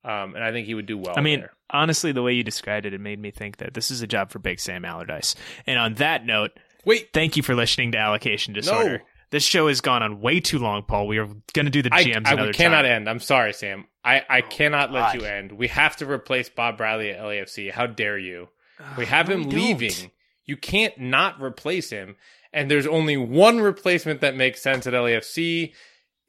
um, 0.04 0.36
and 0.36 0.44
I 0.44 0.52
think 0.52 0.68
he 0.68 0.74
would 0.74 0.86
do 0.86 0.98
well. 0.98 1.16
I 1.18 1.22
mean, 1.22 1.42
there. 1.42 1.54
honestly, 1.70 2.12
the 2.12 2.22
way 2.22 2.34
you 2.34 2.44
described 2.44 2.86
it, 2.86 2.94
it 2.94 3.02
made 3.02 3.20
me 3.20 3.32
think 3.32 3.58
that 3.58 3.74
this 3.74 3.92
is 3.92 4.02
a 4.02 4.08
job 4.08 4.32
for 4.32 4.40
Big 4.40 4.60
Sam 4.60 4.86
Allardyce. 4.86 5.36
And 5.66 5.80
on 5.80 5.96
that 5.96 6.26
note, 6.26 6.52
wait, 6.86 7.10
thank 7.14 7.38
you 7.38 7.44
for 7.44 7.56
listening 7.56 7.92
to 7.94 7.98
Allocation 7.98 8.54
Disorder. 8.54 9.04
This 9.32 9.44
show 9.44 9.68
has 9.68 9.82
gone 9.82 10.04
on 10.04 10.22
way 10.22 10.40
too 10.40 10.60
long, 10.60 10.84
Paul. 10.84 11.08
We 11.08 11.18
are 11.18 11.28
going 11.54 11.66
to 11.66 11.72
do 11.72 11.82
the 11.82 11.90
I, 11.92 12.04
GMs 12.04 12.28
I 12.28 12.34
another 12.34 12.54
cannot 12.54 12.84
time. 12.84 12.92
end. 12.92 13.10
I'm 13.10 13.20
sorry, 13.20 13.54
Sam. 13.54 13.86
I, 14.04 14.24
I 14.30 14.42
cannot 14.42 14.92
let 14.92 15.16
you 15.16 15.26
end. 15.26 15.52
We 15.52 15.68
have 15.70 15.98
to 15.98 16.10
replace 16.10 16.48
Bob 16.48 16.78
Bradley 16.78 17.10
at 17.10 17.20
LAFC. 17.20 17.72
How 17.72 17.88
dare 17.88 18.20
you? 18.20 18.50
We 18.98 19.06
have 19.06 19.30
him 19.30 19.44
we 19.44 19.52
don't. 19.52 19.60
leaving. 19.60 20.12
You 20.46 20.58
can't 20.58 20.98
not 21.00 21.42
replace 21.42 21.90
him. 21.90 22.16
And 22.54 22.72
there's 22.72 22.88
only 22.88 23.18
one 23.18 23.60
replacement 23.60 24.22
that 24.22 24.36
makes 24.36 24.62
sense 24.62 24.88
at 24.88 24.94
LAFC. 24.94 25.74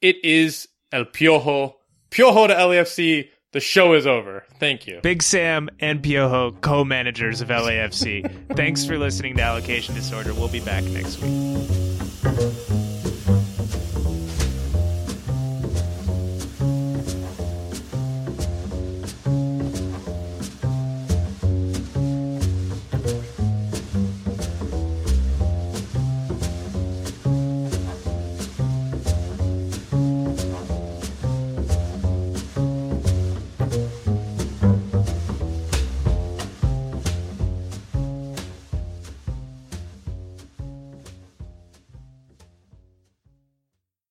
It 0.01 0.23
is 0.25 0.67
El 0.91 1.05
Piojo. 1.05 1.75
Piojo 2.11 2.47
to 2.47 2.53
LAFC. 2.55 3.29
The 3.53 3.59
show 3.61 3.93
is 3.93 4.05
over. 4.05 4.43
Thank 4.59 4.87
you. 4.87 4.99
Big 5.01 5.23
Sam 5.23 5.69
and 5.79 6.03
Piojo, 6.03 6.59
co-managers 6.61 7.39
of 7.41 7.47
LAFC. 7.47 8.55
Thanks 8.57 8.85
for 8.85 8.97
listening 8.97 9.37
to 9.37 9.41
Allocation 9.41 9.95
Disorder. 9.95 10.33
We'll 10.33 10.49
be 10.49 10.59
back 10.59 10.83
next 10.83 11.21
week. 11.21 12.51